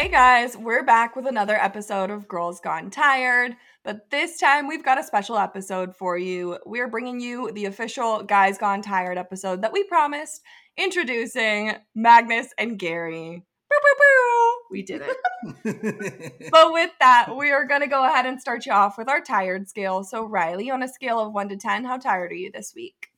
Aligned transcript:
Hey 0.00 0.08
guys, 0.08 0.56
we're 0.56 0.82
back 0.82 1.14
with 1.14 1.26
another 1.26 1.56
episode 1.56 2.08
of 2.08 2.26
Girls 2.26 2.58
Gone 2.58 2.88
Tired, 2.88 3.54
but 3.84 4.08
this 4.08 4.38
time 4.38 4.66
we've 4.66 4.82
got 4.82 4.98
a 4.98 5.04
special 5.04 5.36
episode 5.36 5.94
for 5.94 6.16
you. 6.16 6.56
We're 6.64 6.88
bringing 6.88 7.20
you 7.20 7.52
the 7.52 7.66
official 7.66 8.22
Guys 8.22 8.56
Gone 8.56 8.80
Tired 8.80 9.18
episode 9.18 9.60
that 9.60 9.74
we 9.74 9.84
promised, 9.84 10.40
introducing 10.78 11.74
Magnus 11.94 12.48
and 12.56 12.78
Gary. 12.78 13.44
Boo, 13.68 13.76
boo, 13.82 13.94
boo. 13.98 14.56
We 14.70 14.82
did 14.82 15.02
it. 15.04 16.40
but 16.50 16.72
with 16.72 16.92
that, 17.00 17.36
we 17.36 17.50
are 17.50 17.66
going 17.66 17.82
to 17.82 17.86
go 17.86 18.02
ahead 18.02 18.24
and 18.24 18.40
start 18.40 18.64
you 18.64 18.72
off 18.72 18.96
with 18.96 19.10
our 19.10 19.20
tired 19.20 19.68
scale. 19.68 20.02
So, 20.02 20.24
Riley, 20.24 20.70
on 20.70 20.82
a 20.82 20.88
scale 20.88 21.20
of 21.20 21.34
1 21.34 21.50
to 21.50 21.58
10, 21.58 21.84
how 21.84 21.98
tired 21.98 22.32
are 22.32 22.36
you 22.36 22.50
this 22.50 22.72
week? 22.74 23.08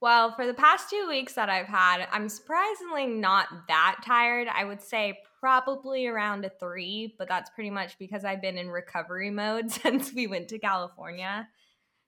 Well, 0.00 0.32
for 0.36 0.46
the 0.46 0.54
past 0.54 0.90
two 0.90 1.08
weeks 1.08 1.32
that 1.32 1.50
I've 1.50 1.66
had, 1.66 2.06
I'm 2.12 2.28
surprisingly 2.28 3.08
not 3.08 3.48
that 3.66 3.96
tired. 4.06 4.46
I 4.46 4.64
would 4.64 4.80
say 4.80 5.18
probably 5.40 6.06
around 6.06 6.44
a 6.44 6.50
three, 6.50 7.14
but 7.18 7.26
that's 7.26 7.50
pretty 7.50 7.70
much 7.70 7.98
because 7.98 8.24
I've 8.24 8.42
been 8.42 8.58
in 8.58 8.68
recovery 8.68 9.30
mode 9.30 9.70
since 9.70 10.12
we 10.12 10.26
went 10.26 10.48
to 10.48 10.58
California. 10.58 11.48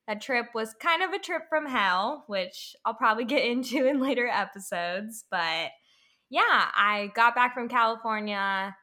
That 0.06 0.20
trip 0.20 0.46
was 0.54 0.74
kind 0.74 1.02
of 1.02 1.12
a 1.12 1.18
trip 1.18 1.42
from 1.48 1.66
hell, 1.66 2.24
which 2.26 2.76
I'll 2.84 2.94
probably 2.94 3.24
get 3.24 3.44
into 3.50 3.86
in 3.86 4.00
later 4.00 4.28
episodes. 4.28 5.24
But 5.30 5.70
yeah, 6.30 6.70
I 6.74 7.10
got 7.14 7.34
back 7.34 7.54
from 7.54 7.68
California, 7.68 8.74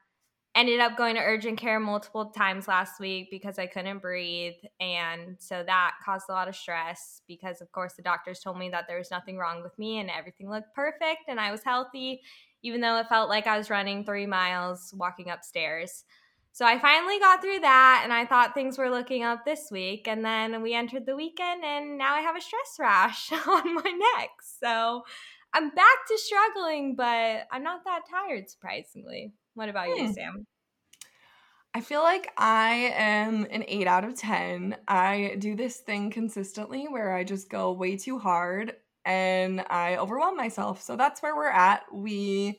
ended 0.54 0.80
up 0.80 0.96
going 0.96 1.14
to 1.14 1.20
urgent 1.20 1.58
care 1.58 1.78
multiple 1.78 2.30
times 2.30 2.66
last 2.66 2.98
week 3.00 3.28
because 3.30 3.58
I 3.58 3.66
couldn't 3.66 4.00
breathe. 4.00 4.54
And 4.80 5.36
so 5.38 5.62
that 5.64 5.94
caused 6.04 6.26
a 6.28 6.32
lot 6.32 6.48
of 6.48 6.56
stress 6.56 7.22
because, 7.28 7.60
of 7.60 7.70
course, 7.70 7.94
the 7.94 8.02
doctors 8.02 8.40
told 8.40 8.58
me 8.58 8.68
that 8.70 8.86
there 8.88 8.98
was 8.98 9.10
nothing 9.10 9.36
wrong 9.36 9.62
with 9.62 9.78
me 9.78 9.98
and 9.98 10.10
everything 10.10 10.50
looked 10.50 10.74
perfect 10.74 11.22
and 11.28 11.38
I 11.38 11.52
was 11.52 11.62
healthy 11.62 12.20
even 12.62 12.80
though 12.80 12.98
it 12.98 13.08
felt 13.08 13.28
like 13.28 13.46
I 13.46 13.58
was 13.58 13.70
running 13.70 14.04
three 14.04 14.26
miles 14.26 14.92
walking 14.96 15.30
upstairs. 15.30 16.04
So 16.52 16.66
I 16.66 16.78
finally 16.78 17.18
got 17.18 17.40
through 17.40 17.60
that 17.60 18.00
and 18.02 18.12
I 18.12 18.26
thought 18.26 18.54
things 18.54 18.76
were 18.76 18.90
looking 18.90 19.22
up 19.22 19.44
this 19.44 19.68
week. 19.70 20.08
And 20.08 20.24
then 20.24 20.62
we 20.62 20.74
entered 20.74 21.06
the 21.06 21.16
weekend 21.16 21.64
and 21.64 21.96
now 21.96 22.14
I 22.14 22.20
have 22.20 22.36
a 22.36 22.40
stress 22.40 22.76
rash 22.78 23.32
on 23.48 23.74
my 23.74 23.90
neck. 24.16 24.30
So 24.60 25.02
I'm 25.52 25.70
back 25.70 26.06
to 26.08 26.18
struggling, 26.18 26.96
but 26.96 27.46
I'm 27.50 27.62
not 27.62 27.84
that 27.84 28.02
tired, 28.10 28.50
surprisingly. 28.50 29.32
What 29.54 29.68
about 29.68 29.88
hmm. 29.88 30.06
you, 30.06 30.12
Sam? 30.12 30.46
I 31.72 31.80
feel 31.80 32.02
like 32.02 32.32
I 32.36 32.92
am 32.96 33.46
an 33.48 33.64
8 33.68 33.86
out 33.86 34.04
of 34.04 34.16
10. 34.16 34.76
I 34.88 35.36
do 35.38 35.54
this 35.54 35.76
thing 35.76 36.10
consistently 36.10 36.88
where 36.88 37.14
I 37.14 37.22
just 37.22 37.48
go 37.48 37.72
way 37.72 37.96
too 37.96 38.18
hard 38.18 38.74
and 39.04 39.64
I 39.70 39.96
overwhelm 39.96 40.36
myself. 40.36 40.82
So 40.82 40.96
that's 40.96 41.22
where 41.22 41.36
we're 41.36 41.48
at. 41.48 41.82
We 41.92 42.58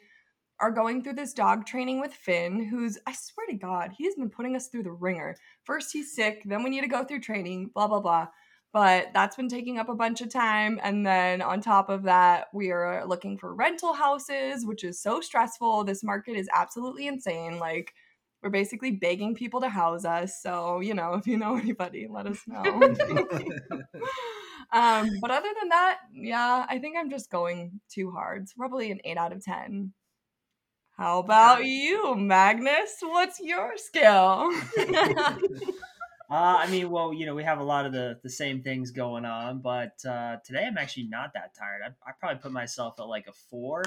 are 0.59 0.71
going 0.71 1.03
through 1.03 1.13
this 1.13 1.33
dog 1.33 1.65
training 1.65 1.99
with 1.99 2.13
Finn, 2.13 2.63
who's, 2.63 2.97
I 3.07 3.13
swear 3.13 3.47
to 3.47 3.55
God, 3.55 3.91
he's 3.97 4.15
been 4.15 4.29
putting 4.29 4.55
us 4.55 4.67
through 4.67 4.83
the 4.83 4.91
wringer. 4.91 5.35
First, 5.63 5.91
he's 5.91 6.15
sick, 6.15 6.43
then 6.45 6.63
we 6.63 6.69
need 6.69 6.81
to 6.81 6.87
go 6.87 7.03
through 7.03 7.21
training, 7.21 7.71
blah, 7.73 7.87
blah, 7.87 7.99
blah. 7.99 8.27
But 8.73 9.07
that's 9.13 9.35
been 9.35 9.49
taking 9.49 9.79
up 9.79 9.89
a 9.89 9.95
bunch 9.95 10.21
of 10.21 10.29
time. 10.29 10.79
And 10.81 11.05
then 11.05 11.41
on 11.41 11.59
top 11.59 11.89
of 11.89 12.03
that, 12.03 12.47
we 12.53 12.71
are 12.71 13.05
looking 13.05 13.37
for 13.37 13.53
rental 13.53 13.93
houses, 13.93 14.65
which 14.65 14.83
is 14.85 15.01
so 15.01 15.19
stressful. 15.19 15.83
This 15.83 16.03
market 16.03 16.37
is 16.37 16.47
absolutely 16.53 17.07
insane. 17.07 17.59
Like, 17.59 17.93
we're 18.41 18.49
basically 18.49 18.91
begging 18.91 19.35
people 19.35 19.61
to 19.61 19.69
house 19.69 20.05
us. 20.05 20.41
So, 20.41 20.79
you 20.79 20.93
know, 20.93 21.13
if 21.15 21.27
you 21.27 21.37
know 21.37 21.57
anybody, 21.57 22.07
let 22.09 22.27
us 22.27 22.39
know. 22.47 22.63
um, 24.71 25.09
but 25.19 25.31
other 25.31 25.49
than 25.59 25.69
that, 25.69 25.99
yeah, 26.13 26.65
I 26.69 26.79
think 26.79 26.95
I'm 26.97 27.09
just 27.09 27.29
going 27.29 27.81
too 27.89 28.11
hard. 28.11 28.43
It's 28.43 28.53
probably 28.53 28.91
an 28.91 28.99
8 29.03 29.17
out 29.17 29.33
of 29.33 29.43
10. 29.43 29.93
How 30.97 31.19
about 31.19 31.65
you, 31.65 32.15
Magnus? 32.15 32.97
What's 33.01 33.39
your 33.39 33.75
skill? 33.75 34.51
uh, 34.77 35.59
I 36.29 36.67
mean, 36.69 36.89
well, 36.89 37.11
you 37.11 37.25
know, 37.25 37.33
we 37.33 37.43
have 37.43 37.59
a 37.59 37.63
lot 37.63 37.85
of 37.85 37.91
the, 37.91 38.19
the 38.23 38.29
same 38.29 38.61
things 38.61 38.91
going 38.91 39.25
on, 39.25 39.61
but 39.61 39.93
uh, 40.07 40.37
today 40.45 40.65
I'm 40.67 40.77
actually 40.77 41.07
not 41.07 41.31
that 41.33 41.55
tired. 41.57 41.81
I, 41.83 42.09
I 42.09 42.13
probably 42.19 42.39
put 42.39 42.51
myself 42.51 42.99
at 42.99 43.07
like 43.07 43.27
a 43.27 43.33
four. 43.49 43.83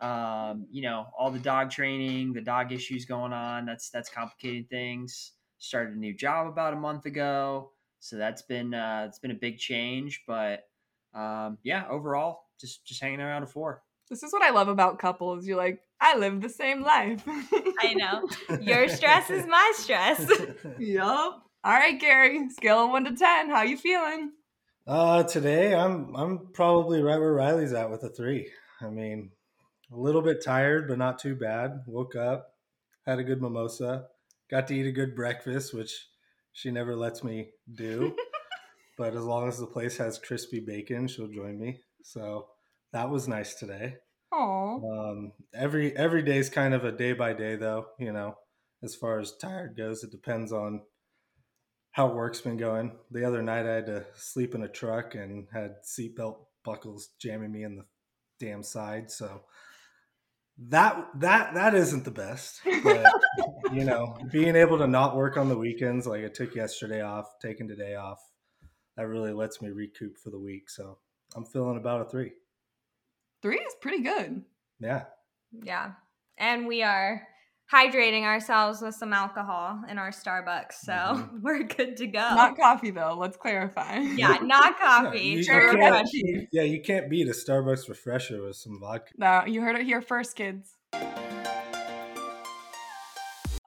Um, 0.00 0.66
you 0.70 0.82
know, 0.82 1.06
all 1.16 1.30
the 1.30 1.38
dog 1.38 1.70
training, 1.70 2.32
the 2.32 2.40
dog 2.40 2.72
issues 2.72 3.04
going 3.04 3.32
on. 3.32 3.64
That's 3.64 3.90
that's 3.90 4.08
complicating 4.08 4.64
things. 4.64 5.32
Started 5.58 5.96
a 5.96 5.98
new 5.98 6.14
job 6.14 6.46
about 6.46 6.72
a 6.72 6.76
month 6.76 7.06
ago, 7.06 7.72
so 8.00 8.16
that's 8.16 8.42
been 8.42 8.74
uh, 8.74 9.04
it's 9.08 9.18
been 9.18 9.30
a 9.30 9.34
big 9.34 9.58
change. 9.58 10.22
But 10.26 10.68
um, 11.14 11.58
yeah, 11.62 11.84
overall, 11.90 12.40
just 12.60 12.84
just 12.86 13.02
hanging 13.02 13.20
around 13.20 13.42
a 13.42 13.46
four. 13.46 13.82
This 14.10 14.22
is 14.22 14.32
what 14.32 14.42
I 14.42 14.50
love 14.50 14.68
about 14.68 14.98
couples. 14.98 15.46
You're 15.46 15.58
like, 15.58 15.80
I 16.00 16.16
live 16.16 16.40
the 16.40 16.48
same 16.48 16.82
life. 16.82 17.22
I 17.80 17.94
know. 17.94 18.28
Your 18.60 18.88
stress 18.88 19.28
is 19.28 19.46
my 19.46 19.72
stress. 19.74 20.30
yup. 20.78 21.42
All 21.64 21.72
right, 21.72 22.00
Gary. 22.00 22.48
Scale 22.50 22.84
of 22.84 22.90
one 22.90 23.04
to 23.04 23.14
ten. 23.14 23.50
How 23.50 23.62
you 23.62 23.76
feeling? 23.76 24.32
Uh, 24.86 25.22
today 25.24 25.74
I'm 25.74 26.14
I'm 26.16 26.48
probably 26.54 27.02
right 27.02 27.18
where 27.18 27.34
Riley's 27.34 27.72
at 27.72 27.90
with 27.90 28.04
a 28.04 28.08
three. 28.08 28.50
I 28.80 28.88
mean, 28.88 29.30
a 29.92 29.96
little 29.96 30.22
bit 30.22 30.42
tired, 30.42 30.88
but 30.88 30.98
not 30.98 31.18
too 31.18 31.34
bad. 31.34 31.82
Woke 31.86 32.16
up, 32.16 32.54
had 33.06 33.18
a 33.18 33.24
good 33.24 33.42
mimosa, 33.42 34.06
got 34.50 34.68
to 34.68 34.74
eat 34.74 34.86
a 34.86 34.92
good 34.92 35.14
breakfast, 35.14 35.74
which 35.74 36.06
she 36.58 36.72
never 36.72 36.96
lets 36.96 37.22
me 37.22 37.50
do. 37.72 38.16
but 38.98 39.14
as 39.14 39.22
long 39.22 39.46
as 39.46 39.58
the 39.58 39.66
place 39.66 39.96
has 39.98 40.18
crispy 40.18 40.58
bacon, 40.58 41.06
she'll 41.06 41.28
join 41.28 41.56
me. 41.56 41.78
So 42.02 42.48
that 42.92 43.10
was 43.10 43.28
nice 43.28 43.54
today. 43.54 43.98
Aww. 44.34 44.82
Um, 44.82 45.32
every 45.54 45.96
every 45.96 46.22
day 46.22 46.38
is 46.38 46.50
kind 46.50 46.74
of 46.74 46.84
a 46.84 46.90
day 46.90 47.12
by 47.12 47.32
day, 47.32 47.54
though. 47.54 47.86
You 47.98 48.12
know, 48.12 48.34
as 48.82 48.96
far 48.96 49.20
as 49.20 49.36
tired 49.36 49.76
goes, 49.76 50.02
it 50.02 50.10
depends 50.10 50.52
on 50.52 50.82
how 51.92 52.12
work's 52.12 52.40
been 52.40 52.56
going. 52.56 52.98
The 53.12 53.24
other 53.24 53.42
night, 53.42 53.64
I 53.64 53.76
had 53.76 53.86
to 53.86 54.06
sleep 54.16 54.54
in 54.54 54.64
a 54.64 54.68
truck 54.68 55.14
and 55.14 55.46
had 55.52 55.76
seatbelt 55.84 56.38
buckles 56.64 57.10
jamming 57.20 57.52
me 57.52 57.62
in 57.62 57.76
the 57.76 57.84
damn 58.40 58.64
side. 58.64 59.12
So 59.12 59.42
that 60.58 61.06
that 61.14 61.54
that 61.54 61.74
isn't 61.74 62.04
the 62.04 62.10
best 62.10 62.60
but 62.82 63.06
you 63.72 63.84
know 63.84 64.16
being 64.32 64.56
able 64.56 64.76
to 64.76 64.88
not 64.88 65.16
work 65.16 65.36
on 65.36 65.48
the 65.48 65.56
weekends 65.56 66.06
like 66.06 66.24
i 66.24 66.28
took 66.28 66.54
yesterday 66.54 67.00
off 67.00 67.26
taking 67.40 67.68
today 67.68 67.94
off 67.94 68.18
that 68.96 69.06
really 69.06 69.32
lets 69.32 69.62
me 69.62 69.70
recoup 69.70 70.16
for 70.18 70.30
the 70.30 70.38
week 70.38 70.68
so 70.68 70.98
i'm 71.36 71.44
feeling 71.44 71.76
about 71.76 72.00
a 72.00 72.04
three. 72.04 72.32
Three 73.40 73.58
is 73.58 73.74
pretty 73.80 74.02
good. 74.02 74.42
Yeah. 74.80 75.04
Yeah. 75.52 75.92
And 76.36 76.66
we 76.66 76.82
are 76.82 77.26
hydrating 77.72 78.22
ourselves 78.22 78.80
with 78.80 78.94
some 78.94 79.12
alcohol 79.12 79.82
in 79.88 79.98
our 79.98 80.10
Starbucks, 80.10 80.72
so 80.82 80.92
mm-hmm. 80.92 81.36
we're 81.42 81.64
good 81.64 81.96
to 81.98 82.06
go. 82.06 82.18
Not 82.18 82.56
coffee 82.56 82.90
though. 82.90 83.16
Let's 83.18 83.36
clarify. 83.36 83.98
Yeah, 83.98 84.38
not 84.42 84.78
coffee. 84.80 85.20
you, 85.20 85.38
you 85.38 86.46
yeah, 86.52 86.62
you 86.62 86.80
can't 86.80 87.10
beat 87.10 87.28
a 87.28 87.32
Starbucks 87.32 87.88
refresher 87.88 88.42
with 88.42 88.56
some 88.56 88.78
vodka. 88.80 89.12
No, 89.16 89.44
you 89.46 89.60
heard 89.60 89.76
it 89.76 89.84
here 89.84 90.00
first, 90.00 90.36
kids. 90.36 90.74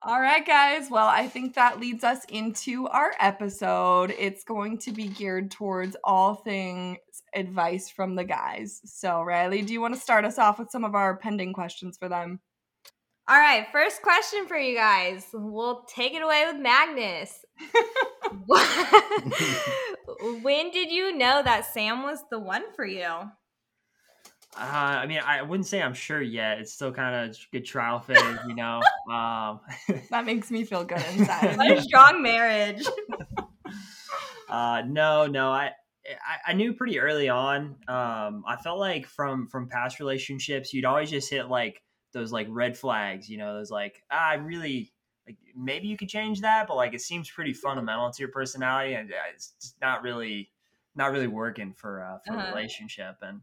All 0.03 0.19
right, 0.19 0.43
guys. 0.43 0.89
Well, 0.89 1.05
I 1.05 1.27
think 1.27 1.53
that 1.53 1.79
leads 1.79 2.03
us 2.03 2.25
into 2.25 2.87
our 2.87 3.13
episode. 3.19 4.15
It's 4.17 4.43
going 4.43 4.79
to 4.79 4.91
be 4.91 5.07
geared 5.07 5.51
towards 5.51 5.95
all 6.03 6.33
things 6.33 6.97
advice 7.35 7.87
from 7.87 8.15
the 8.15 8.23
guys. 8.23 8.81
So, 8.83 9.21
Riley, 9.21 9.61
do 9.61 9.73
you 9.73 9.79
want 9.79 9.93
to 9.93 9.99
start 9.99 10.25
us 10.25 10.39
off 10.39 10.57
with 10.57 10.71
some 10.71 10.83
of 10.83 10.95
our 10.95 11.17
pending 11.17 11.53
questions 11.53 11.97
for 11.99 12.09
them? 12.09 12.39
All 13.31 13.39
right, 13.39 13.65
first 13.71 14.01
question 14.01 14.45
for 14.45 14.57
you 14.57 14.75
guys. 14.75 15.25
We'll 15.31 15.83
take 15.83 16.13
it 16.13 16.21
away 16.21 16.43
with 16.51 16.61
Magnus. 16.61 17.45
when 20.43 20.69
did 20.71 20.91
you 20.91 21.17
know 21.17 21.41
that 21.41 21.65
Sam 21.73 22.03
was 22.03 22.19
the 22.29 22.39
one 22.39 22.63
for 22.75 22.85
you? 22.85 23.05
Uh, 23.05 23.29
I 24.57 25.05
mean, 25.05 25.21
I 25.25 25.43
wouldn't 25.43 25.65
say 25.65 25.81
I'm 25.81 25.93
sure 25.93 26.21
yet. 26.21 26.59
It's 26.59 26.73
still 26.73 26.91
kind 26.91 27.29
of 27.29 27.37
good 27.53 27.63
trial 27.63 28.01
phase, 28.01 28.17
you 28.45 28.53
know. 28.53 28.81
Um, 29.09 29.61
that 30.11 30.25
makes 30.25 30.51
me 30.51 30.65
feel 30.65 30.83
good 30.83 31.03
inside. 31.15 31.57
what 31.57 31.71
a 31.71 31.81
strong 31.81 32.21
marriage. 32.21 32.85
uh, 34.49 34.83
no, 34.85 35.27
no, 35.27 35.51
I, 35.51 35.71
I, 36.05 36.51
I 36.51 36.53
knew 36.53 36.73
pretty 36.73 36.99
early 36.99 37.29
on. 37.29 37.77
Um, 37.87 38.43
I 38.45 38.57
felt 38.61 38.79
like 38.79 39.05
from 39.05 39.47
from 39.47 39.69
past 39.69 39.99
relationships, 39.99 40.73
you'd 40.73 40.85
always 40.85 41.09
just 41.09 41.29
hit 41.29 41.47
like 41.47 41.81
those 42.13 42.31
like 42.31 42.47
red 42.49 42.77
flags, 42.77 43.29
you 43.29 43.37
know, 43.37 43.55
those 43.55 43.71
like 43.71 44.03
ah, 44.11 44.29
I 44.29 44.33
really 44.35 44.93
like 45.27 45.37
maybe 45.55 45.87
you 45.87 45.97
could 45.97 46.09
change 46.09 46.41
that, 46.41 46.67
but 46.67 46.75
like 46.75 46.93
it 46.93 47.01
seems 47.01 47.29
pretty 47.29 47.53
fundamental 47.53 48.11
to 48.11 48.19
your 48.19 48.31
personality, 48.31 48.93
and 48.93 49.11
it's 49.33 49.53
just 49.61 49.75
not 49.81 50.03
really 50.03 50.49
not 50.95 51.11
really 51.11 51.27
working 51.27 51.73
for 51.73 52.03
uh, 52.03 52.17
for 52.25 52.33
uh-huh. 52.33 52.47
a 52.47 52.55
relationship. 52.55 53.17
And 53.21 53.41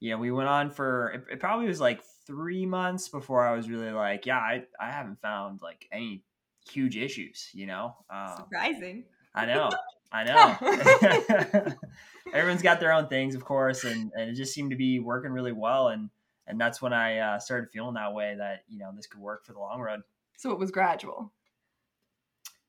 yeah, 0.00 0.16
we 0.16 0.30
went 0.30 0.48
on 0.48 0.70
for 0.70 1.10
it, 1.10 1.24
it, 1.32 1.40
probably 1.40 1.66
was 1.66 1.80
like 1.80 2.02
three 2.26 2.66
months 2.66 3.08
before 3.08 3.46
I 3.46 3.54
was 3.54 3.68
really 3.68 3.90
like, 3.90 4.26
yeah, 4.26 4.38
I 4.38 4.64
I 4.80 4.90
haven't 4.90 5.20
found 5.20 5.60
like 5.62 5.86
any 5.92 6.24
huge 6.70 6.96
issues, 6.96 7.50
you 7.52 7.66
know. 7.66 7.94
Um, 8.08 8.34
Surprising. 8.36 9.04
I 9.34 9.46
know. 9.46 9.70
I 10.12 10.24
know. 11.62 11.72
Everyone's 12.34 12.62
got 12.62 12.80
their 12.80 12.92
own 12.92 13.08
things, 13.08 13.34
of 13.34 13.44
course, 13.44 13.84
and, 13.84 14.10
and 14.16 14.30
it 14.30 14.34
just 14.34 14.52
seemed 14.54 14.70
to 14.70 14.76
be 14.76 14.98
working 14.98 15.30
really 15.30 15.52
well. 15.52 15.88
And 15.88 16.10
and 16.50 16.60
that's 16.60 16.82
when 16.82 16.92
I 16.92 17.18
uh, 17.18 17.38
started 17.38 17.70
feeling 17.70 17.94
that 17.94 18.12
way 18.12 18.34
that 18.38 18.64
you 18.68 18.78
know 18.78 18.90
this 18.94 19.06
could 19.06 19.20
work 19.20 19.44
for 19.44 19.52
the 19.52 19.58
long 19.58 19.80
run. 19.80 20.02
So 20.36 20.50
it 20.52 20.58
was 20.58 20.70
gradual. 20.70 21.32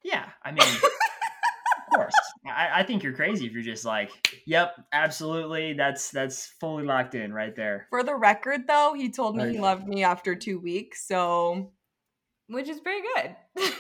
Yeah, 0.03 0.29
I 0.43 0.51
mean, 0.51 0.63
of 0.63 1.95
course. 1.95 2.13
I, 2.45 2.79
I 2.79 2.83
think 2.83 3.03
you're 3.03 3.13
crazy 3.13 3.45
if 3.45 3.51
you're 3.53 3.61
just 3.61 3.85
like, 3.85 4.11
"Yep, 4.45 4.87
absolutely. 4.93 5.73
That's 5.73 6.11
that's 6.11 6.47
fully 6.59 6.83
locked 6.83 7.15
in 7.15 7.33
right 7.33 7.55
there." 7.55 7.87
For 7.89 8.03
the 8.03 8.15
record, 8.15 8.67
though, 8.67 8.93
he 8.95 9.09
told 9.09 9.35
me 9.35 9.51
he 9.51 9.59
loved 9.59 9.87
me 9.87 10.03
after 10.03 10.35
two 10.35 10.59
weeks. 10.59 11.07
So 11.07 11.71
which 12.51 12.67
is 12.67 12.79
pretty 12.79 13.01
good. 13.15 13.35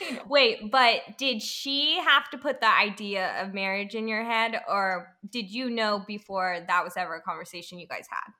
you 0.00 0.14
know. 0.14 0.22
Wait, 0.28 0.70
but 0.70 1.00
did 1.18 1.42
she 1.42 1.98
have 1.98 2.30
to 2.30 2.38
put 2.38 2.60
the 2.60 2.74
idea 2.74 3.42
of 3.42 3.52
marriage 3.52 3.94
in 3.94 4.08
your 4.08 4.24
head, 4.24 4.60
or 4.68 5.14
did 5.28 5.50
you 5.50 5.68
know 5.68 6.02
before 6.06 6.64
that 6.66 6.84
was 6.84 6.94
ever 6.96 7.16
a 7.16 7.20
conversation 7.20 7.78
you 7.78 7.86
guys 7.86 8.06
had? 8.08 8.32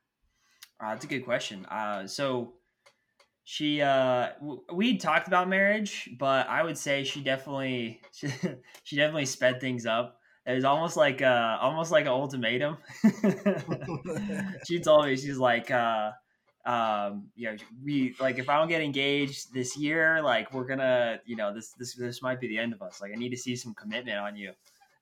Uh, 0.80 0.90
that's 0.90 1.04
a 1.04 1.08
good 1.08 1.24
question. 1.24 1.66
Uh, 1.66 2.06
so 2.06 2.54
she 3.44 3.82
uh 3.82 4.30
w- 4.40 4.62
we 4.72 4.96
talked 4.96 5.26
about 5.26 5.48
marriage, 5.48 6.08
but 6.18 6.48
I 6.48 6.62
would 6.62 6.78
say 6.78 7.04
she 7.04 7.20
definitely 7.20 8.00
she, 8.12 8.28
she 8.84 8.96
definitely 8.96 9.26
sped 9.26 9.60
things 9.60 9.86
up. 9.86 10.20
It 10.46 10.54
was 10.54 10.64
almost 10.64 10.96
like 10.96 11.20
uh 11.20 11.58
almost 11.60 11.90
like 11.90 12.04
an 12.04 12.12
ultimatum. 12.12 12.78
she 14.66 14.80
told 14.80 15.06
me 15.06 15.16
she's 15.16 15.38
like 15.38 15.70
uh 15.70 16.12
um 16.64 17.30
you 17.34 17.50
know 17.50 17.56
we 17.84 18.14
like 18.20 18.38
if 18.38 18.48
I 18.48 18.58
don't 18.58 18.68
get 18.68 18.82
engaged 18.82 19.52
this 19.52 19.76
year, 19.76 20.22
like 20.22 20.52
we're 20.52 20.66
gonna 20.66 21.20
you 21.24 21.36
know 21.36 21.52
this 21.52 21.72
this 21.72 21.94
this 21.94 22.22
might 22.22 22.40
be 22.40 22.48
the 22.48 22.58
end 22.58 22.72
of 22.72 22.82
us. 22.82 23.00
Like 23.00 23.12
I 23.12 23.16
need 23.16 23.30
to 23.30 23.36
see 23.36 23.56
some 23.56 23.74
commitment 23.74 24.18
on 24.18 24.36
you. 24.36 24.52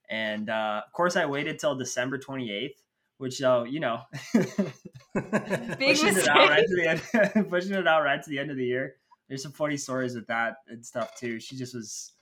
And 0.09 0.49
uh, 0.49 0.83
of 0.87 0.93
course, 0.93 1.17
I 1.17 1.27
waited 1.27 1.59
till 1.59 1.75
December 1.77 2.19
twenty 2.19 2.51
eighth, 2.51 2.83
which 3.19 3.43
uh, 3.43 3.65
you 3.69 3.81
know 3.81 4.01
pushing 4.33 6.17
it 6.17 6.29
out 6.29 6.49
right 6.49 6.67
to 6.67 6.77
the 6.77 6.87
end, 6.89 7.51
pushing 7.51 7.75
it 7.75 7.87
out 7.87 8.03
right 8.03 8.23
to 8.23 8.31
the 8.31 8.39
end 8.39 8.51
of 8.51 8.57
the 8.57 8.65
year. 8.65 8.97
There's 9.29 9.43
some 9.43 9.53
funny 9.53 9.77
stories 9.77 10.15
with 10.15 10.27
that 10.29 10.57
and 10.69 10.85
stuff 10.85 11.17
too. 11.17 11.39
She 11.39 11.57
just 11.57 11.75
was. 11.75 12.13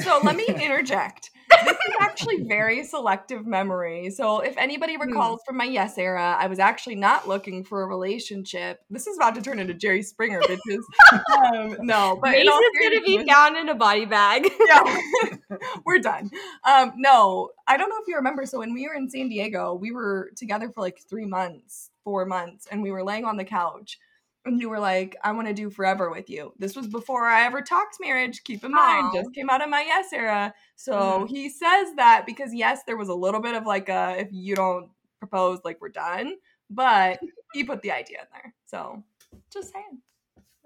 So 0.00 0.20
let 0.22 0.36
me 0.36 0.46
interject. 0.46 1.30
This 1.64 1.76
is 1.76 1.94
actually 2.00 2.42
very 2.42 2.84
selective 2.84 3.46
memory. 3.46 4.10
So 4.10 4.40
if 4.40 4.56
anybody 4.56 4.96
recalls 4.96 5.40
from 5.46 5.56
my 5.56 5.64
yes 5.64 5.98
era, 5.98 6.36
I 6.38 6.46
was 6.46 6.58
actually 6.58 6.96
not 6.96 7.28
looking 7.28 7.64
for 7.64 7.82
a 7.82 7.86
relationship. 7.86 8.80
This 8.90 9.06
is 9.06 9.16
about 9.16 9.34
to 9.36 9.42
turn 9.42 9.58
into 9.58 9.74
Jerry 9.74 10.02
Springer, 10.02 10.40
bitches. 10.40 10.82
um, 11.12 11.76
no, 11.86 12.18
but 12.20 12.34
in 12.34 12.48
all 12.48 12.60
Mason's 12.60 13.04
gonna 13.06 13.24
be 13.24 13.30
found 13.30 13.56
in 13.56 13.68
a 13.68 13.74
body 13.74 14.04
bag. 14.04 14.50
yeah, 14.68 14.98
we're 15.86 16.00
done. 16.00 16.30
Um, 16.64 16.92
no, 16.96 17.50
I 17.66 17.76
don't 17.76 17.88
know 17.88 17.98
if 18.00 18.08
you 18.08 18.16
remember. 18.16 18.46
So 18.46 18.58
when 18.58 18.74
we 18.74 18.86
were 18.88 18.94
in 18.94 19.08
San 19.08 19.28
Diego, 19.28 19.74
we 19.74 19.92
were 19.92 20.30
together 20.36 20.70
for 20.70 20.80
like 20.80 21.00
three 21.08 21.26
months, 21.26 21.90
four 22.02 22.24
months, 22.26 22.66
and 22.70 22.82
we 22.82 22.90
were 22.90 23.04
laying 23.04 23.24
on 23.24 23.36
the 23.36 23.44
couch. 23.44 23.98
And 24.46 24.60
you 24.60 24.68
were 24.68 24.78
like, 24.78 25.16
I 25.24 25.32
want 25.32 25.48
to 25.48 25.54
do 25.54 25.70
forever 25.70 26.10
with 26.10 26.28
you. 26.28 26.52
This 26.58 26.76
was 26.76 26.86
before 26.86 27.24
I 27.26 27.46
ever 27.46 27.62
talked 27.62 27.96
marriage. 28.00 28.44
Keep 28.44 28.64
in 28.64 28.72
mind, 28.72 29.06
Aw. 29.06 29.12
just 29.14 29.34
came 29.34 29.48
out 29.48 29.62
of 29.62 29.70
my 29.70 29.80
yes 29.82 30.12
era. 30.12 30.52
So 30.76 30.92
Mhm. 30.92 31.28
he 31.28 31.48
says 31.48 31.88
that 31.96 32.24
because, 32.26 32.52
yes, 32.52 32.82
there 32.86 32.96
was 32.98 33.08
a 33.08 33.14
little 33.14 33.40
bit 33.40 33.54
of 33.54 33.64
like 33.64 33.88
a, 33.88 34.16
if 34.18 34.28
you 34.32 34.54
don't 34.54 34.90
propose, 35.18 35.60
like 35.64 35.80
we're 35.80 35.88
done. 35.88 36.34
But 36.68 37.20
he 37.54 37.64
put 37.64 37.80
the 37.82 37.92
idea 37.92 38.18
in 38.20 38.26
there. 38.32 38.54
So 38.66 39.02
just 39.50 39.72
saying. 39.72 40.00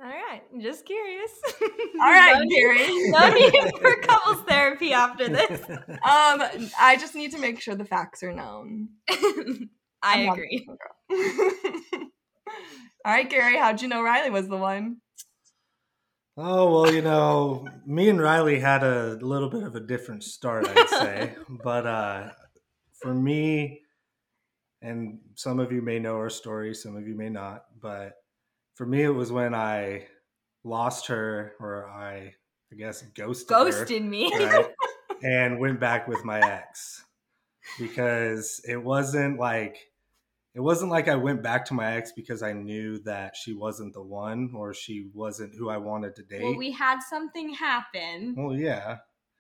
All 0.00 0.06
right, 0.08 0.42
I'm 0.52 0.60
just 0.60 0.84
curious. 0.86 1.30
All 1.60 2.12
right, 2.12 2.38
no 2.38 2.48
Gary. 2.56 2.86
no 3.10 3.28
need 3.34 3.72
for 3.80 3.96
couples 4.02 4.42
therapy 4.48 4.92
after 4.92 5.28
this. 5.28 5.60
Um, 5.98 6.42
I 6.80 6.96
just 6.98 7.14
need 7.16 7.32
to 7.32 7.38
make 7.38 7.60
sure 7.60 7.74
the 7.74 7.84
facts 7.84 8.22
are 8.22 8.32
known. 8.32 8.90
I 9.10 9.68
I'm 10.02 10.28
agree. 10.30 10.66
All 13.04 13.12
right, 13.12 13.28
Gary, 13.28 13.56
how'd 13.56 13.80
you 13.80 13.88
know 13.88 14.02
Riley 14.02 14.30
was 14.30 14.48
the 14.48 14.56
one? 14.56 14.98
Oh 16.36 16.70
well, 16.70 16.92
you 16.94 17.02
know, 17.02 17.66
me 17.84 18.08
and 18.08 18.20
Riley 18.20 18.60
had 18.60 18.84
a 18.84 19.18
little 19.20 19.50
bit 19.50 19.64
of 19.64 19.74
a 19.74 19.80
different 19.80 20.22
start, 20.22 20.68
I'd 20.68 20.88
say. 20.88 21.34
but 21.64 21.86
uh, 21.86 22.30
for 23.00 23.12
me, 23.12 23.80
and 24.82 25.18
some 25.34 25.58
of 25.58 25.72
you 25.72 25.82
may 25.82 25.98
know 25.98 26.18
her 26.18 26.30
story, 26.30 26.74
some 26.74 26.96
of 26.96 27.08
you 27.08 27.16
may 27.16 27.28
not. 27.28 27.64
But 27.80 28.12
for 28.74 28.86
me, 28.86 29.02
it 29.02 29.08
was 29.08 29.32
when 29.32 29.54
I 29.54 30.06
lost 30.62 31.08
her, 31.08 31.54
or 31.58 31.88
I, 31.88 32.34
I 32.72 32.76
guess, 32.76 33.02
ghosted, 33.02 33.50
her, 33.50 33.64
Ghosted 33.64 34.04
me. 34.04 34.32
right? 34.36 34.68
and 35.22 35.58
went 35.58 35.80
back 35.80 36.06
with 36.06 36.24
my 36.24 36.38
ex 36.38 37.04
because 37.78 38.60
it 38.68 38.82
wasn't 38.82 39.38
like 39.40 39.87
it 40.58 40.62
wasn't 40.62 40.90
like 40.90 41.06
I 41.06 41.14
went 41.14 41.40
back 41.40 41.64
to 41.66 41.74
my 41.74 41.94
ex 41.94 42.10
because 42.10 42.42
I 42.42 42.52
knew 42.52 42.98
that 43.04 43.36
she 43.36 43.52
wasn't 43.52 43.94
the 43.94 44.02
one 44.02 44.50
or 44.56 44.74
she 44.74 45.08
wasn't 45.14 45.54
who 45.54 45.70
I 45.70 45.76
wanted 45.76 46.16
to 46.16 46.24
date. 46.24 46.42
Well, 46.42 46.56
we 46.56 46.72
had 46.72 46.98
something 47.00 47.54
happen 47.54 48.34
Well, 48.36 48.56
yeah, 48.56 48.96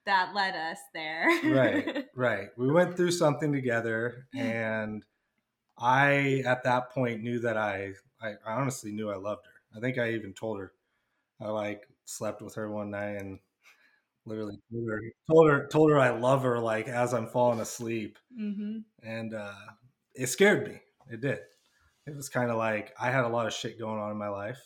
that 0.06 0.32
led 0.32 0.54
us 0.54 0.78
there. 0.94 1.26
right, 1.52 2.06
right. 2.14 2.50
We 2.56 2.70
went 2.70 2.96
through 2.96 3.10
something 3.10 3.52
together, 3.52 4.28
and 4.32 5.04
I, 5.76 6.44
at 6.46 6.62
that 6.62 6.90
point, 6.90 7.24
knew 7.24 7.40
that 7.40 7.56
I, 7.56 7.94
I, 8.22 8.34
honestly 8.46 8.92
knew 8.92 9.10
I 9.10 9.16
loved 9.16 9.44
her. 9.46 9.76
I 9.76 9.80
think 9.80 9.98
I 9.98 10.12
even 10.12 10.34
told 10.34 10.60
her. 10.60 10.72
I 11.40 11.48
like 11.48 11.88
slept 12.04 12.42
with 12.42 12.54
her 12.54 12.70
one 12.70 12.90
night 12.92 13.16
and 13.20 13.40
literally 14.24 14.60
told 14.70 14.88
her, 14.88 15.02
told 15.28 15.50
her, 15.50 15.66
told 15.66 15.90
her 15.90 15.98
I 15.98 16.10
love 16.10 16.42
her 16.44 16.60
like 16.60 16.86
as 16.86 17.12
I'm 17.12 17.26
falling 17.26 17.58
asleep, 17.58 18.18
Mm-hmm. 18.40 18.78
and 19.02 19.34
uh, 19.34 19.52
it 20.14 20.28
scared 20.28 20.68
me. 20.68 20.80
It 21.10 21.20
did. 21.20 21.38
It 22.06 22.16
was 22.16 22.28
kind 22.28 22.50
of 22.50 22.56
like 22.56 22.94
I 23.00 23.10
had 23.10 23.24
a 23.24 23.28
lot 23.28 23.46
of 23.46 23.52
shit 23.52 23.78
going 23.78 23.98
on 23.98 24.10
in 24.10 24.16
my 24.16 24.28
life, 24.28 24.60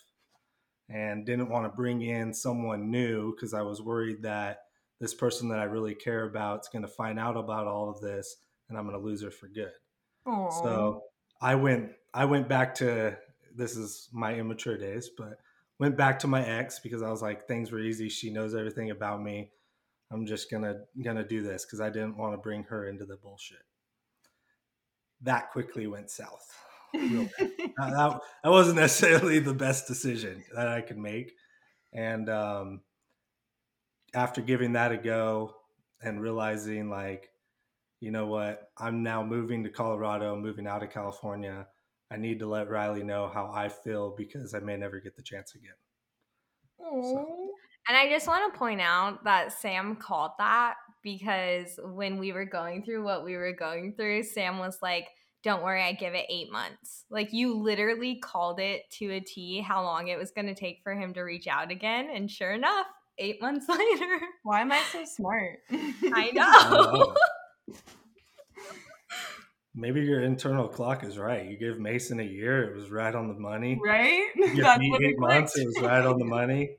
and 0.88 1.26
didn't 1.26 1.48
want 1.48 1.64
to 1.64 1.76
bring 1.76 2.02
in 2.02 2.32
someone 2.34 2.90
new 2.90 3.34
because 3.34 3.54
I 3.54 3.62
was 3.62 3.80
worried 3.80 4.22
that 4.22 4.60
this 5.00 5.14
person 5.14 5.48
that 5.48 5.58
I 5.58 5.64
really 5.64 5.94
care 5.94 6.24
about 6.24 6.60
is 6.60 6.68
going 6.68 6.82
to 6.82 6.88
find 6.88 7.18
out 7.18 7.36
about 7.36 7.66
all 7.66 7.90
of 7.90 8.00
this, 8.00 8.36
and 8.68 8.78
I'm 8.78 8.86
going 8.86 8.98
to 8.98 9.04
lose 9.04 9.22
her 9.22 9.30
for 9.30 9.48
good. 9.48 9.72
So 10.62 11.02
I 11.40 11.56
went 11.56 11.92
I 12.14 12.24
went 12.26 12.48
back 12.48 12.74
to 12.76 13.16
this 13.54 13.76
is 13.76 14.08
my 14.12 14.34
immature 14.34 14.78
days, 14.78 15.10
but 15.16 15.38
went 15.78 15.96
back 15.96 16.20
to 16.20 16.28
my 16.28 16.46
ex 16.46 16.78
because 16.78 17.02
I 17.02 17.10
was 17.10 17.22
like 17.22 17.46
things 17.48 17.72
were 17.72 17.80
easy. 17.80 18.08
She 18.08 18.30
knows 18.30 18.54
everything 18.54 18.90
about 18.90 19.20
me. 19.20 19.50
I'm 20.12 20.26
just 20.26 20.50
gonna 20.50 20.82
gonna 21.02 21.26
do 21.26 21.42
this 21.42 21.64
because 21.64 21.80
I 21.80 21.90
didn't 21.90 22.16
want 22.16 22.34
to 22.34 22.38
bring 22.38 22.62
her 22.64 22.86
into 22.86 23.04
the 23.04 23.16
bullshit. 23.16 23.64
That 25.22 25.50
quickly 25.50 25.86
went 25.86 26.10
south. 26.10 26.46
that, 26.92 27.30
that 27.78 28.50
wasn't 28.50 28.76
necessarily 28.76 29.38
the 29.38 29.54
best 29.54 29.86
decision 29.86 30.44
that 30.54 30.68
I 30.68 30.80
could 30.80 30.98
make. 30.98 31.32
And 31.92 32.28
um, 32.28 32.80
after 34.14 34.40
giving 34.40 34.72
that 34.74 34.92
a 34.92 34.96
go 34.96 35.54
and 36.02 36.20
realizing, 36.20 36.90
like, 36.90 37.30
you 38.00 38.10
know 38.10 38.26
what, 38.26 38.70
I'm 38.76 39.02
now 39.02 39.22
moving 39.22 39.62
to 39.64 39.70
Colorado, 39.70 40.36
moving 40.36 40.66
out 40.66 40.82
of 40.82 40.90
California. 40.90 41.66
I 42.10 42.16
need 42.16 42.40
to 42.40 42.46
let 42.46 42.68
Riley 42.68 43.04
know 43.04 43.30
how 43.32 43.50
I 43.54 43.68
feel 43.68 44.14
because 44.16 44.54
I 44.54 44.58
may 44.58 44.76
never 44.76 45.00
get 45.00 45.16
the 45.16 45.22
chance 45.22 45.54
again. 45.54 45.72
Aw. 46.80 47.24
And 47.88 47.96
I 47.96 48.08
just 48.08 48.26
want 48.26 48.52
to 48.52 48.58
point 48.58 48.80
out 48.80 49.24
that 49.24 49.52
Sam 49.52 49.96
called 49.96 50.32
that 50.38 50.74
because 51.02 51.78
when 51.82 52.18
we 52.18 52.32
were 52.32 52.44
going 52.44 52.82
through 52.84 53.04
what 53.04 53.24
we 53.24 53.36
were 53.36 53.52
going 53.52 53.94
through, 53.96 54.22
Sam 54.24 54.58
was 54.58 54.78
like, 54.82 55.06
Don't 55.42 55.62
worry, 55.62 55.82
I 55.82 55.92
give 55.92 56.14
it 56.14 56.26
eight 56.28 56.50
months. 56.52 57.04
Like, 57.10 57.32
you 57.32 57.56
literally 57.60 58.16
called 58.20 58.60
it 58.60 58.82
to 58.98 59.10
a 59.10 59.20
T 59.20 59.60
how 59.60 59.82
long 59.82 60.08
it 60.08 60.18
was 60.18 60.30
going 60.30 60.46
to 60.46 60.54
take 60.54 60.80
for 60.82 60.94
him 60.94 61.14
to 61.14 61.22
reach 61.22 61.46
out 61.46 61.70
again. 61.70 62.08
And 62.14 62.30
sure 62.30 62.52
enough, 62.52 62.86
eight 63.18 63.40
months 63.42 63.68
later, 63.68 64.20
Why 64.42 64.60
am 64.62 64.72
I 64.72 64.82
so 64.92 65.04
smart? 65.04 65.58
I 65.70 65.94
I 66.14 66.30
know. 66.32 66.70
don't 66.70 66.92
know. 67.68 67.76
Maybe 69.74 70.02
your 70.02 70.20
internal 70.22 70.68
clock 70.68 71.02
is 71.02 71.16
right. 71.16 71.46
You 71.48 71.56
give 71.56 71.78
Mason 71.78 72.20
a 72.20 72.24
year, 72.24 72.62
it 72.70 72.76
was 72.76 72.90
right 72.90 73.14
on 73.14 73.28
the 73.28 73.34
money. 73.34 73.80
right? 73.82 74.26
You 74.36 74.54
give 74.54 74.64
That's 74.64 74.78
me 74.78 74.90
what 74.90 75.00
it 75.02 75.06
eight 75.06 75.18
months, 75.18 75.56
it 75.56 75.64
was 75.64 75.80
right 75.80 76.04
on 76.04 76.18
the 76.18 76.26
money. 76.26 76.76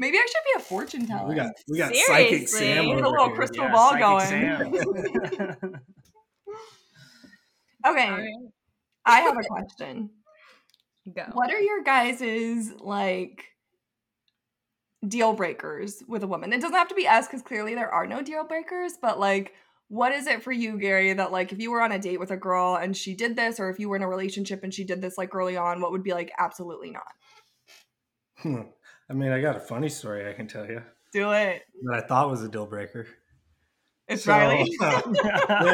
Maybe 0.00 0.16
I 0.16 0.26
should 0.26 0.56
be 0.56 0.62
a 0.62 0.64
fortune 0.64 1.06
teller. 1.06 1.28
We 1.28 1.34
got 1.34 1.52
we 1.68 1.76
got 1.76 1.94
psychic 1.94 2.48
Sam 2.48 2.86
Get 2.86 3.04
a 3.04 3.08
little 3.08 3.26
here. 3.26 3.36
crystal 3.36 3.64
Yeah, 3.64 3.72
ball 3.72 3.98
going. 3.98 4.80
Okay, 7.86 8.08
All 8.08 8.18
right, 8.18 8.28
I 9.06 9.20
have 9.20 9.38
a 9.38 9.42
question. 9.42 10.10
Go. 11.14 11.24
What 11.32 11.50
are 11.50 11.58
your 11.58 11.82
guys's 11.82 12.72
like 12.78 13.46
deal 15.06 15.32
breakers 15.32 16.02
with 16.06 16.22
a 16.22 16.26
woman? 16.26 16.52
It 16.52 16.60
doesn't 16.60 16.76
have 16.76 16.88
to 16.88 16.94
be 16.94 17.08
us 17.08 17.26
because 17.26 17.40
clearly 17.40 17.74
there 17.74 17.88
are 17.88 18.06
no 18.06 18.20
deal 18.20 18.44
breakers, 18.44 18.92
but 19.00 19.18
like 19.18 19.54
what 19.88 20.12
is 20.12 20.26
it 20.26 20.42
for 20.42 20.52
you, 20.52 20.78
Gary, 20.78 21.12
that 21.14 21.32
like 21.32 21.52
if 21.52 21.58
you 21.58 21.70
were 21.70 21.80
on 21.80 21.92
a 21.92 21.98
date 21.98 22.20
with 22.20 22.30
a 22.30 22.36
girl 22.36 22.76
and 22.76 22.94
she 22.94 23.14
did 23.14 23.34
this, 23.34 23.58
or 23.58 23.70
if 23.70 23.78
you 23.78 23.88
were 23.88 23.96
in 23.96 24.02
a 24.02 24.08
relationship 24.08 24.62
and 24.62 24.74
she 24.74 24.84
did 24.84 25.00
this 25.00 25.16
like 25.16 25.34
early 25.34 25.56
on, 25.56 25.80
what 25.80 25.92
would 25.92 26.02
be 26.02 26.12
like 26.12 26.32
absolutely 26.38 26.90
not? 26.90 27.12
Hmm. 28.38 28.62
I 29.10 29.12
mean, 29.12 29.32
I 29.32 29.40
got 29.40 29.56
a 29.56 29.60
funny 29.60 29.88
story 29.88 30.30
I 30.30 30.34
can 30.34 30.46
tell 30.46 30.66
you 30.66 30.82
Do 31.12 31.32
it. 31.32 31.62
that 31.82 32.04
I 32.04 32.06
thought 32.06 32.30
was 32.30 32.42
a 32.44 32.48
deal 32.48 32.66
breaker. 32.66 33.08
It's 34.06 34.24
So- 34.24 34.32
Riley. 34.32 34.70
yeah, 34.80 35.00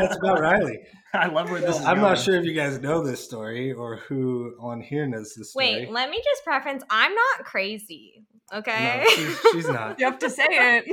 it's 0.04 0.16
about 0.16 0.40
Riley. 0.40 0.78
I 1.14 1.26
love 1.26 1.50
where 1.50 1.60
this 1.60 1.78
is 1.78 1.84
I'm 1.84 2.00
not 2.00 2.18
sure 2.18 2.36
if 2.36 2.44
you 2.44 2.52
guys 2.54 2.80
know 2.80 3.02
this 3.04 3.22
story 3.24 3.72
or 3.72 3.96
who 3.96 4.54
on 4.60 4.80
here 4.80 5.06
knows 5.06 5.34
this 5.34 5.50
story. 5.50 5.66
Wait, 5.86 5.90
let 5.90 6.10
me 6.10 6.20
just 6.24 6.44
preference 6.44 6.82
I'm 6.90 7.14
not 7.14 7.44
crazy. 7.44 8.24
Okay. 8.52 9.04
No, 9.04 9.10
she's, 9.14 9.40
she's 9.52 9.68
not. 9.68 9.98
You 9.98 10.06
have 10.06 10.18
to 10.20 10.30
say 10.30 10.46
it. 10.48 10.84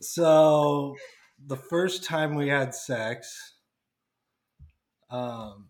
So 0.00 0.94
the 1.44 1.56
first 1.56 2.04
time 2.04 2.34
we 2.34 2.48
had 2.48 2.74
sex, 2.74 3.54
um, 5.10 5.68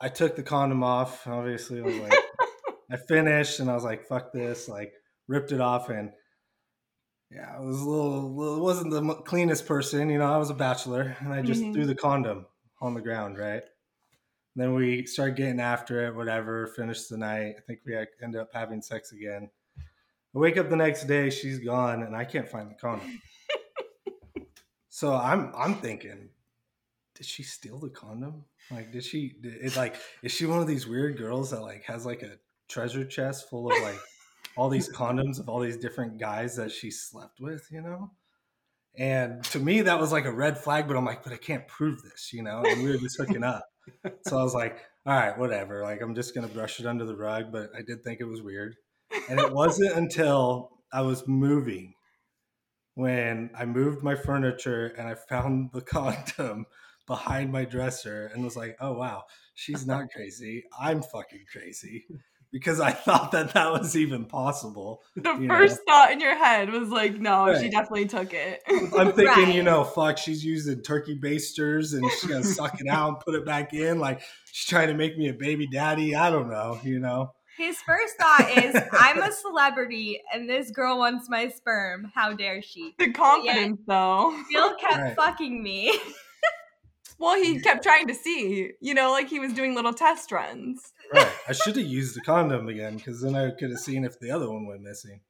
I 0.00 0.08
took 0.08 0.36
the 0.36 0.42
condom 0.42 0.82
off. 0.84 1.26
Obviously, 1.26 1.80
I 1.80 1.82
was 1.82 1.96
like, 1.96 2.12
I 2.90 2.96
finished, 2.96 3.60
and 3.60 3.70
I 3.70 3.74
was 3.74 3.84
like, 3.84 4.06
"Fuck 4.06 4.32
this!" 4.32 4.68
Like, 4.68 4.94
ripped 5.26 5.52
it 5.52 5.60
off, 5.60 5.88
and 5.90 6.12
yeah, 7.30 7.54
I 7.56 7.60
was 7.60 7.80
a 7.80 7.88
little, 7.88 8.60
wasn't 8.60 8.90
the 8.90 9.14
cleanest 9.26 9.66
person, 9.66 10.08
you 10.08 10.18
know. 10.18 10.32
I 10.32 10.38
was 10.38 10.50
a 10.50 10.54
bachelor, 10.54 11.16
and 11.20 11.32
I 11.32 11.42
just 11.42 11.62
Mhm. 11.62 11.72
threw 11.74 11.86
the 11.86 11.94
condom 11.94 12.46
on 12.80 12.94
the 12.94 13.00
ground, 13.02 13.38
right? 13.38 13.64
then 14.56 14.74
we 14.74 15.06
started 15.06 15.36
getting 15.36 15.60
after 15.60 16.04
it, 16.08 16.16
whatever. 16.16 16.66
Finished 16.66 17.08
the 17.10 17.16
night. 17.16 17.54
I 17.58 17.60
think 17.60 17.80
we 17.86 17.96
ended 18.20 18.40
up 18.40 18.52
having 18.52 18.82
sex 18.82 19.12
again. 19.12 19.48
I 20.34 20.38
wake 20.38 20.56
up 20.56 20.68
the 20.68 20.74
next 20.76 21.04
day, 21.04 21.30
she's 21.30 21.60
gone, 21.60 22.02
and 22.02 22.16
I 22.16 22.24
can't 22.24 22.48
find 22.48 22.68
the 22.68 22.74
condom. 22.74 23.20
so 24.88 25.14
I'm 25.14 25.54
I'm 25.54 25.76
thinking, 25.76 26.30
did 27.14 27.26
she 27.26 27.44
steal 27.44 27.78
the 27.78 27.90
condom? 27.90 28.46
Like, 28.70 28.90
did 28.92 29.04
she? 29.04 29.36
It's 29.42 29.76
like, 29.76 29.96
is 30.22 30.32
she 30.32 30.46
one 30.46 30.60
of 30.60 30.66
these 30.66 30.86
weird 30.88 31.16
girls 31.16 31.50
that 31.50 31.62
like 31.62 31.84
has 31.84 32.04
like 32.04 32.22
a 32.22 32.38
treasure 32.68 33.04
chest 33.04 33.48
full 33.48 33.72
of 33.72 33.82
like 33.82 33.98
all 34.56 34.68
these 34.68 34.88
condoms 34.92 35.38
of 35.38 35.48
all 35.48 35.60
these 35.60 35.76
different 35.76 36.18
guys 36.18 36.56
that 36.56 36.72
she 36.72 36.90
slept 36.90 37.40
with, 37.40 37.66
you 37.70 37.80
know? 37.80 38.10
And 38.96 39.44
to 39.44 39.60
me, 39.60 39.82
that 39.82 40.00
was 40.00 40.10
like 40.10 40.24
a 40.24 40.32
red 40.32 40.58
flag. 40.58 40.88
But 40.88 40.96
I'm 40.96 41.04
like, 41.04 41.22
but 41.22 41.32
I 41.32 41.36
can't 41.36 41.68
prove 41.68 42.02
this, 42.02 42.32
you 42.32 42.42
know. 42.42 42.64
And 42.66 42.82
we 42.82 42.90
were 42.90 42.96
just 42.98 43.16
hooking 43.16 43.44
up. 43.44 43.64
So 44.26 44.36
I 44.36 44.42
was 44.42 44.54
like, 44.54 44.78
all 45.06 45.14
right, 45.14 45.38
whatever. 45.38 45.82
Like, 45.82 46.02
I'm 46.02 46.14
just 46.14 46.34
gonna 46.34 46.48
brush 46.48 46.80
it 46.80 46.86
under 46.86 47.04
the 47.04 47.16
rug. 47.16 47.52
But 47.52 47.70
I 47.76 47.82
did 47.82 48.02
think 48.02 48.20
it 48.20 48.24
was 48.24 48.42
weird. 48.42 48.74
And 49.30 49.38
it 49.38 49.52
wasn't 49.52 49.96
until 49.96 50.70
I 50.92 51.02
was 51.02 51.28
moving 51.28 51.94
when 52.94 53.50
I 53.56 53.64
moved 53.64 54.02
my 54.02 54.16
furniture 54.16 54.86
and 54.98 55.06
I 55.06 55.14
found 55.14 55.70
the 55.72 55.82
condom 55.82 56.66
behind 57.06 57.52
my 57.52 57.64
dresser 57.64 58.30
and 58.34 58.42
was 58.42 58.56
like, 58.56 58.76
oh, 58.80 58.94
wow, 58.94 59.22
she's 59.54 59.86
not 59.86 60.10
crazy. 60.14 60.64
I'm 60.78 61.02
fucking 61.02 61.44
crazy 61.50 62.06
because 62.52 62.80
I 62.80 62.90
thought 63.06 63.32
that 63.32 63.54
that 63.54 63.72
was 63.72 63.96
even 63.96 64.24
possible. 64.24 65.02
The 65.16 65.34
You 65.34 65.48
know. 65.48 65.54
first 65.56 65.80
thought 65.86 66.12
in 66.12 66.20
your 66.20 66.36
head 66.36 66.70
was 66.70 66.88
like, 66.88 67.18
no, 67.20 67.58
she 67.60 67.68
definitely 67.68 68.06
took 68.06 68.32
it. 68.32 68.60
I'm 68.96 69.12
thinking, 69.12 69.52
you 69.52 69.62
know, 69.62 69.84
fuck, 69.84 70.16
she's 70.18 70.44
using 70.44 70.82
turkey 70.82 71.18
basters 71.20 71.92
and 71.92 72.08
she's 72.10 72.30
gonna 72.30 72.44
suck 72.44 72.80
it 72.80 72.88
out 72.88 73.08
and 73.08 73.20
put 73.20 73.34
it 73.34 73.44
back 73.44 73.72
in. 73.74 73.98
Like 73.98 74.20
she's 74.52 74.66
trying 74.68 74.88
to 74.88 74.94
make 74.94 75.18
me 75.18 75.28
a 75.28 75.34
baby 75.34 75.66
daddy. 75.72 76.14
I 76.14 76.30
don't 76.30 76.48
know, 76.50 76.78
you 76.84 76.98
know. 77.00 77.32
His 77.56 77.76
first 77.82 78.14
thought 78.20 78.48
is, 78.56 78.80
I'm 78.92 79.20
a 79.20 79.32
celebrity 79.32 80.20
and 80.32 80.48
this 80.48 80.70
girl 80.70 80.98
wants 80.98 81.28
my 81.28 81.48
sperm. 81.48 82.12
How 82.14 82.32
dare 82.32 82.62
she? 82.62 82.94
the 83.00 83.10
confidence, 83.12 83.80
though. 83.86 84.32
Still 84.48 84.76
kept 84.76 84.96
Right. 84.96 85.16
fucking 85.16 85.60
me. 85.60 85.98
Well, 87.18 87.34
he 87.34 87.58
kept 87.58 87.82
trying 87.82 88.06
to 88.06 88.14
see, 88.14 88.70
you 88.80 88.94
know, 88.94 89.10
like 89.10 89.28
he 89.28 89.40
was 89.40 89.52
doing 89.52 89.74
little 89.74 89.92
test 89.92 90.30
runs. 90.30 90.92
Right. 91.12 91.28
I 91.48 91.52
should 91.52 91.76
have 91.76 91.86
used 91.86 92.16
the 92.16 92.20
condom 92.20 92.68
again 92.68 92.96
because 92.96 93.20
then 93.20 93.34
I 93.34 93.50
could 93.50 93.70
have 93.70 93.80
seen 93.80 94.04
if 94.04 94.18
the 94.20 94.30
other 94.30 94.50
one 94.50 94.66
went 94.66 94.82
missing. 94.82 95.20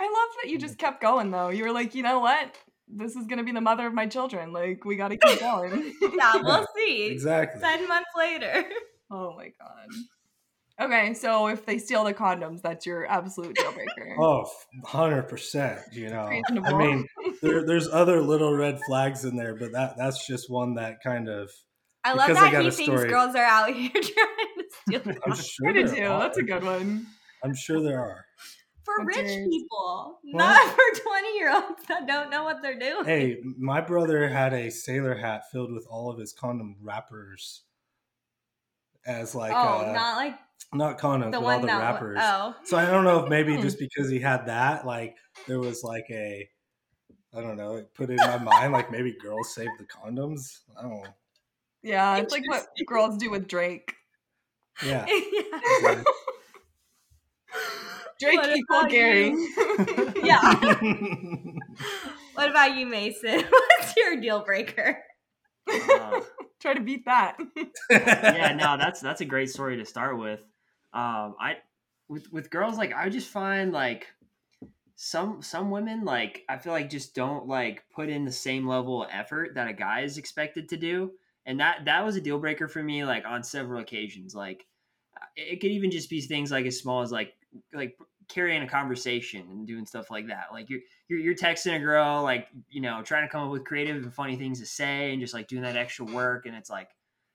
I 0.00 0.04
love 0.04 0.36
that 0.42 0.50
you 0.50 0.56
hmm. 0.56 0.62
just 0.62 0.78
kept 0.78 1.00
going, 1.02 1.30
though. 1.30 1.48
You 1.48 1.64
were 1.64 1.72
like, 1.72 1.94
you 1.94 2.02
know 2.02 2.20
what? 2.20 2.56
This 2.86 3.16
is 3.16 3.26
going 3.26 3.38
to 3.38 3.44
be 3.44 3.52
the 3.52 3.60
mother 3.60 3.86
of 3.86 3.92
my 3.92 4.06
children. 4.06 4.52
Like, 4.52 4.84
we 4.84 4.96
got 4.96 5.08
to 5.08 5.16
keep 5.16 5.40
going. 5.40 5.94
yeah, 6.16 6.36
we'll 6.36 6.66
see. 6.76 7.06
Exactly. 7.06 7.60
Ten 7.60 7.86
months 7.86 8.10
later. 8.16 8.64
oh 9.10 9.34
my 9.36 9.52
God. 9.60 9.88
Okay, 10.80 11.12
so 11.12 11.48
if 11.48 11.66
they 11.66 11.76
steal 11.76 12.04
the 12.04 12.14
condoms, 12.14 12.62
that's 12.62 12.86
your 12.86 13.04
absolute 13.06 13.56
deal 13.56 13.72
breaker. 13.72 14.14
Oh, 14.16 14.48
100%. 14.86 15.92
You 15.92 16.08
know, 16.08 16.30
I 16.64 16.72
mean, 16.72 17.04
there, 17.42 17.66
there's 17.66 17.88
other 17.88 18.22
little 18.22 18.54
red 18.54 18.78
flags 18.86 19.24
in 19.24 19.34
there, 19.34 19.56
but 19.56 19.72
that 19.72 19.96
that's 19.98 20.24
just 20.24 20.48
one 20.48 20.74
that 20.74 20.98
kind 21.02 21.28
of. 21.28 21.50
I 22.04 22.12
love 22.12 22.28
Because 22.28 22.40
I 22.40 22.46
that 22.46 22.52
got 22.52 22.62
he 22.62 22.68
a 22.68 22.70
thinks 22.70 22.92
story. 22.92 23.08
girls 23.08 23.34
are 23.34 23.44
out 23.44 23.74
here 23.74 23.90
trying 23.90 24.47
to 25.04 25.12
steal 25.12 25.22
I'm 25.24 25.34
sure 25.34 25.68
I 25.68 25.72
do 25.72 25.86
there 25.88 26.10
are. 26.10 26.20
That's 26.20 26.38
a 26.38 26.42
good 26.42 26.64
one. 26.64 27.06
I'm 27.42 27.54
sure 27.54 27.82
there 27.82 28.00
are. 28.00 28.24
for 28.84 28.94
What's 28.96 29.16
rich 29.16 29.26
yours? 29.26 29.48
people, 29.50 30.20
What? 30.30 30.62
not 30.62 30.74
for 30.74 31.00
20 31.02 31.34
year 31.36 31.52
olds 31.52 31.84
that 31.88 32.06
don't 32.06 32.30
know 32.30 32.44
what 32.44 32.62
they're 32.62 32.78
doing. 32.78 33.04
Hey, 33.04 33.40
my 33.56 33.80
brother 33.80 34.28
had 34.28 34.52
a 34.52 34.70
sailor 34.70 35.14
hat 35.14 35.50
filled 35.50 35.72
with 35.72 35.86
all 35.88 36.10
of 36.10 36.18
his 36.18 36.32
condom 36.32 36.76
wrappers 36.80 37.62
as 39.06 39.34
like 39.34 39.54
oh, 39.54 39.84
uh, 39.84 39.92
not 39.92 40.16
like 40.16 40.38
not 40.72 40.98
condoms, 40.98 41.32
the 41.32 41.40
but 41.40 41.46
all 41.46 41.60
the 41.60 41.66
that. 41.68 41.78
wrappers. 41.80 42.18
Oh, 42.22 42.56
So 42.64 42.76
I 42.76 42.86
don't 42.86 43.04
know 43.04 43.24
if 43.24 43.30
maybe 43.30 43.56
Hmm. 43.56 43.62
just 43.62 43.78
because 43.78 44.10
he 44.10 44.20
had 44.20 44.46
that, 44.46 44.86
like 44.86 45.16
there 45.46 45.60
was 45.60 45.82
like 45.82 46.04
a, 46.10 46.48
I 47.34 47.40
don't 47.40 47.56
know, 47.56 47.76
it 47.76 47.94
put 47.94 48.10
it 48.10 48.14
in 48.14 48.26
my 48.26 48.38
mind 48.38 48.72
like 48.72 48.90
maybe 48.90 49.12
girls 49.12 49.54
save 49.54 49.70
the 49.78 49.84
condoms. 49.84 50.60
I 50.78 50.82
don't 50.82 50.92
know. 50.92 51.14
Yeah, 51.82 52.16
it's 52.18 52.32
like 52.32 52.46
what 52.48 52.66
girls 52.86 53.16
do 53.18 53.30
with 53.30 53.48
Drake. 53.48 53.94
Yeah. 54.84 55.06
yeah. 55.08 55.42
exactly. 55.78 56.04
Drake 58.20 58.36
What 58.36 58.56
equal 58.56 58.78
about 58.80 58.90
Gary. 58.90 59.32
Yeah. 60.24 60.54
What 62.34 62.50
about 62.50 62.76
you, 62.76 62.86
Mason? 62.86 63.44
What's 63.48 63.96
your 63.96 64.20
deal 64.20 64.44
breaker? 64.44 64.98
Uh, 65.70 66.20
Try 66.60 66.74
to 66.74 66.80
beat 66.80 67.04
that. 67.04 67.36
yeah, 67.90 68.54
no, 68.54 68.76
that's 68.78 69.00
that's 69.00 69.20
a 69.20 69.24
great 69.24 69.50
story 69.50 69.76
to 69.76 69.84
start 69.84 70.18
with. 70.18 70.40
Um, 70.92 71.34
I 71.40 71.56
with 72.08 72.32
with 72.32 72.50
girls 72.50 72.76
like 72.78 72.92
I 72.94 73.08
just 73.08 73.28
find 73.28 73.72
like 73.72 74.06
some 74.96 75.42
some 75.42 75.70
women 75.70 76.04
like 76.04 76.42
I 76.48 76.58
feel 76.58 76.72
like 76.72 76.90
just 76.90 77.14
don't 77.14 77.46
like 77.46 77.84
put 77.94 78.08
in 78.08 78.24
the 78.24 78.32
same 78.32 78.66
level 78.66 79.02
of 79.04 79.10
effort 79.12 79.54
that 79.54 79.68
a 79.68 79.72
guy 79.72 80.00
is 80.00 80.18
expected 80.18 80.68
to 80.70 80.76
do, 80.76 81.12
and 81.46 81.60
that 81.60 81.84
that 81.84 82.04
was 82.04 82.16
a 82.16 82.20
deal 82.20 82.38
breaker 82.40 82.66
for 82.68 82.82
me 82.82 83.04
like 83.04 83.24
on 83.26 83.44
several 83.44 83.80
occasions. 83.80 84.34
Like 84.34 84.66
it 85.36 85.60
could 85.60 85.70
even 85.70 85.90
just 85.90 86.10
be 86.10 86.20
things 86.20 86.50
like 86.50 86.66
as 86.66 86.78
small 86.78 87.02
as 87.02 87.12
like 87.12 87.34
like 87.72 87.98
carrying 88.28 88.62
a 88.62 88.68
conversation 88.68 89.50
and 89.50 89.66
doing 89.66 89.86
stuff 89.86 90.10
like 90.10 90.26
that. 90.28 90.46
Like 90.52 90.68
you're 90.70 90.80
you're, 91.08 91.18
you're 91.18 91.34
texting 91.34 91.76
a 91.76 91.78
girl, 91.80 92.22
like 92.22 92.48
you 92.68 92.80
know, 92.80 93.02
trying 93.02 93.26
to 93.26 93.32
come 93.32 93.44
up 93.46 93.50
with 93.52 93.64
creative 93.64 94.02
and 94.02 94.12
funny 94.14 94.36
things 94.36 94.60
to 94.60 94.66
say, 94.66 95.12
and 95.12 95.20
just 95.20 95.34
like 95.34 95.48
doing 95.48 95.62
that 95.62 95.76
extra 95.76 96.04
work, 96.04 96.46
and 96.46 96.54
it's 96.54 96.70
like 96.70 96.90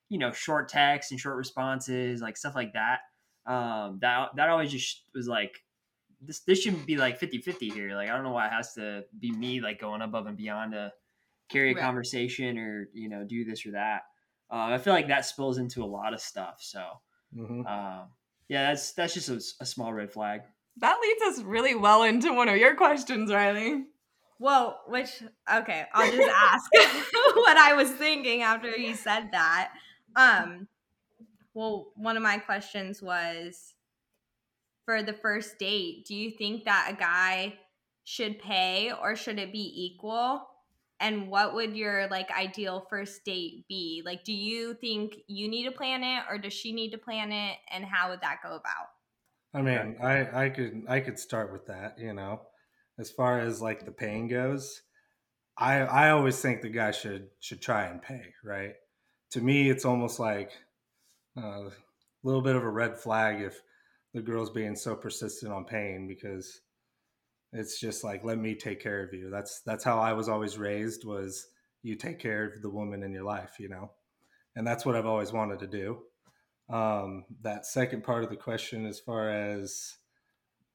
you 0.10 0.18
know 0.20 0.32
short 0.32 0.70
texts 0.70 1.12
and 1.12 1.20
short 1.20 1.38
responses 1.38 2.22
like 2.22 2.38
stuff 2.38 2.56
like 2.56 2.74
that 2.74 3.00
um 3.46 4.00
that 4.00 4.30
that 4.36 4.50
always 4.50 4.72
just 4.72 5.10
was 5.16 5.28
like 5.28 5.64
this 6.22 6.42
this 6.42 6.62
shouldn't 6.62 6.86
be 6.86 6.98
like 6.98 7.18
50-50 7.18 7.70
here 7.70 7.96
like 7.96 8.10
i 8.10 8.14
don't 8.14 8.24
know 8.24 8.32
why 8.32 8.48
it 8.48 8.52
has 8.52 8.74
to 8.74 9.06
be 9.20 9.32
me 9.32 9.62
like 9.62 9.80
going 9.80 10.02
above 10.02 10.28
and 10.28 10.38
beyond 10.38 10.74
to 10.74 10.94
carry 11.50 11.72
a 11.72 11.76
Right. 11.76 11.78
conversation 11.78 12.58
or 12.58 12.90
you 12.94 13.10
know 13.10 13.24
do 13.26 13.44
this 13.46 13.66
or 13.66 13.72
that 13.72 14.04
uh, 14.52 14.68
i 14.72 14.78
feel 14.78 14.94
like 14.94 15.08
that 15.08 15.26
spills 15.26 15.58
into 15.58 15.84
a 15.84 15.86
lot 15.86 16.14
of 16.14 16.22
stuff 16.22 16.58
so 16.62 17.02
Mhm. 17.36 17.66
um 17.66 18.08
yeah 18.48 18.70
that's 18.70 18.92
that's 18.94 19.14
just 19.14 19.30
a, 19.30 19.42
a 19.62 19.66
small 19.66 19.92
red 19.94 20.12
flag 20.12 20.42
That 20.78 20.98
leads 21.02 21.22
us 21.40 21.44
really 21.46 21.76
well 21.76 22.04
into 22.04 22.34
one 22.34 22.50
of 22.50 22.58
your 22.58 22.76
questions, 22.76 23.32
Riley. 23.32 23.86
Well, 24.40 24.82
which 24.88 25.22
okay, 25.52 25.86
I'll 25.94 26.12
just 26.12 26.30
ask 26.52 26.70
what 27.36 27.58
I 27.58 27.74
was 27.74 27.92
thinking 27.92 28.42
after 28.42 28.70
you 28.76 28.96
said 28.96 29.30
that. 29.32 29.72
Um, 30.16 30.68
well, 31.54 31.92
one 31.96 32.18
of 32.18 32.24
my 32.24 32.40
questions 32.40 33.02
was 33.02 33.74
for 34.86 35.02
the 35.04 35.14
first 35.14 35.60
date, 35.60 36.06
do 36.08 36.16
you 36.16 36.32
think 36.32 36.66
that 36.66 36.90
a 36.92 36.96
guy 36.96 37.54
should 38.04 38.40
pay 38.40 38.92
or 38.92 39.16
should 39.16 39.40
it 39.40 39.52
be 39.52 39.72
equal? 39.76 40.48
And 41.00 41.28
what 41.28 41.54
would 41.54 41.76
your 41.76 42.08
like 42.10 42.32
ideal 42.32 42.86
first 42.90 43.26
date 43.26 43.66
be? 43.68 44.02
Like, 44.06 44.24
do 44.24 44.34
you 44.34 44.74
think 44.76 45.18
you 45.28 45.50
need 45.50 45.66
to 45.66 45.72
plan 45.72 46.04
it 46.04 46.24
or 46.30 46.38
does 46.38 46.54
she 46.54 46.72
need 46.72 46.92
to 46.92 46.98
plan 46.98 47.32
it? 47.32 47.58
And 47.72 47.84
how 47.84 48.10
would 48.10 48.22
that 48.22 48.40
go 48.44 48.50
about? 48.56 48.88
I 49.54 49.62
mean, 49.62 49.98
I 50.02 50.46
I 50.46 50.50
could 50.50 50.84
I 50.88 51.00
could 51.00 51.20
start 51.20 51.52
with 51.52 51.68
that. 51.68 52.00
You 52.00 52.14
know, 52.14 52.42
as 52.98 53.12
far 53.12 53.40
as 53.40 53.62
like 53.62 53.86
the 53.86 53.92
paying 53.92 54.28
goes, 54.28 54.82
I 55.58 55.80
I 55.82 56.10
always 56.12 56.40
think 56.42 56.62
the 56.62 56.70
guy 56.70 56.92
should 56.92 57.30
should 57.40 57.62
try 57.62 57.86
and 57.86 58.02
pay. 58.02 58.34
Right. 58.44 58.76
To 59.32 59.42
me, 59.42 59.70
it's 59.70 59.86
almost 59.86 60.20
like 60.20 60.52
uh, 61.38 61.70
a 61.70 61.72
little 62.24 62.42
bit 62.42 62.56
of 62.56 62.64
a 62.64 62.70
red 62.70 62.98
flag 62.98 63.42
if 63.42 63.62
the 64.14 64.22
girl's 64.22 64.52
being 64.52 64.76
so 64.76 64.96
persistent 64.96 65.52
on 65.52 65.66
paying 65.66 66.08
because 66.08 66.62
it's 67.54 67.80
just 67.80 68.04
like 68.04 68.24
let 68.24 68.38
me 68.38 68.56
take 68.56 68.82
care 68.82 69.04
of 69.04 69.14
you. 69.14 69.30
That's 69.30 69.62
that's 69.62 69.84
how 69.84 70.00
I 70.00 70.14
was 70.14 70.28
always 70.28 70.58
raised. 70.58 71.06
Was 71.06 71.48
you 71.82 71.96
take 71.96 72.20
care 72.20 72.46
of 72.46 72.62
the 72.62 72.70
woman 72.70 73.04
in 73.04 73.12
your 73.14 73.24
life, 73.24 73.60
you 73.60 73.70
know, 73.70 73.92
and 74.56 74.66
that's 74.66 74.86
what 74.86 74.96
I've 74.96 75.06
always 75.06 75.32
wanted 75.32 75.60
to 75.60 75.68
do 75.68 76.00
um 76.70 77.26
that 77.42 77.66
second 77.66 78.06
part 78.06 78.24
of 78.24 78.30
the 78.30 78.38
question 78.38 78.86
as 78.86 78.98
far 78.98 79.30
as 79.30 79.98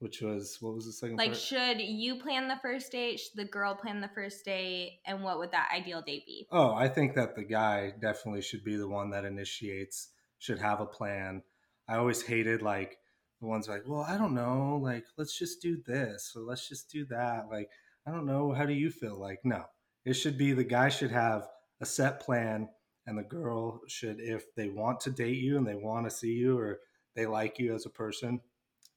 which 0.00 0.20
was 0.20 0.58
what 0.60 0.74
was 0.74 0.84
the 0.84 0.92
second 0.92 1.16
Like, 1.16 1.30
part? 1.30 1.38
should 1.40 1.80
you 1.80 2.16
plan 2.16 2.46
the 2.46 2.58
first 2.60 2.92
date? 2.92 3.18
Should 3.18 3.36
the 3.36 3.46
girl 3.46 3.74
plan 3.74 4.02
the 4.02 4.10
first 4.14 4.44
date? 4.44 5.00
And 5.06 5.24
what 5.24 5.38
would 5.38 5.50
that 5.52 5.70
ideal 5.74 6.02
date 6.02 6.26
be? 6.26 6.46
oh 6.52 6.74
i 6.74 6.88
think 6.88 7.14
that 7.14 7.34
the 7.36 7.42
guy 7.42 7.92
definitely 8.00 8.42
should 8.42 8.62
be 8.62 8.76
the 8.76 8.86
one 8.86 9.10
that 9.10 9.24
initiates 9.24 10.10
should 10.38 10.58
have 10.60 10.80
a 10.80 10.86
plan 10.86 11.42
i 11.88 11.96
always 11.96 12.20
hated 12.22 12.60
like 12.60 12.98
the 13.40 13.46
ones 13.46 13.68
like, 13.68 13.82
well, 13.86 14.02
I 14.02 14.18
don't 14.18 14.34
know, 14.34 14.80
like 14.82 15.04
let's 15.16 15.38
just 15.38 15.62
do 15.62 15.80
this 15.86 16.32
or 16.34 16.42
let's 16.42 16.68
just 16.68 16.90
do 16.90 17.04
that. 17.06 17.48
Like, 17.50 17.70
I 18.06 18.10
don't 18.10 18.26
know, 18.26 18.52
how 18.52 18.66
do 18.66 18.72
you 18.72 18.90
feel? 18.90 19.18
Like, 19.18 19.40
no, 19.44 19.64
it 20.04 20.14
should 20.14 20.38
be 20.38 20.52
the 20.52 20.64
guy 20.64 20.88
should 20.88 21.10
have 21.10 21.46
a 21.80 21.86
set 21.86 22.20
plan 22.20 22.68
and 23.06 23.16
the 23.16 23.22
girl 23.22 23.80
should 23.88 24.20
if 24.20 24.54
they 24.54 24.68
want 24.68 25.00
to 25.00 25.10
date 25.10 25.38
you 25.38 25.56
and 25.56 25.66
they 25.66 25.74
want 25.74 26.06
to 26.06 26.14
see 26.14 26.32
you 26.32 26.58
or 26.58 26.78
they 27.14 27.26
like 27.26 27.58
you 27.58 27.74
as 27.74 27.86
a 27.86 27.90
person, 27.90 28.40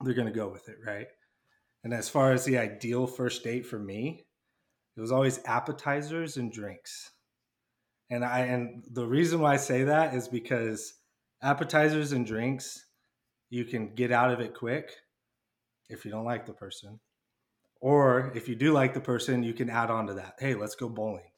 they're 0.02 0.14
going 0.14 0.28
to 0.28 0.34
go 0.34 0.50
with 0.50 0.68
it, 0.70 0.78
right? 0.86 1.08
And 1.84 1.94
as 1.94 2.10
far 2.10 2.32
as 2.32 2.46
the 2.46 2.58
ideal 2.58 3.08
first 3.08 3.44
date 3.44 3.66
for 3.66 3.80
me, 3.80 4.26
it 4.96 5.02
was 5.02 5.12
always 5.12 5.40
appetizers 5.46 6.38
and 6.38 6.52
drinks. 6.52 7.12
And 8.10 8.26
I 8.26 8.42
and 8.42 8.84
the 8.92 9.08
reason 9.08 9.40
why 9.40 9.54
I 9.54 9.58
say 9.58 9.84
that 9.86 10.14
is 10.14 10.28
because 10.28 10.94
appetizers 11.42 12.12
and 12.12 12.26
drinks, 12.26 12.86
you 13.52 13.66
can 13.66 13.94
get 13.94 14.12
out 14.12 14.32
of 14.32 14.40
it 14.40 14.56
quick 14.56 14.92
if 15.90 16.04
you 16.04 16.10
don't 16.10 16.26
like 16.26 16.48
the 16.48 16.54
person. 16.54 17.00
Or 17.80 18.32
if 18.34 18.50
you 18.50 18.56
do 18.56 18.74
like 18.74 18.96
the 18.96 19.00
person, 19.00 19.44
you 19.44 19.54
can 19.54 19.70
add 19.70 19.92
on 19.92 20.08
to 20.08 20.16
that. 20.16 20.34
Hey, 20.40 20.56
let's 20.56 20.74
go 20.74 20.90
bowling. 20.90 21.30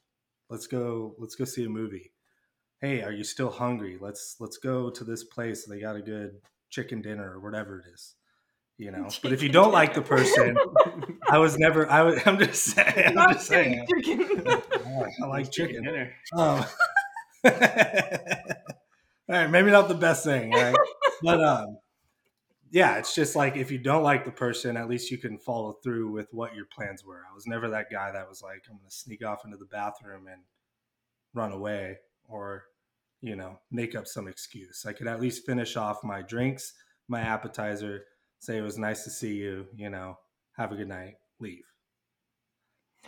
Let's 0.49 0.67
go 0.67 1.15
let's 1.17 1.35
go 1.35 1.43
see 1.43 1.65
a 1.65 1.69
movie. 1.69 2.13
Hey, 2.79 3.01
are 3.01 3.11
you 3.11 3.25
still 3.25 3.49
hungry? 3.49 3.97
Let's 3.99 4.37
let's 4.39 4.57
go 4.57 4.89
to 4.89 5.03
this 5.03 5.25
place. 5.25 5.65
They 5.65 5.81
got 5.81 5.97
a 5.97 6.01
good 6.01 6.39
chicken 6.69 7.01
dinner 7.01 7.33
or 7.33 7.41
whatever 7.41 7.79
it 7.79 7.91
is 7.93 8.15
you 8.77 8.91
know. 8.91 9.07
Chicken 9.09 9.19
but 9.21 9.33
if 9.33 9.43
you 9.43 9.49
don't 9.49 9.65
dinner. 9.65 9.73
like 9.73 9.93
the 9.93 10.01
person, 10.01 10.57
I 11.29 11.37
was 11.37 11.57
never. 11.57 11.89
I 11.89 12.01
was. 12.03 12.19
I'm 12.25 12.37
just 12.37 12.63
saying. 12.75 13.17
I'm 13.17 13.33
just 13.33 13.47
saying. 13.47 13.85
I 15.23 15.25
like 15.27 15.51
chicken. 15.51 15.83
dinner. 15.83 16.13
Um, 16.33 16.65
all 17.45 17.51
right, 19.29 19.49
maybe 19.49 19.71
not 19.71 19.87
the 19.87 19.95
best 19.95 20.23
thing, 20.23 20.51
right? 20.51 20.75
but 21.21 21.43
um, 21.43 21.77
yeah, 22.73 22.97
it's 22.97 23.13
just 23.13 23.35
like 23.35 23.55
if 23.55 23.69
you 23.69 23.77
don't 23.77 24.01
like 24.01 24.25
the 24.25 24.31
person, 24.31 24.77
at 24.77 24.89
least 24.89 25.11
you 25.11 25.19
can 25.19 25.37
follow 25.37 25.73
through 25.83 26.09
with 26.09 26.33
what 26.33 26.55
your 26.55 26.65
plans 26.65 27.05
were. 27.05 27.21
I 27.31 27.35
was 27.35 27.45
never 27.45 27.69
that 27.69 27.91
guy 27.91 28.11
that 28.11 28.27
was 28.27 28.41
like, 28.41 28.63
I'm 28.67 28.77
going 28.77 28.89
to 28.89 28.95
sneak 28.95 29.23
off 29.23 29.45
into 29.45 29.57
the 29.57 29.65
bathroom 29.65 30.25
and 30.25 30.41
run 31.35 31.51
away, 31.51 31.99
or 32.27 32.63
you 33.21 33.35
know, 33.35 33.59
make 33.69 33.93
up 33.93 34.07
some 34.07 34.27
excuse. 34.27 34.87
I 34.87 34.93
could 34.93 35.05
at 35.05 35.21
least 35.21 35.45
finish 35.45 35.77
off 35.77 36.03
my 36.03 36.23
drinks, 36.23 36.73
my 37.07 37.21
appetizer, 37.21 38.05
say 38.39 38.57
it 38.57 38.61
was 38.61 38.79
nice 38.79 39.03
to 39.03 39.11
see 39.11 39.35
you, 39.35 39.67
you 39.75 39.91
know, 39.91 40.17
have 40.57 40.71
a 40.71 40.75
good 40.75 40.89
night, 40.89 41.17
leave. 41.39 41.65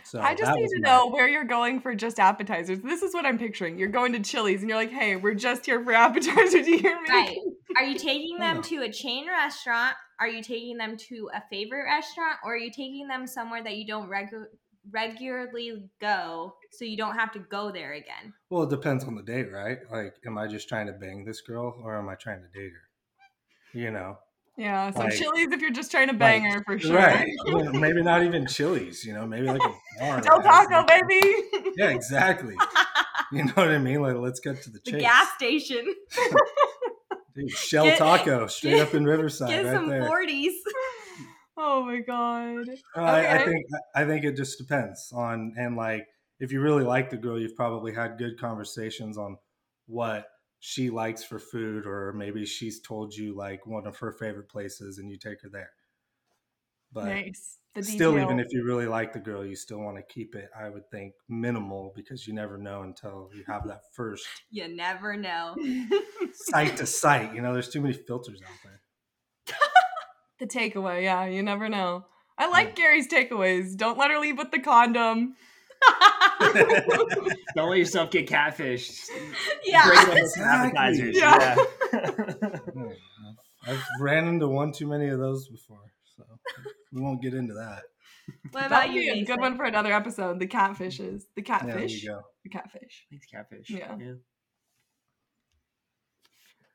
So 0.04 0.20
I 0.20 0.36
just 0.36 0.54
need 0.54 0.68
to 0.68 0.80
my... 0.80 0.88
know 0.88 1.08
where 1.08 1.26
you're 1.26 1.42
going 1.42 1.80
for 1.80 1.92
just 1.96 2.20
appetizers. 2.20 2.82
This 2.82 3.02
is 3.02 3.12
what 3.14 3.26
I'm 3.26 3.36
picturing. 3.36 3.80
You're 3.80 3.88
going 3.88 4.12
to 4.12 4.20
Chili's 4.20 4.60
and 4.60 4.70
you're 4.70 4.78
like, 4.78 4.92
hey, 4.92 5.16
we're 5.16 5.34
just 5.34 5.66
here 5.66 5.82
for 5.82 5.92
appetizers. 5.92 6.52
Do 6.52 6.70
you 6.70 6.78
hear 6.78 7.02
me? 7.02 7.08
Right. 7.08 7.38
Are 7.78 7.84
you 7.84 7.98
taking 7.98 8.38
them 8.38 8.62
to 8.62 8.82
a 8.82 8.90
chain 8.90 9.28
restaurant? 9.28 9.94
Are 10.18 10.28
you 10.28 10.42
taking 10.42 10.78
them 10.78 10.96
to 11.08 11.28
a 11.34 11.42
favorite 11.50 11.84
restaurant? 11.84 12.38
Or 12.44 12.54
are 12.54 12.58
you 12.58 12.70
taking 12.70 13.06
them 13.06 13.26
somewhere 13.26 13.62
that 13.62 13.76
you 13.76 13.86
don't 13.86 14.08
regu- 14.08 14.46
regularly 14.90 15.90
go 16.00 16.54
so 16.70 16.84
you 16.84 16.96
don't 16.96 17.16
have 17.16 17.32
to 17.32 17.38
go 17.38 17.70
there 17.70 17.92
again? 17.92 18.32
Well, 18.48 18.62
it 18.62 18.70
depends 18.70 19.04
on 19.04 19.14
the 19.14 19.22
date, 19.22 19.52
right? 19.52 19.78
Like, 19.90 20.14
am 20.26 20.38
I 20.38 20.46
just 20.46 20.68
trying 20.68 20.86
to 20.86 20.92
bang 20.92 21.24
this 21.24 21.42
girl 21.42 21.78
or 21.82 21.98
am 21.98 22.08
I 22.08 22.14
trying 22.14 22.40
to 22.40 22.48
date 22.48 22.72
her? 22.72 23.78
You 23.78 23.90
know? 23.90 24.18
Yeah, 24.56 24.90
so 24.90 25.00
like, 25.00 25.12
Chili's 25.12 25.52
if 25.52 25.60
you're 25.60 25.70
just 25.70 25.90
trying 25.90 26.08
to 26.08 26.14
bang 26.14 26.44
like, 26.44 26.52
her 26.54 26.64
for 26.64 26.78
sure. 26.78 26.96
Right. 26.96 27.28
Well, 27.52 27.72
maybe 27.74 28.02
not 28.02 28.22
even 28.22 28.46
Chili's, 28.46 29.04
you 29.04 29.12
know, 29.12 29.26
maybe 29.26 29.48
like 29.48 29.60
a 29.62 30.00
bar. 30.00 30.20
Del 30.22 30.40
Taco, 30.40 30.82
baby. 30.86 31.72
Yeah, 31.76 31.90
exactly. 31.90 32.56
You 33.32 33.44
know 33.44 33.52
what 33.54 33.70
I 33.70 33.78
mean? 33.78 34.02
Like, 34.02 34.14
let's 34.14 34.38
get 34.38 34.62
to 34.62 34.70
the, 34.70 34.78
the 34.84 34.98
gas 34.98 35.32
station. 35.34 35.84
Dude, 37.36 37.50
Shell 37.50 37.84
get, 37.84 37.98
Taco, 37.98 38.46
straight 38.48 38.72
get, 38.72 38.88
up 38.88 38.94
in 38.94 39.04
Riverside. 39.04 39.50
Get 39.50 39.64
right 39.64 39.74
some 39.74 39.88
there. 39.88 40.02
40s. 40.02 40.52
Oh 41.58 41.86
my 41.86 42.00
god. 42.00 42.68
Uh, 42.94 43.00
okay. 43.00 43.28
I, 43.28 43.36
I 43.36 43.44
think 43.46 43.64
I 43.94 44.04
think 44.04 44.24
it 44.26 44.36
just 44.36 44.58
depends 44.58 45.10
on 45.14 45.54
and 45.56 45.74
like 45.74 46.06
if 46.38 46.52
you 46.52 46.60
really 46.60 46.84
like 46.84 47.08
the 47.08 47.16
girl, 47.16 47.40
you've 47.40 47.56
probably 47.56 47.94
had 47.94 48.18
good 48.18 48.38
conversations 48.38 49.16
on 49.16 49.38
what 49.86 50.26
she 50.60 50.90
likes 50.90 51.24
for 51.24 51.38
food 51.38 51.86
or 51.86 52.12
maybe 52.12 52.44
she's 52.44 52.82
told 52.82 53.14
you 53.14 53.34
like 53.34 53.66
one 53.66 53.86
of 53.86 53.96
her 53.96 54.12
favorite 54.12 54.50
places 54.50 54.98
and 54.98 55.10
you 55.10 55.16
take 55.16 55.40
her 55.42 55.48
there 55.48 55.70
but 56.96 57.04
nice. 57.04 57.58
the 57.74 57.82
still 57.82 58.18
even 58.18 58.40
if 58.40 58.46
you 58.50 58.64
really 58.64 58.86
like 58.86 59.12
the 59.12 59.18
girl 59.18 59.44
you 59.44 59.54
still 59.54 59.78
want 59.78 59.98
to 59.98 60.02
keep 60.02 60.34
it 60.34 60.48
i 60.58 60.68
would 60.68 60.88
think 60.90 61.12
minimal 61.28 61.92
because 61.94 62.26
you 62.26 62.32
never 62.32 62.56
know 62.56 62.82
until 62.82 63.28
you 63.36 63.44
have 63.46 63.66
that 63.68 63.80
first 63.92 64.26
you 64.50 64.66
never 64.66 65.14
know 65.14 65.54
sight 66.32 66.74
to 66.78 66.86
sight 67.02 67.34
you 67.34 67.42
know 67.42 67.52
there's 67.52 67.68
too 67.68 67.82
many 67.82 67.92
filters 67.94 68.40
out 68.42 68.56
there 68.64 68.80
the 70.40 70.46
takeaway 70.46 71.02
yeah 71.02 71.26
you 71.26 71.42
never 71.42 71.68
know 71.68 72.06
i 72.38 72.48
like 72.48 72.68
yeah. 72.68 72.84
gary's 72.84 73.08
takeaways 73.08 73.76
don't 73.76 73.98
let 73.98 74.10
her 74.10 74.18
leave 74.18 74.38
with 74.38 74.50
the 74.50 74.58
condom 74.58 75.34
Don't 77.54 77.68
let 77.68 77.78
yourself 77.78 78.10
get 78.10 78.26
catfished. 78.26 79.08
Yeah. 79.62 80.16
Exactly. 80.16 81.12
Yeah. 81.14 81.56
yeah. 82.74 82.92
I've 83.66 83.82
ran 84.00 84.28
into 84.28 84.48
one 84.48 84.72
too 84.72 84.86
many 84.86 85.08
of 85.08 85.18
those 85.18 85.48
before, 85.48 85.92
so 86.16 86.24
we 86.92 87.00
won't 87.00 87.22
get 87.22 87.34
into 87.34 87.54
that. 87.54 87.82
What 88.50 88.66
about 88.66 88.90
you? 88.90 89.12
A 89.12 89.24
good 89.24 89.38
one 89.38 89.56
for 89.56 89.64
another 89.64 89.92
episode. 89.92 90.40
The 90.40 90.48
catfishes. 90.48 91.22
The 91.36 91.42
catfish. 91.42 92.02
Yeah, 92.02 92.22
the 92.42 92.50
catfish. 92.50 93.06
Thanks, 93.08 93.26
catfish. 93.26 93.70
Yeah. 93.70 93.96
yeah. 94.00 94.14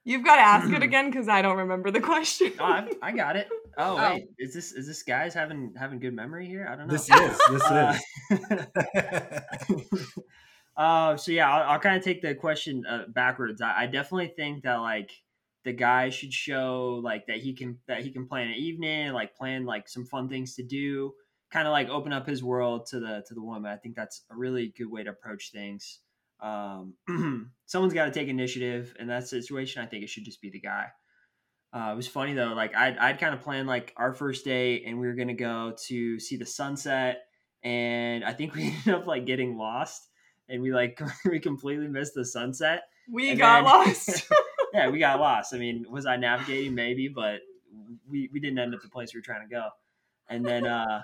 You've 0.03 0.25
got 0.25 0.37
to 0.37 0.41
ask 0.41 0.71
it 0.71 0.83
again 0.83 1.09
because 1.09 1.27
I 1.27 1.41
don't 1.41 1.57
remember 1.57 1.91
the 1.91 2.01
question. 2.01 2.53
oh, 2.59 2.63
I, 2.63 2.89
I 3.01 3.11
got 3.11 3.35
it. 3.35 3.47
Oh, 3.77 3.97
oh, 3.97 4.09
wait, 4.15 4.27
is 4.37 4.53
this 4.53 4.73
is 4.73 4.85
this 4.85 5.01
guys 5.01 5.33
having 5.33 5.73
having 5.79 6.01
good 6.01 6.13
memory 6.13 6.45
here? 6.45 6.67
I 6.69 6.75
don't 6.75 6.87
know. 6.87 6.91
This 6.91 7.09
is 7.09 7.39
this 7.49 7.63
uh, 7.63 7.97
is. 9.89 10.13
uh, 10.77 11.15
so 11.15 11.31
yeah, 11.31 11.49
I'll, 11.49 11.71
I'll 11.71 11.79
kind 11.79 11.95
of 11.95 12.03
take 12.03 12.21
the 12.21 12.35
question 12.35 12.83
uh, 12.85 13.03
backwards. 13.07 13.61
I, 13.61 13.83
I, 13.83 13.85
definitely 13.85 14.33
think 14.35 14.63
that 14.63 14.75
like 14.75 15.09
the 15.63 15.73
guy 15.73 16.09
should 16.09 16.33
show 16.33 16.99
like 17.03 17.27
that 17.27 17.37
he 17.37 17.53
can 17.53 17.77
that 17.87 18.03
he 18.03 18.11
can 18.11 18.27
plan 18.27 18.47
an 18.47 18.55
evening, 18.55 19.13
like 19.13 19.35
plan 19.35 19.65
like 19.65 19.87
some 19.87 20.05
fun 20.05 20.29
things 20.29 20.55
to 20.55 20.63
do, 20.63 21.13
kind 21.51 21.67
of 21.67 21.71
like 21.71 21.89
open 21.89 22.13
up 22.13 22.27
his 22.27 22.43
world 22.43 22.85
to 22.87 22.99
the 22.99 23.23
to 23.27 23.33
the 23.33 23.41
woman. 23.43 23.71
I 23.71 23.77
think 23.77 23.95
that's 23.95 24.23
a 24.31 24.35
really 24.35 24.73
good 24.77 24.89
way 24.89 25.03
to 25.03 25.09
approach 25.11 25.51
things 25.51 25.99
um, 26.41 26.93
someone's 27.65 27.93
got 27.93 28.05
to 28.05 28.11
take 28.11 28.27
initiative 28.27 28.95
in 28.99 29.07
that 29.07 29.27
situation. 29.27 29.81
I 29.81 29.85
think 29.85 30.03
it 30.03 30.09
should 30.09 30.25
just 30.25 30.41
be 30.41 30.49
the 30.49 30.59
guy. 30.59 30.87
Uh, 31.73 31.91
it 31.93 31.95
was 31.95 32.07
funny 32.07 32.33
though. 32.33 32.53
Like 32.53 32.75
I'd, 32.75 32.97
I'd 32.97 33.19
kind 33.19 33.33
of 33.33 33.41
planned 33.41 33.67
like 33.67 33.93
our 33.95 34.13
first 34.13 34.43
date 34.43 34.83
and 34.85 34.99
we 34.99 35.07
were 35.07 35.13
going 35.13 35.29
to 35.29 35.33
go 35.33 35.75
to 35.87 36.19
see 36.19 36.35
the 36.35 36.45
sunset. 36.45 37.23
And 37.63 38.25
I 38.25 38.33
think 38.33 38.55
we 38.55 38.65
ended 38.65 38.93
up 38.93 39.07
like 39.07 39.25
getting 39.25 39.57
lost 39.57 40.09
and 40.49 40.61
we 40.61 40.73
like, 40.73 40.99
we 41.25 41.39
completely 41.39 41.87
missed 41.87 42.13
the 42.15 42.25
sunset. 42.25 42.83
We 43.09 43.31
and 43.31 43.39
got 43.39 43.63
then, 43.63 43.63
lost. 43.65 44.31
yeah, 44.73 44.89
we 44.89 44.99
got 44.99 45.19
lost. 45.19 45.53
I 45.53 45.57
mean, 45.57 45.85
was 45.89 46.05
I 46.05 46.17
navigating? 46.17 46.75
Maybe, 46.75 47.07
but 47.07 47.41
we, 48.09 48.29
we 48.31 48.39
didn't 48.39 48.59
end 48.59 48.73
up 48.73 48.81
the 48.81 48.89
place 48.89 49.13
we 49.13 49.19
were 49.19 49.23
trying 49.23 49.47
to 49.47 49.53
go. 49.53 49.69
And 50.29 50.45
then, 50.45 50.65
uh, 50.65 51.03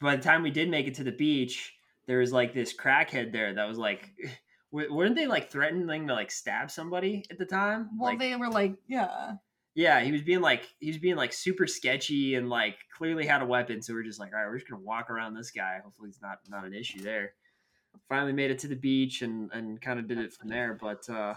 by 0.00 0.16
the 0.16 0.22
time 0.22 0.42
we 0.42 0.50
did 0.50 0.68
make 0.68 0.86
it 0.86 0.94
to 0.94 1.04
the 1.04 1.12
beach, 1.12 1.74
there 2.06 2.18
was 2.18 2.32
like 2.32 2.54
this 2.54 2.74
crackhead 2.74 3.32
there 3.32 3.54
that 3.54 3.68
was 3.68 3.78
like, 3.78 4.10
weren't 4.72 5.16
they 5.16 5.26
like 5.26 5.50
threatening 5.50 6.06
to 6.06 6.14
like 6.14 6.30
stab 6.30 6.70
somebody 6.70 7.24
at 7.30 7.38
the 7.38 7.46
time? 7.46 7.90
Well, 7.98 8.10
like, 8.10 8.18
they 8.18 8.34
were 8.36 8.50
like, 8.50 8.74
yeah. 8.88 9.34
Yeah, 9.74 10.00
he 10.00 10.10
was 10.10 10.22
being 10.22 10.40
like 10.40 10.68
he 10.80 10.88
was 10.88 10.98
being 10.98 11.14
like 11.14 11.32
super 11.32 11.66
sketchy 11.66 12.34
and 12.34 12.50
like 12.50 12.76
clearly 12.96 13.24
had 13.24 13.40
a 13.40 13.46
weapon. 13.46 13.80
So 13.80 13.94
we're 13.94 14.02
just 14.02 14.18
like, 14.18 14.32
all 14.32 14.40
right, 14.40 14.48
we're 14.48 14.58
just 14.58 14.68
gonna 14.68 14.82
walk 14.82 15.10
around 15.10 15.34
this 15.34 15.52
guy. 15.52 15.78
Hopefully, 15.82 16.08
it's 16.08 16.20
not 16.20 16.38
not 16.48 16.64
an 16.64 16.74
issue 16.74 17.00
there. 17.00 17.34
Finally 18.08 18.32
made 18.32 18.50
it 18.50 18.58
to 18.60 18.68
the 18.68 18.74
beach 18.74 19.22
and 19.22 19.50
and 19.52 19.80
kind 19.80 20.00
of 20.00 20.08
did 20.08 20.18
it 20.18 20.32
from 20.32 20.48
there. 20.48 20.76
But 20.80 21.08
uh, 21.08 21.34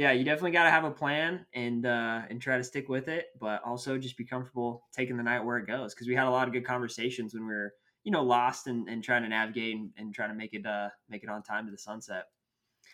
yeah, 0.00 0.12
you 0.12 0.24
definitely 0.24 0.52
got 0.52 0.64
to 0.64 0.70
have 0.70 0.84
a 0.84 0.90
plan 0.90 1.44
and 1.52 1.84
uh, 1.84 2.22
and 2.30 2.40
try 2.40 2.56
to 2.56 2.64
stick 2.64 2.88
with 2.88 3.08
it. 3.08 3.26
But 3.38 3.62
also 3.62 3.98
just 3.98 4.16
be 4.16 4.24
comfortable 4.24 4.84
taking 4.96 5.18
the 5.18 5.22
night 5.22 5.44
where 5.44 5.58
it 5.58 5.66
goes 5.66 5.94
because 5.94 6.08
we 6.08 6.14
had 6.14 6.24
a 6.26 6.30
lot 6.30 6.48
of 6.48 6.54
good 6.54 6.64
conversations 6.64 7.34
when 7.34 7.42
we 7.42 7.52
were 7.52 7.74
you 8.02 8.10
know 8.10 8.22
lost 8.22 8.66
and, 8.66 8.88
and 8.88 9.04
trying 9.04 9.24
to 9.24 9.28
navigate 9.28 9.76
and, 9.76 9.90
and 9.98 10.14
trying 10.14 10.30
to 10.30 10.34
make 10.34 10.54
it 10.54 10.64
uh 10.64 10.88
make 11.10 11.22
it 11.22 11.28
on 11.28 11.42
time 11.42 11.66
to 11.66 11.70
the 11.70 11.76
sunset. 11.76 12.24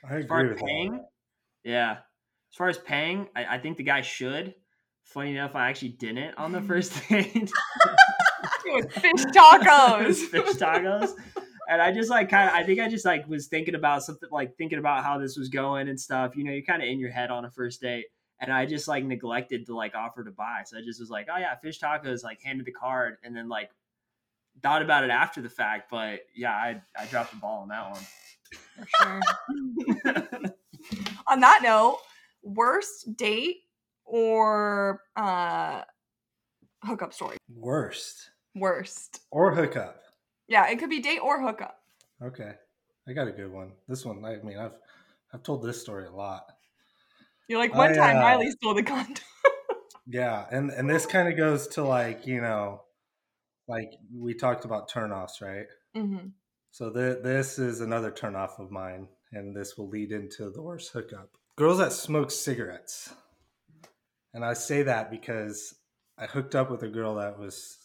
I 0.02 0.16
agree 0.16 0.48
with 0.48 0.58
paying, 0.58 0.92
that. 0.94 1.10
yeah. 1.62 1.92
As 1.92 2.56
far 2.56 2.68
as 2.68 2.78
paying, 2.78 3.28
I, 3.36 3.54
I, 3.54 3.58
think 3.58 3.76
the 3.76 3.84
guy 3.84 4.00
should. 4.00 4.54
Funny 5.04 5.30
enough, 5.30 5.54
I 5.54 5.68
actually 5.68 5.90
didn't 5.90 6.36
on 6.36 6.50
the 6.50 6.60
first 6.60 6.92
date. 7.08 7.30
it 7.36 7.52
was 8.66 8.92
fish 8.92 9.24
tacos. 9.26 10.16
fish 10.16 10.56
tacos. 10.56 11.12
And 11.68 11.82
I 11.82 11.92
just 11.92 12.10
like 12.10 12.28
kind 12.28 12.48
of, 12.48 12.54
I 12.54 12.62
think 12.62 12.80
I 12.80 12.88
just 12.88 13.04
like 13.04 13.28
was 13.28 13.46
thinking 13.48 13.74
about 13.74 14.02
something 14.02 14.28
like 14.30 14.56
thinking 14.56 14.78
about 14.78 15.04
how 15.04 15.18
this 15.18 15.36
was 15.36 15.48
going 15.48 15.88
and 15.88 15.98
stuff. 15.98 16.36
You 16.36 16.44
know, 16.44 16.52
you're 16.52 16.62
kind 16.62 16.82
of 16.82 16.88
in 16.88 16.98
your 16.98 17.10
head 17.10 17.30
on 17.30 17.44
a 17.44 17.50
first 17.50 17.80
date. 17.80 18.06
And 18.40 18.52
I 18.52 18.66
just 18.66 18.86
like 18.86 19.04
neglected 19.04 19.66
to 19.66 19.74
like 19.74 19.94
offer 19.94 20.22
to 20.22 20.30
buy. 20.30 20.62
So 20.66 20.76
I 20.78 20.82
just 20.82 21.00
was 21.00 21.10
like, 21.10 21.26
oh 21.32 21.38
yeah, 21.38 21.54
fish 21.56 21.80
tacos, 21.80 22.22
like 22.22 22.40
handed 22.42 22.66
the 22.66 22.72
card 22.72 23.16
and 23.24 23.34
then 23.34 23.48
like 23.48 23.70
thought 24.62 24.82
about 24.82 25.04
it 25.04 25.10
after 25.10 25.40
the 25.40 25.48
fact, 25.48 25.90
but 25.90 26.20
yeah, 26.34 26.52
I 26.52 26.80
I 26.98 27.06
dropped 27.06 27.30
the 27.30 27.36
ball 27.36 27.62
on 27.62 27.68
that 27.68 27.90
one. 27.90 28.02
For 28.76 29.22
sure. 30.04 30.54
on 31.26 31.40
that 31.40 31.60
note, 31.62 31.98
worst 32.42 33.16
date 33.16 33.62
or 34.04 35.02
uh 35.16 35.82
hookup 36.84 37.12
story? 37.12 37.36
Worst 37.54 38.30
Worst. 38.54 39.20
or 39.30 39.54
hookup. 39.54 40.02
Yeah, 40.48 40.68
it 40.68 40.78
could 40.78 40.90
be 40.90 41.00
date 41.00 41.18
or 41.18 41.42
hookup. 41.42 41.80
Okay, 42.22 42.52
I 43.08 43.12
got 43.12 43.28
a 43.28 43.32
good 43.32 43.52
one. 43.52 43.72
This 43.88 44.04
one, 44.04 44.24
I 44.24 44.36
mean, 44.42 44.58
I've 44.58 44.76
I've 45.32 45.42
told 45.42 45.62
this 45.62 45.80
story 45.80 46.06
a 46.06 46.10
lot. 46.12 46.46
You're 47.48 47.58
like 47.58 47.74
one 47.74 47.90
I, 47.90 47.94
time 47.94 48.16
uh, 48.16 48.20
Riley 48.20 48.50
stole 48.50 48.74
the 48.74 48.82
condom. 48.82 49.16
Yeah, 50.08 50.46
and 50.52 50.70
and 50.70 50.88
this 50.88 51.04
kind 51.04 51.28
of 51.28 51.36
goes 51.36 51.66
to 51.68 51.82
like 51.82 52.28
you 52.28 52.40
know, 52.40 52.82
like 53.66 53.90
we 54.14 54.34
talked 54.34 54.64
about 54.64 54.88
turnoffs, 54.88 55.40
right? 55.42 55.66
hmm 55.94 56.28
So 56.70 56.92
th- 56.92 57.24
this 57.24 57.58
is 57.58 57.80
another 57.80 58.12
turnoff 58.12 58.60
of 58.60 58.70
mine, 58.70 59.08
and 59.32 59.54
this 59.54 59.76
will 59.76 59.88
lead 59.88 60.12
into 60.12 60.50
the 60.50 60.62
worst 60.62 60.92
hookup. 60.92 61.30
Girls 61.56 61.78
that 61.78 61.92
smoke 61.92 62.30
cigarettes, 62.30 63.12
and 64.32 64.44
I 64.44 64.52
say 64.54 64.84
that 64.84 65.10
because 65.10 65.74
I 66.16 66.26
hooked 66.26 66.54
up 66.54 66.70
with 66.70 66.84
a 66.84 66.88
girl 66.88 67.16
that 67.16 67.36
was 67.36 67.76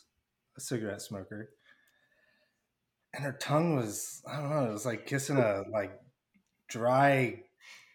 a 0.58 0.62
cigarette 0.62 1.02
smoker, 1.02 1.50
and 3.13 3.24
her 3.24 3.34
tongue 3.34 3.76
was 3.76 4.21
I 4.28 4.38
don't 4.38 4.50
know, 4.50 4.69
it 4.69 4.74
was 4.74 4.86
like 4.86 5.06
kissing 5.06 5.38
a 5.38 5.41
oh. 5.41 5.63
like 5.71 6.00
dry 6.69 7.43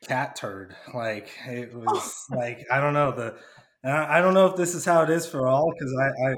cat 0.07 0.37
turd. 0.37 0.77
Like 0.95 1.31
it 1.47 1.71
oh. 1.75 1.79
was 1.79 2.27
like 2.31 2.65
I 2.71 2.81
don't 2.81 2.95
know 2.95 3.13
the—I 3.13 4.19
I 4.19 4.21
don't 4.21 4.35
know 4.35 4.47
if 4.47 4.57
this 4.57 4.75
is 4.75 4.85
how 4.85 5.03
it 5.03 5.11
is 5.11 5.27
for 5.27 5.47
all 5.47 5.73
because 5.73 5.95
I, 5.99 6.31
I 6.31 6.35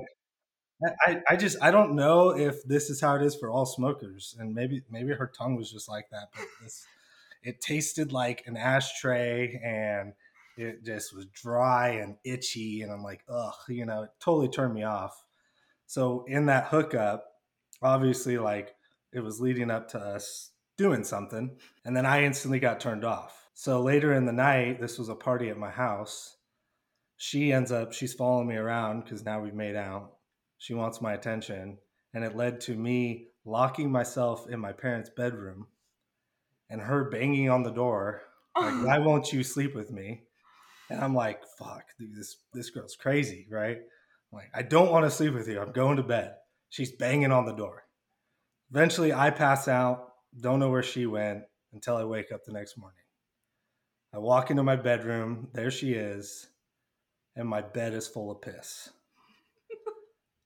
I, 1.07 1.23
I 1.31 1.37
just 1.37 1.57
I 1.61 1.71
don't 1.71 1.97
know 1.97 2.31
if 2.31 2.63
this 2.65 2.89
is 2.89 3.01
how 3.01 3.17
it 3.17 3.23
is 3.23 3.35
for 3.35 3.51
all 3.51 3.67
smokers, 3.67 4.37
and 4.39 4.55
maybe 4.55 4.83
maybe 4.91 5.13
her 5.13 5.27
tongue 5.27 5.57
was 5.57 5.73
just 5.73 5.89
like 5.89 6.09
that. 6.11 6.29
But 6.35 6.45
this, 6.63 6.87
it 7.43 7.61
tasted 7.61 8.13
like 8.13 8.45
an 8.47 8.57
ashtray, 8.57 9.61
and 9.65 10.13
it 10.57 10.85
just 10.85 11.15
was 11.15 11.27
dry 11.27 11.91
and 11.91 12.17
itchy, 12.25 12.83
and 12.83 12.93
I'm 12.93 13.03
like, 13.03 13.25
ugh, 13.29 13.55
you 13.69 13.87
know, 13.87 14.05
it 14.05 14.11
totally 14.21 14.49
turned 14.49 14.75
me 14.75 14.85
off. 14.85 15.25
So 15.87 16.25
in 16.29 16.47
that 16.47 16.67
hookup, 16.67 17.25
obviously, 17.83 18.39
like 18.39 18.75
it 19.13 19.21
was 19.21 19.41
leading 19.41 19.71
up 19.71 19.89
to 19.89 19.99
us 19.99 20.53
doing 20.77 21.05
something, 21.05 21.57
and 21.85 21.97
then 21.97 22.07
I 22.07 22.25
instantly 22.25 22.61
got 22.61 22.81
turned 22.81 23.05
off. 23.05 23.49
So 23.55 23.83
later 23.83 24.13
in 24.13 24.25
the 24.25 24.33
night, 24.33 24.81
this 24.81 24.99
was 24.99 25.09
a 25.09 25.15
party 25.15 25.49
at 25.51 25.59
my 25.59 25.71
house. 25.71 26.37
She 27.17 27.53
ends 27.53 27.73
up 27.73 27.93
she's 27.93 28.15
following 28.15 28.47
me 28.47 28.55
around 28.55 29.03
because 29.03 29.25
now 29.25 29.41
we've 29.41 29.55
made 29.55 29.75
out. 29.75 30.13
She 30.59 30.75
wants 30.75 31.01
my 31.01 31.15
attention 31.15 31.79
and 32.15 32.25
it 32.25 32.37
led 32.37 32.61
to 32.63 32.75
me 32.75 33.29
locking 33.45 33.91
myself 33.91 34.49
in 34.49 34.61
my 34.61 34.73
parents 34.73 35.11
bedroom 35.17 35.67
and 36.71 36.81
her 36.81 37.11
banging 37.11 37.51
on 37.51 37.63
the 37.63 37.71
door 37.71 38.23
like 38.57 38.75
why 38.85 38.99
won't 38.99 39.33
you 39.33 39.43
sleep 39.43 39.75
with 39.75 39.91
me? 39.91 40.23
And 40.91 41.01
i'm 41.01 41.15
like 41.15 41.43
fuck 41.59 41.85
dude, 41.99 42.15
this 42.15 42.37
this 42.55 42.71
girl's 42.71 42.97
crazy 42.97 43.47
right? 43.51 43.79
I'm 43.79 44.39
like 44.39 44.51
i 44.55 44.63
don't 44.63 44.93
want 44.93 45.05
to 45.05 45.11
sleep 45.11 45.35
with 45.35 45.49
you. 45.49 45.61
I'm 45.61 45.73
going 45.73 45.97
to 45.97 46.03
bed 46.03 46.35
she's 46.69 46.93
banging 46.93 47.33
on 47.33 47.47
the 47.47 47.55
door. 47.55 47.85
Eventually 48.71 49.13
i 49.13 49.31
pass 49.31 49.69
out 49.69 50.13
don't 50.39 50.59
know 50.61 50.71
where 50.71 50.83
she 50.83 51.07
went 51.07 51.43
until 51.73 51.97
i 51.97 52.05
wake 52.05 52.33
up 52.33 52.45
the 52.45 52.53
next 52.53 52.77
morning. 52.77 52.97
I 54.13 54.19
walk 54.19 54.51
into 54.51 54.63
my 54.63 54.77
bedroom 54.77 55.49
there 55.53 55.71
she 55.71 55.93
is 55.93 56.49
and 57.37 57.49
my 57.49 57.61
bed 57.61 57.95
is 57.95 58.09
full 58.09 58.31
of 58.31 58.43
piss. 58.43 58.91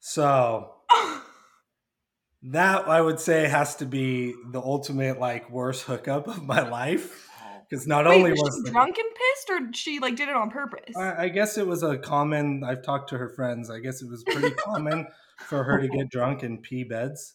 So 0.01 0.75
that 2.43 2.89
I 2.89 3.01
would 3.01 3.21
say 3.21 3.49
has 3.49 3.77
to 3.77 3.87
be 3.87 4.35
the 4.51 4.61
ultimate 4.61 5.19
like 5.19 5.51
worst 5.51 5.85
hookup 5.85 6.29
of 6.29 6.45
my 6.45 6.69
life 6.69 7.29
because 7.73 7.87
not 7.87 8.05
Wait, 8.05 8.17
only 8.17 8.31
was 8.33 8.41
was 8.41 8.55
she 8.57 8.63
the- 8.65 8.71
drunk 8.71 8.99
and 8.99 9.09
pissed, 9.15 9.51
or 9.51 9.73
she 9.73 9.99
like 9.99 10.15
did 10.15 10.29
it 10.29 10.37
on 10.37 10.51
purpose? 10.51 10.95
I, 10.95 11.25
I 11.25 11.29
guess 11.31 11.57
it 11.57 11.67
was 11.67 11.83
a 11.83 11.97
common. 11.97 12.63
I've 12.65 12.83
talked 12.83 13.09
to 13.11 13.19
her 13.19 13.31
friends. 13.31 13.71
I 13.71 13.79
guess 13.79 14.03
it 14.03 14.11
was 14.11 14.23
pretty 14.25 14.51
common 14.57 15.07
for 15.39 15.65
her 15.65 15.81
to 15.81 15.89
get 15.89 16.11
drunk 16.11 16.43
and 16.43 16.63
pee 16.63 16.85
beds. 16.85 17.35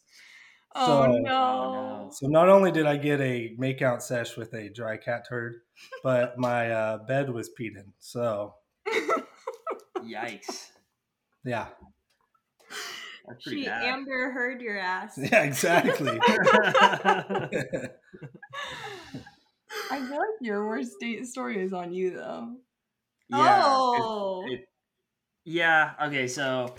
oh 0.76 1.06
so- 1.06 1.12
no! 1.14 1.18
no. 1.24 2.10
So 2.14 2.28
not 2.28 2.50
only 2.50 2.72
did 2.72 2.86
I 2.86 2.98
get 2.98 3.20
a 3.20 3.56
makeout 3.60 4.04
sesh 4.04 4.38
with 4.38 4.54
a 4.54 4.70
dry 4.70 4.98
cat 4.98 5.26
turd, 5.28 5.56
but 6.04 6.38
my 6.38 6.70
uh, 6.70 6.98
bed 7.00 7.32
was 7.32 7.50
peed 7.60 7.76
in. 7.76 7.94
So 7.98 8.54
Yikes. 10.06 10.70
yeah, 11.44 11.68
She 13.40 13.66
bad. 13.66 13.84
Amber 13.86 14.30
Heard 14.32 14.62
your 14.62 14.78
ass. 14.78 15.18
yeah, 15.22 15.42
exactly. 15.44 16.20
I 19.92 20.00
feel 20.00 20.18
like 20.18 20.28
your 20.42 20.68
worst 20.68 20.94
date 21.00 21.26
story 21.28 21.62
is 21.62 21.74
on 21.74 21.94
you 21.94 22.12
though. 22.12 22.56
yeah. 23.30 23.62
oh. 23.66 24.44
it- 24.48 24.68
Yeah. 25.46 25.94
Okay. 26.08 26.28
So, 26.28 26.76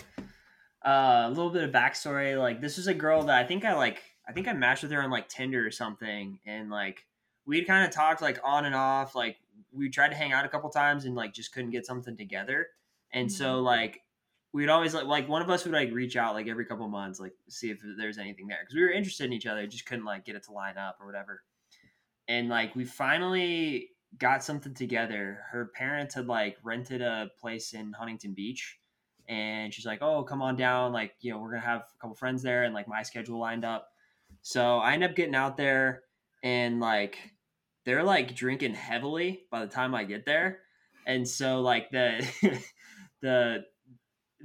uh, 0.85 1.23
a 1.25 1.29
little 1.29 1.49
bit 1.51 1.63
of 1.63 1.71
backstory. 1.71 2.37
Like, 2.39 2.61
this 2.61 2.77
was 2.77 2.87
a 2.87 2.93
girl 2.93 3.23
that 3.23 3.37
I 3.43 3.47
think 3.47 3.65
I 3.65 3.73
like. 3.75 4.01
I 4.27 4.31
think 4.31 4.47
I 4.47 4.53
matched 4.53 4.83
with 4.83 4.91
her 4.91 5.01
on 5.01 5.09
like 5.09 5.27
Tinder 5.27 5.65
or 5.65 5.71
something, 5.71 6.39
and 6.45 6.69
like 6.69 7.05
we'd 7.45 7.65
kind 7.65 7.85
of 7.85 7.91
talked 7.91 8.21
like 8.21 8.39
on 8.43 8.65
and 8.65 8.75
off. 8.75 9.15
Like, 9.15 9.37
we 9.71 9.89
tried 9.89 10.09
to 10.09 10.15
hang 10.15 10.31
out 10.33 10.45
a 10.45 10.49
couple 10.49 10.69
times 10.69 11.05
and 11.05 11.15
like 11.15 11.33
just 11.33 11.51
couldn't 11.51 11.71
get 11.71 11.85
something 11.85 12.15
together. 12.15 12.67
And 13.11 13.31
so 13.31 13.59
like 13.61 14.01
we'd 14.53 14.69
always 14.69 14.93
like 14.93 15.05
like 15.05 15.27
one 15.27 15.41
of 15.41 15.49
us 15.49 15.63
would 15.63 15.73
like 15.73 15.91
reach 15.91 16.15
out 16.15 16.33
like 16.35 16.47
every 16.47 16.65
couple 16.65 16.87
months 16.87 17.19
like 17.19 17.33
see 17.49 17.69
if 17.71 17.79
there's 17.97 18.17
anything 18.17 18.47
there 18.47 18.57
because 18.61 18.73
we 18.75 18.81
were 18.81 18.89
interested 18.91 19.25
in 19.25 19.33
each 19.33 19.45
other 19.45 19.65
just 19.67 19.85
couldn't 19.85 20.05
like 20.05 20.25
get 20.25 20.35
it 20.35 20.43
to 20.43 20.51
line 20.51 20.77
up 20.77 20.97
or 20.99 21.05
whatever 21.05 21.41
and 22.29 22.47
like 22.47 22.73
we 22.75 22.85
finally 22.85 23.89
got 24.17 24.43
something 24.43 24.73
together 24.73 25.41
her 25.51 25.71
parents 25.75 26.15
had 26.15 26.27
like 26.27 26.57
rented 26.63 27.01
a 27.01 27.29
place 27.39 27.73
in 27.73 27.91
huntington 27.91 28.33
beach 28.33 28.77
and 29.27 29.73
she's 29.73 29.85
like 29.85 30.01
oh 30.01 30.23
come 30.23 30.41
on 30.41 30.55
down 30.55 30.93
like 30.93 31.11
you 31.19 31.31
know 31.31 31.39
we're 31.39 31.51
gonna 31.51 31.61
have 31.61 31.81
a 31.81 32.01
couple 32.01 32.15
friends 32.15 32.41
there 32.41 32.63
and 32.63 32.73
like 32.73 32.87
my 32.87 33.03
schedule 33.03 33.37
lined 33.37 33.65
up 33.65 33.89
so 34.41 34.77
i 34.77 34.93
end 34.93 35.03
up 35.03 35.15
getting 35.15 35.35
out 35.35 35.57
there 35.57 36.03
and 36.41 36.79
like 36.79 37.17
they're 37.85 38.03
like 38.03 38.33
drinking 38.33 38.73
heavily 38.73 39.41
by 39.51 39.59
the 39.59 39.71
time 39.71 39.93
i 39.93 40.03
get 40.03 40.25
there 40.25 40.59
and 41.05 41.27
so 41.27 41.61
like 41.61 41.89
the 41.91 42.25
the 43.21 43.65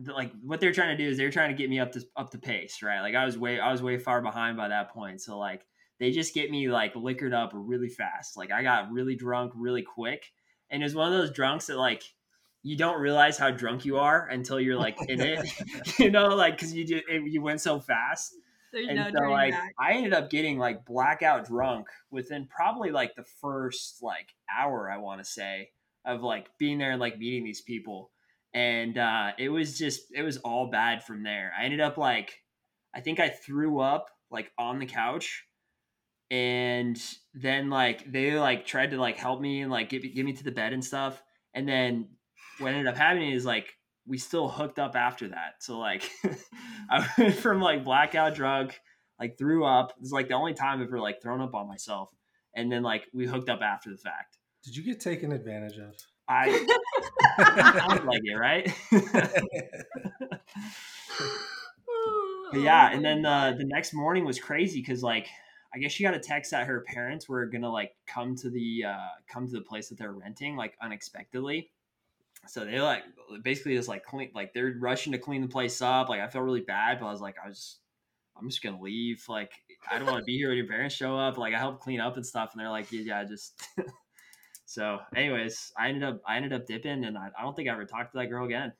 like 0.07 0.33
what 0.43 0.61
they're 0.61 0.73
trying 0.73 0.97
to 0.97 1.03
do 1.03 1.09
is 1.09 1.17
they're 1.17 1.31
trying 1.31 1.51
to 1.51 1.57
get 1.57 1.71
me 1.71 1.79
up 1.79 1.93
to 1.93 2.05
up 2.17 2.31
to 2.31 2.39
pace, 2.39 2.83
right? 2.83 3.01
Like 3.01 3.15
I 3.15 3.25
was 3.25 3.39
way 3.39 3.61
I 3.61 3.71
was 3.71 3.83
way 3.83 3.99
far 3.99 4.21
behind 4.21 4.57
by 4.57 4.69
that 4.69 4.93
point. 4.93 5.21
So 5.21 5.39
like 5.39 5.65
they 6.01 6.11
just 6.11 6.35
get 6.35 6.51
me 6.51 6.69
like 6.69 6.95
liquored 6.97 7.35
up 7.35 7.51
really 7.55 7.89
fast. 7.89 8.37
Like 8.37 8.51
I 8.51 8.63
got 8.63 8.91
really 8.91 9.15
drunk 9.15 9.53
really 9.55 9.83
quick. 9.83 10.33
And 10.71 10.83
it 10.83 10.87
was 10.87 10.95
one 10.95 11.13
of 11.13 11.19
those 11.19 11.31
drunks 11.31 11.67
that 11.67 11.79
like 11.79 12.03
you 12.63 12.77
don't 12.77 13.01
realize 13.01 13.37
how 13.39 13.51
drunk 13.51 13.85
you 13.85 13.99
are 13.99 14.27
until 14.27 14.59
you're 14.59 14.77
like 14.77 14.97
in 15.09 15.21
it. 15.21 15.47
you 15.99 16.11
know, 16.11 16.29
like 16.29 16.59
cuz 16.59 16.75
you 16.75 16.85
just 16.85 17.05
you 17.09 17.43
went 17.43 17.61
so 17.61 17.79
fast. 17.79 18.35
There's 18.73 18.89
And 18.89 18.97
no 18.97 19.11
so 19.11 19.31
like 19.31 19.53
back. 19.53 19.73
I 19.79 19.93
ended 19.93 20.13
up 20.13 20.31
getting 20.31 20.59
like 20.59 20.85
blackout 20.85 21.47
drunk 21.47 21.87
within 22.11 22.47
probably 22.47 22.91
like 22.91 23.15
the 23.15 23.25
first 23.25 24.03
like 24.03 24.35
hour 24.53 24.91
I 24.91 24.97
want 24.97 25.21
to 25.21 25.25
say 25.25 25.71
of 26.05 26.23
like 26.23 26.49
being 26.59 26.79
there 26.79 26.91
and 26.91 27.01
like 27.01 27.19
meeting 27.19 27.45
these 27.45 27.61
people. 27.61 28.11
And 28.53 28.99
uh 28.99 29.33
it 29.39 29.49
was 29.49 29.79
just 29.79 30.13
it 30.13 30.23
was 30.23 30.39
all 30.39 30.71
bad 30.71 31.05
from 31.05 31.23
there. 31.23 31.53
I 31.57 31.65
ended 31.65 31.81
up 31.81 31.97
like 31.99 32.41
I 32.93 33.01
think 33.01 33.21
I 33.21 33.29
threw 33.29 33.79
up 33.79 34.09
like 34.31 34.51
on 34.59 34.81
the 34.81 34.87
couch 34.87 35.45
and 36.31 37.01
then 37.35 37.71
like 37.71 38.11
they 38.11 38.39
like 38.39 38.67
tried 38.67 38.91
to 38.91 38.99
like 38.99 39.17
help 39.17 39.41
me 39.41 39.61
and 39.61 39.71
like 39.71 39.89
get, 39.91 40.03
get 40.03 40.25
me 40.25 40.33
to 40.33 40.45
the 40.45 40.53
bed 40.53 40.73
and 40.73 40.85
stuff. 40.85 41.23
And 41.55 41.69
then 41.69 42.09
what 42.59 42.73
ended 42.73 42.87
up 42.87 42.97
happening 42.97 43.33
is 43.33 43.45
like 43.45 43.73
we 44.07 44.19
still 44.19 44.49
hooked 44.49 44.79
up 44.79 44.97
after 44.97 45.29
that. 45.29 45.55
So 45.61 45.79
like 45.79 46.09
I 46.91 47.07
went 47.19 47.35
from 47.37 47.61
like 47.61 47.85
blackout 47.85 48.35
drunk, 48.35 48.79
like 49.19 49.39
threw 49.39 49.65
up. 49.65 49.93
It's 50.01 50.13
like 50.13 50.29
the 50.29 50.35
only 50.35 50.55
time 50.55 50.81
I've 50.81 50.89
ever 50.89 51.01
like 51.01 51.23
thrown 51.23 51.41
up 51.41 51.55
on 51.55 51.69
myself. 51.69 52.11
And 52.57 52.71
then 52.71 52.83
like 52.83 53.07
we 53.13 53.27
hooked 53.27 53.49
up 53.49 53.61
after 53.63 53.91
the 53.91 53.99
fact. 53.99 54.39
Did 54.65 54.77
you 54.77 54.83
get 54.83 55.01
taken 55.01 55.33
advantage 55.33 55.79
of? 55.79 55.95
I 56.27 56.51
sounds 57.79 58.05
like 58.05 58.23
it, 58.25 58.35
right? 58.35 58.73
Yeah, 62.53 62.93
and 62.93 63.05
then 63.05 63.27
uh, 63.27 63.53
the 63.57 63.65
next 63.65 63.95
morning 63.95 64.25
was 64.25 64.39
crazy 64.39 64.81
because 64.81 65.03
like 65.03 65.29
I 65.75 65.79
guess 65.79 65.93
she 65.93 66.05
got 66.05 66.15
a 66.15 66.21
text 66.21 66.53
that 66.53 66.67
her 66.67 66.83
parents 66.83 67.29
were 67.29 67.47
gonna 67.47 67.71
like 67.71 67.93
come 68.07 68.37
to 68.37 68.51
the 68.51 68.85
uh, 68.85 69.09
come 69.29 69.47
to 69.47 69.53
the 69.53 69.63
place 69.63 69.89
that 69.89 69.99
they're 69.99 70.13
renting 70.13 70.57
like 70.57 70.77
unexpectedly. 70.81 71.71
So 72.47 72.65
they 72.65 72.81
like 72.81 73.03
basically 73.43 73.75
just 73.75 73.89
like 73.89 74.05
clean 74.05 74.31
like 74.35 74.53
they're 74.53 74.75
rushing 74.79 75.13
to 75.13 75.19
clean 75.19 75.43
the 75.43 75.49
place 75.49 75.83
up. 75.83 76.09
Like 76.09 76.21
I 76.21 76.29
felt 76.29 76.45
really 76.45 76.61
bad, 76.61 77.01
but 77.01 77.07
I 77.07 77.11
was 77.11 77.21
like 77.21 77.37
I 77.43 77.49
was 77.49 77.79
I'm 78.37 78.49
just 78.49 78.63
gonna 78.63 78.81
leave. 78.81 79.25
Like 79.29 79.53
I 79.91 79.99
don't 79.99 80.07
want 80.07 80.19
to 80.19 80.25
be 80.25 80.37
here 80.37 80.49
when 80.49 80.59
your 80.59 80.67
parents 80.67 80.95
show 80.95 81.19
up. 81.19 81.39
Like 81.39 81.55
I 81.55 81.59
helped 81.59 81.81
clean 81.81 82.01
up 82.01 82.17
and 82.17 82.25
stuff, 82.25 82.51
and 82.53 82.61
they're 82.61 82.71
like 82.71 82.91
yeah, 82.93 83.03
yeah 83.03 83.25
just. 83.25 83.61
so 84.67 85.01
anyways, 85.17 85.73
I 85.77 85.89
ended 85.89 86.05
up 86.05 86.21
I 86.27 86.37
ended 86.37 86.53
up 86.53 86.67
dipping, 86.67 87.05
and 87.05 87.19
I, 87.19 87.31
I 87.39 87.43
don't 87.43 87.57
think 87.57 87.69
I 87.69 87.73
ever 87.73 87.85
talked 87.85 88.13
to 88.13 88.19
that 88.19 88.27
girl 88.27 88.45
again. 88.45 88.73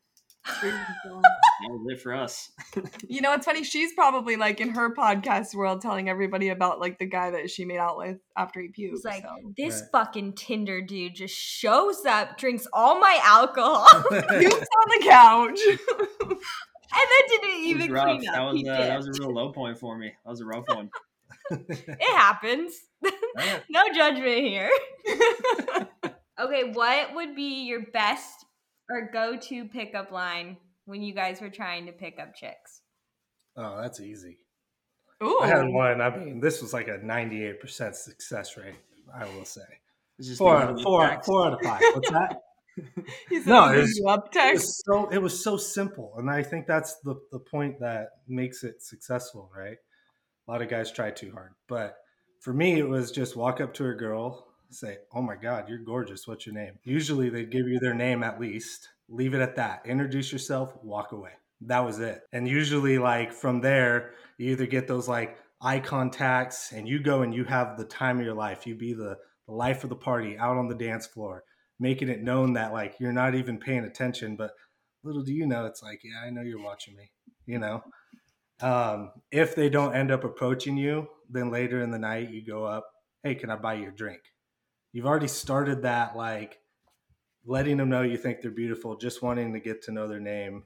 That 0.45 1.71
was 1.71 1.87
it 1.93 2.01
for 2.01 2.15
us. 2.15 2.51
You 3.09 3.21
know, 3.21 3.33
it's 3.33 3.45
funny. 3.47 3.63
She's 3.65 3.93
probably 3.95 4.37
like 4.37 4.61
in 4.61 4.71
her 4.71 4.93
podcast 4.95 5.55
world 5.55 5.81
telling 5.81 6.09
everybody 6.09 6.49
about 6.49 6.81
like 6.81 6.99
the 6.99 7.07
guy 7.07 7.31
that 7.31 7.49
she 7.51 7.65
made 7.65 7.79
out 7.79 7.97
with 7.97 8.19
after 8.37 8.61
he 8.61 8.69
puked. 8.69 8.95
It's 8.95 9.05
like 9.05 9.23
so. 9.23 9.53
this 9.57 9.81
Right. 9.83 9.91
fucking 10.07 10.33
Tinder 10.35 10.81
dude 10.83 11.15
just 11.15 11.35
shows 11.37 12.05
up, 12.05 12.37
drinks 12.39 12.67
all 12.73 12.99
my 12.99 13.19
alcohol, 13.23 13.87
and 14.11 14.27
pukes 14.41 14.55
on 14.55 14.99
the 14.99 15.05
couch. 15.07 15.61
And 16.97 17.09
then 17.11 17.41
didn't 17.41 17.65
even 17.65 17.93
rough. 17.93 18.05
clean 18.05 18.29
up. 18.29 18.35
That 18.35 18.43
was 18.45 18.63
uh, 18.69 18.77
that 18.87 18.97
was 18.99 19.09
a 19.09 19.13
real 19.21 19.35
low 19.35 19.53
point 19.53 19.79
for 19.79 19.99
me. 19.99 20.13
That 20.25 20.31
was 20.31 20.41
a 20.41 20.45
rough 20.45 20.65
one. 20.69 20.91
It 21.51 22.17
happens. 22.17 22.73
Yeah. 23.03 23.59
no 23.69 23.83
judgment 23.93 24.39
here. 24.45 24.71
okay, 26.41 26.71
what 26.73 27.15
would 27.17 27.35
be 27.35 27.65
your 27.65 27.83
best 27.93 28.45
or 28.91 29.11
go-to 29.13 29.65
pickup 29.67 30.11
line 30.13 30.57
when 30.87 31.03
you 31.03 31.15
guys 31.15 31.41
were 31.41 31.51
trying 31.51 31.87
to 31.87 31.93
pick 31.93 32.19
up 32.21 32.35
chicks? 32.35 32.81
oh, 33.57 33.81
that's 33.81 34.01
easy. 34.01 34.39
Ooh. 35.23 35.39
I 35.41 35.47
had 35.47 35.69
one. 35.69 36.01
I 36.01 36.15
mean, 36.17 36.41
this 36.41 36.61
was 36.61 36.73
like 36.73 36.89
a 36.89 36.99
98% 36.99 37.95
success 37.95 38.57
rate, 38.57 38.75
I 39.15 39.25
will 39.27 39.45
say. 39.45 39.63
It's 40.19 40.27
just 40.29 40.39
Four, 40.39 40.57
out 40.57 40.71
of- 40.71 40.81
four, 40.83 41.03
facts. 41.07 41.27
four 41.27 41.47
out 41.47 41.53
of 41.55 41.61
five. 41.63 41.81
What's 41.95 42.11
that? 42.11 42.41
No, 43.47 43.73
it 43.73 43.77
was- 43.83 44.01
it 44.01 44.55
was 44.55 44.83
so 44.85 45.09
it 45.11 45.19
was 45.23 45.45
so 45.45 45.57
simple 45.57 46.15
and 46.19 46.29
i 46.29 46.43
think 46.43 46.67
that's 46.67 46.97
the 47.05 47.15
the 47.31 47.39
point 47.39 47.79
that 47.79 48.09
makes 48.27 48.65
it 48.65 48.83
successful 48.83 49.49
right 49.57 49.77
a 50.49 50.51
lot 50.51 50.61
of 50.61 50.69
guys 50.69 50.91
try 50.91 51.13
too 51.13 51.31
hard 51.31 51.53
but 51.69 51.95
for 52.41 52.53
me 52.53 52.77
it 52.81 52.89
was 52.89 53.13
just 53.13 53.37
walk 53.37 53.61
up 53.61 53.73
to 53.75 53.87
a 53.87 53.95
girl 53.95 54.49
say 54.75 54.99
oh 55.15 55.23
my 55.23 55.37
god 55.37 55.69
you're 55.69 55.79
gorgeous 55.79 56.27
what's 56.27 56.47
your 56.47 56.55
name? 56.55 56.79
Usually 56.85 57.31
they 57.31 57.45
give 57.45 57.69
you 57.69 57.79
their 57.81 57.95
name 57.95 58.23
at 58.23 58.41
least. 58.41 58.89
Leave 59.09 59.35
it 59.35 59.41
at 59.41 59.57
that. 59.57 59.83
Introduce 59.87 60.33
yourself 60.33 60.75
walk 60.83 61.13
away. 61.13 61.33
That 61.63 61.85
was 61.85 62.01
it. 62.01 62.23
And 62.33 62.49
usually 62.49 62.99
like 62.99 63.33
from 63.33 63.61
there 63.61 64.13
you 64.39 64.51
either 64.51 64.67
get 64.67 64.89
those 64.89 65.09
like 65.09 65.39
eye 65.61 65.81
contacts 65.81 66.73
and 66.73 66.89
you 66.89 67.01
go 67.01 67.23
and 67.23 67.35
you 67.35 67.45
have 67.45 67.77
the 67.77 67.85
time 67.85 68.19
of 68.19 68.25
your 68.25 68.35
life. 68.35 68.67
You 68.67 68.75
be 68.75 68.93
the, 68.93 69.17
the 69.47 69.55
life 69.55 69.85
of 69.85 69.91
the 69.91 69.97
party 69.97 70.37
out 70.39 70.57
on 70.57 70.69
the 70.69 70.75
dance 70.75 71.07
floor 71.07 71.45
making 71.81 72.09
it 72.09 72.23
known 72.23 72.53
that 72.55 72.73
like 72.73 72.95
you're 73.01 73.13
not 73.13 73.35
even 73.35 73.59
paying 73.59 73.85
attention 73.85 74.37
but 74.37 74.53
little 75.03 75.23
do 75.23 75.33
you 75.33 75.47
know 75.47 75.67
it's 75.67 75.83
like 75.83 76.01
yeah 76.05 76.21
i 76.25 76.31
know 76.31 76.43
you're 76.43 76.63
watching 76.63 76.95
me 76.97 77.11
you 77.47 77.59
know? 77.59 77.83
Um, 78.63 79.11
if 79.31 79.55
they 79.55 79.69
don't 79.69 79.95
end 79.95 80.11
up 80.11 80.25
approaching 80.25 80.77
you 80.77 81.09
then 81.29 81.51
later 81.51 81.83
in 81.83 81.91
the 81.91 81.99
night 81.99 82.31
you 82.31 82.45
go 82.45 82.65
up 82.65 82.87
hey 83.23 83.35
can 83.35 83.51
i 83.51 83.57
buy 83.57 83.75
you 83.75 83.89
a 83.89 83.93
drink 83.93 84.21
you've 84.95 85.07
already 85.07 85.29
started 85.29 85.83
that 85.83 86.17
like 86.17 86.61
letting 87.45 87.77
them 87.77 87.91
know 87.91 88.01
you 88.01 88.17
think 88.17 88.41
they're 88.41 88.51
beautiful 88.51 88.97
just 88.97 89.21
wanting 89.21 89.53
to 89.53 89.61
get 89.61 89.83
to 89.83 89.93
know 89.93 90.09
their 90.09 90.21
name 90.21 90.65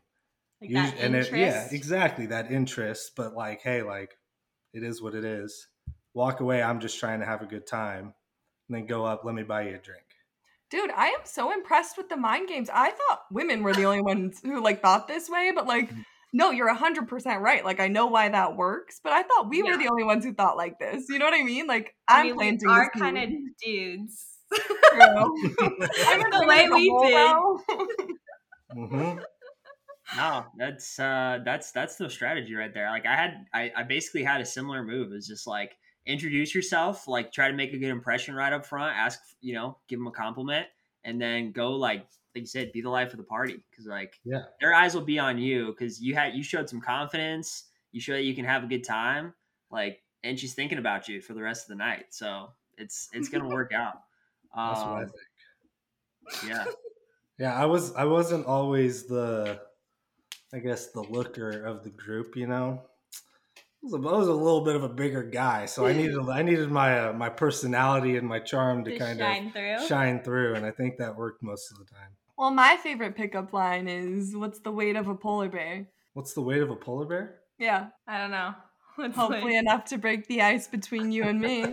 Like 0.61 0.73
that 0.75 0.95
and 1.01 1.17
it, 1.17 1.33
yeah 1.33 1.67
exactly 1.73 2.27
that 2.27 2.53
interest 2.53 3.13
but 3.17 3.35
like 3.35 3.63
hey 3.63 3.83
like 3.83 4.17
it 4.73 4.85
is 4.85 5.03
what 5.03 5.17
it 5.17 5.25
is 5.25 5.67
walk 6.15 6.39
away 6.39 6.63
i'm 6.63 6.79
just 6.79 7.01
trying 7.01 7.19
to 7.19 7.27
have 7.27 7.43
a 7.43 7.47
good 7.47 7.67
time 7.67 8.15
and 8.69 8.77
then 8.77 8.87
go 8.87 9.05
up 9.05 9.25
let 9.25 9.35
me 9.35 9.43
buy 9.43 9.63
you 9.63 9.75
a 9.75 9.79
drink 9.79 10.05
Dude, 10.71 10.91
I 10.91 11.07
am 11.07 11.21
so 11.25 11.51
impressed 11.51 11.97
with 11.97 12.11
the 12.11 12.17
mind 12.19 12.47
games. 12.47 12.69
I 12.71 12.91
thought 12.91 13.23
women 13.31 13.63
were 13.63 13.73
the 13.73 13.85
only 13.85 14.03
ones 14.03 14.41
who 14.43 14.63
like 14.63 14.83
thought 14.83 15.09
this 15.09 15.27
way, 15.31 15.51
but 15.55 15.67
like 15.67 15.91
Mm. 15.91 16.05
No, 16.33 16.51
you're 16.51 16.69
100% 16.69 17.41
right. 17.41 17.65
Like 17.65 17.81
I 17.81 17.89
know 17.89 18.07
why 18.07 18.29
that 18.29 18.57
works, 18.57 19.01
but 19.03 19.13
I 19.13 19.23
thought 19.23 19.49
we 19.49 19.63
were 19.63 19.77
the 19.77 19.89
only 19.89 20.05
ones 20.05 20.25
who 20.25 20.35
thought 20.35 20.57
like 20.57 20.79
this. 20.79 21.09
You 21.09 21.19
know 21.19 21.25
what 21.27 21.35
I 21.35 21.43
mean? 21.43 21.67
Like 21.67 21.95
I 22.09 22.19
I'm 22.19 22.21
mean, 22.21 22.37
we 22.37 22.59
planting 22.59 22.69
are 22.69 22.91
kind 22.99 23.19
of 23.19 23.31
dudes. 23.63 24.27
True. 24.91 25.35
I'm 26.07 26.21
The 26.31 26.45
way 26.47 26.69
we 26.69 26.91
with 26.91 27.01
the 27.01 27.11
did. 27.11 27.19
whole 27.19 27.61
hmm 28.73 29.19
No, 30.13 30.47
that's 30.57 30.99
uh 30.99 31.41
that's 31.45 31.73
that's 31.73 31.97
the 31.97 32.09
strategy 32.11 32.55
right 32.55 32.73
there. 32.73 32.91
Like 32.91 33.07
I 33.07 33.15
had 33.15 33.47
I, 33.53 33.73
I 33.77 33.83
basically 33.85 34.25
had 34.25 34.41
a 34.41 34.47
similar 34.47 34.83
move. 34.83 35.13
It's 35.13 35.29
just 35.29 35.47
like 35.47 35.77
introduce 36.07 36.55
yourself, 36.55 37.07
like 37.09 37.33
try 37.33 37.49
to 37.51 37.55
make 37.57 37.73
a 37.75 37.79
good 37.79 37.91
impression 37.91 38.35
right 38.35 38.53
up 38.53 38.65
front, 38.67 38.97
ask, 38.97 39.21
you 39.41 39.55
know, 39.55 39.79
give 39.89 39.99
them 39.99 40.07
a 40.07 40.13
compliment, 40.13 40.67
and 41.05 41.21
then 41.21 41.53
go 41.53 41.73
like 41.73 42.07
like 42.35 42.43
you 42.43 42.47
said, 42.47 42.73
be 42.73 42.81
the 42.81 42.91
life 42.91 43.13
of 43.13 43.19
the 43.19 43.25
party. 43.25 43.63
Cause 43.77 43.87
like 43.87 44.21
Yeah. 44.25 44.45
their 44.61 44.75
eyes 44.75 44.95
will 44.95 45.03
be 45.05 45.19
on 45.19 45.39
you 45.39 45.67
because 45.69 46.01
you 46.03 46.15
had 46.15 46.35
you 46.35 46.43
showed 46.43 46.69
some 46.69 46.81
confidence, 46.81 47.71
you 47.93 48.01
show 48.01 48.13
that 48.13 48.23
you 48.25 48.35
can 48.35 48.45
have 48.45 48.65
a 48.65 48.67
good 48.67 48.85
time, 48.85 49.35
like 49.71 50.03
and 50.25 50.39
she's 50.39 50.55
thinking 50.55 50.79
about 50.79 51.09
you 51.09 51.21
for 51.21 51.35
the 51.35 51.43
rest 51.43 51.65
of 51.65 51.69
the 51.69 51.77
night. 51.77 52.07
So 52.15 52.53
it's 52.77 53.09
it's 53.13 53.29
gonna 53.29 53.49
work 53.49 53.73
out. 53.73 54.03
That's 54.65 54.85
what 54.85 54.95
I 54.97 55.01
Um, 55.01 55.05
think. 55.05 55.29
yeah. 56.41 56.67
Yeah, 57.39 57.55
I 57.55 57.67
was 57.67 57.95
I 57.95 58.05
wasn't 58.05 58.47
always 58.47 59.07
the 59.07 59.63
I 60.53 60.61
guess 60.61 60.93
the 60.93 61.03
looker 61.03 61.65
of 61.65 61.85
the 61.85 61.91
group, 61.91 62.37
you 62.37 62.47
know. 62.47 62.89
I 63.81 63.87
was, 63.87 63.93
a, 63.95 63.97
I 64.09 64.13
was 64.19 64.29
a 64.29 64.33
little 64.33 64.63
bit 64.65 64.75
of 64.77 64.83
a 64.83 64.89
bigger 64.89 65.23
guy, 65.23 65.67
so 65.67 65.87
I 65.87 65.93
needed 65.93 66.19
I 66.29 66.43
needed 66.43 66.71
my 66.71 67.09
uh, 67.09 67.13
my 67.13 67.29
personality 67.29 68.17
and 68.17 68.27
my 68.27 68.41
charm 68.41 68.85
to 68.85 68.91
To 68.91 68.99
kind 68.99 69.19
shine 69.19 69.53
through. 69.53 69.75
of 69.77 69.83
shine 69.87 70.23
through, 70.23 70.55
and 70.57 70.67
I 70.67 70.73
think 70.73 70.99
that 70.99 71.17
worked 71.17 71.43
most 71.43 71.71
of 71.71 71.79
the 71.79 71.85
time. 71.85 72.09
Well, 72.37 72.51
my 72.51 72.77
favorite 72.77 73.15
pickup 73.17 73.53
line 73.53 73.87
is 73.89 74.35
what's 74.37 74.59
the 74.61 74.73
weight 74.73 74.97
of 74.97 75.07
a 75.09 75.15
polar 75.15 75.49
bear? 75.49 75.87
What's 76.15 76.33
the 76.35 76.43
weight 76.43 76.61
of 76.63 76.71
a 76.71 76.77
polar 76.77 77.07
bear? 77.07 77.37
Yeah. 77.59 77.89
I 78.07 78.19
don't 78.19 78.31
know. 78.33 78.55
What's 78.97 79.15
Hopefully 79.17 79.53
like- 79.55 79.61
enough 79.63 79.85
to 79.87 79.99
break 79.99 80.27
the 80.27 80.43
ice 80.43 80.67
between 80.67 81.13
you 81.13 81.23
and 81.25 81.41
me. 81.41 81.63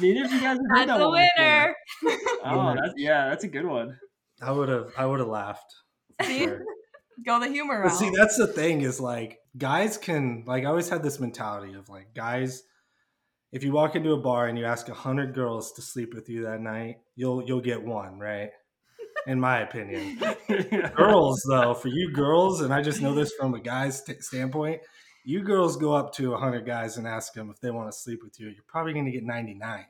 Neither 0.00 0.24
of 0.24 0.32
you 0.32 0.40
guys 0.40 0.56
have 0.58 0.58
heard 0.68 0.88
that's 0.88 0.88
that 0.88 1.00
a 1.00 1.08
one 1.08 1.26
before. 1.36 1.36
winner. 1.38 1.74
Oh, 2.44 2.74
that's 2.74 2.94
yeah, 2.96 3.28
that's 3.28 3.44
a 3.44 3.48
good 3.48 3.66
one. 3.66 3.96
I 4.40 4.50
would 4.50 4.68
have 4.68 4.92
I 4.98 5.06
would 5.06 5.20
have 5.20 5.28
laughed. 5.28 5.72
See? 6.22 6.44
sure. 6.44 6.64
Go 7.24 7.38
the 7.40 7.48
humor 7.48 7.80
route. 7.82 7.92
see, 7.92 8.10
that's 8.10 8.36
the 8.36 8.46
thing 8.46 8.82
is 8.82 9.00
like 9.00 9.38
guys 9.56 9.98
can 9.98 10.44
like 10.46 10.64
I 10.64 10.66
always 10.66 10.88
had 10.88 11.02
this 11.02 11.20
mentality 11.20 11.74
of 11.74 11.88
like 11.88 12.14
guys, 12.14 12.62
if 13.52 13.62
you 13.62 13.72
walk 13.72 13.96
into 13.96 14.12
a 14.12 14.20
bar 14.20 14.46
and 14.48 14.58
you 14.58 14.64
ask 14.64 14.88
a 14.88 14.94
hundred 14.94 15.34
girls 15.34 15.72
to 15.72 15.82
sleep 15.82 16.14
with 16.14 16.28
you 16.28 16.44
that 16.44 16.60
night, 16.60 16.96
you'll 17.16 17.42
you'll 17.44 17.60
get 17.60 17.82
one, 17.82 18.18
right? 18.18 18.50
In 19.26 19.38
my 19.38 19.60
opinion. 19.60 20.18
girls 20.96 21.42
though, 21.48 21.74
for 21.74 21.88
you 21.88 22.12
girls, 22.12 22.60
and 22.60 22.72
I 22.74 22.82
just 22.82 23.00
know 23.00 23.14
this 23.14 23.32
from 23.38 23.54
a 23.54 23.60
guy's 23.60 24.02
t- 24.02 24.14
standpoint, 24.20 24.80
you 25.24 25.42
girls 25.42 25.76
go 25.76 25.92
up 25.92 26.12
to 26.14 26.34
a 26.34 26.38
hundred 26.38 26.66
guys 26.66 26.96
and 26.96 27.06
ask 27.06 27.32
them 27.34 27.50
if 27.50 27.60
they 27.60 27.70
want 27.70 27.92
to 27.92 27.96
sleep 27.96 28.20
with 28.24 28.40
you, 28.40 28.48
you're 28.48 28.64
probably 28.66 28.92
going 28.94 29.04
to 29.04 29.12
get 29.12 29.22
ninety 29.22 29.54
nine. 29.54 29.86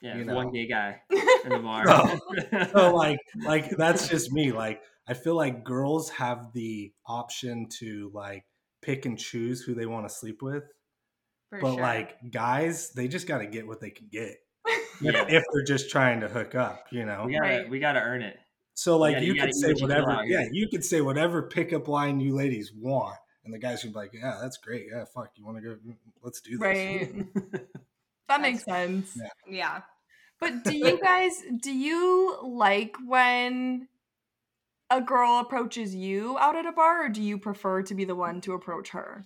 yeah, 0.00 0.16
you 0.16 0.24
one 0.24 0.50
gay 0.52 0.66
guy 0.66 1.02
in 1.44 1.50
the 1.50 1.58
bar. 1.58 1.84
so 2.72 2.94
like 2.94 3.18
like 3.44 3.68
that's 3.76 4.08
just 4.08 4.32
me 4.32 4.52
like 4.52 4.80
i 5.10 5.14
feel 5.14 5.34
like 5.34 5.64
girls 5.64 6.08
have 6.10 6.52
the 6.54 6.92
option 7.06 7.66
to 7.68 8.10
like 8.14 8.44
pick 8.82 9.04
and 9.04 9.18
choose 9.18 9.60
who 9.62 9.74
they 9.74 9.86
want 9.86 10.08
to 10.08 10.14
sleep 10.14 10.40
with 10.42 10.64
For 11.50 11.60
but 11.60 11.72
sure. 11.72 11.80
like 11.82 12.16
guys 12.30 12.92
they 12.92 13.08
just 13.08 13.26
got 13.26 13.38
to 13.38 13.46
get 13.46 13.66
what 13.66 13.80
they 13.80 13.90
can 13.90 14.08
get 14.10 14.36
yeah, 15.02 15.24
if 15.28 15.42
they're 15.52 15.64
just 15.64 15.90
trying 15.90 16.20
to 16.20 16.28
hook 16.28 16.54
up 16.54 16.86
you 16.92 17.04
know 17.04 17.24
we 17.26 17.32
gotta 17.34 17.48
Right. 17.48 17.70
we 17.70 17.78
gotta 17.80 18.00
earn 18.00 18.22
it. 18.22 18.36
so 18.74 18.96
like 18.98 19.14
gotta- 19.16 19.26
you, 19.26 19.32
you 19.34 19.38
gotta 19.40 19.48
could 19.52 19.56
say 19.60 19.68
what 19.68 19.80
you 19.80 19.86
kill 19.88 20.04
whatever 20.06 20.24
yeah 20.26 20.44
you 20.52 20.68
could 20.68 20.84
say 20.84 21.00
whatever 21.00 21.42
pickup 21.42 21.88
line 21.88 22.20
you 22.20 22.34
ladies 22.34 22.72
want 22.76 23.16
and 23.44 23.52
the 23.54 23.58
guys 23.58 23.82
would 23.84 23.92
be 23.94 23.98
like 23.98 24.12
yeah 24.14 24.38
that's 24.40 24.58
great 24.58 24.86
yeah 24.92 25.04
fuck 25.14 25.30
you 25.36 25.44
want 25.44 25.56
to 25.58 25.62
go 25.62 25.70
Mm, 25.86 25.96
let's 26.22 26.40
do 26.40 26.52
this 26.52 26.60
right. 26.60 27.12
That 28.28 28.42
makes 28.42 28.64
sense. 28.64 29.16
Yeah. 29.16 29.28
yeah. 29.48 29.80
But 30.40 30.62
do 30.64 30.74
you 30.76 31.00
guys 31.02 31.32
do 31.60 31.72
you 31.76 32.38
like 32.44 32.94
when 33.04 33.88
a 34.90 35.00
girl 35.00 35.38
approaches 35.38 35.94
you 35.94 36.36
out 36.38 36.56
at 36.56 36.66
a 36.66 36.72
bar 36.72 37.04
or 37.06 37.08
do 37.08 37.22
you 37.22 37.38
prefer 37.38 37.82
to 37.82 37.94
be 37.94 38.04
the 38.04 38.14
one 38.16 38.40
to 38.42 38.52
approach 38.54 38.90
her? 38.90 39.24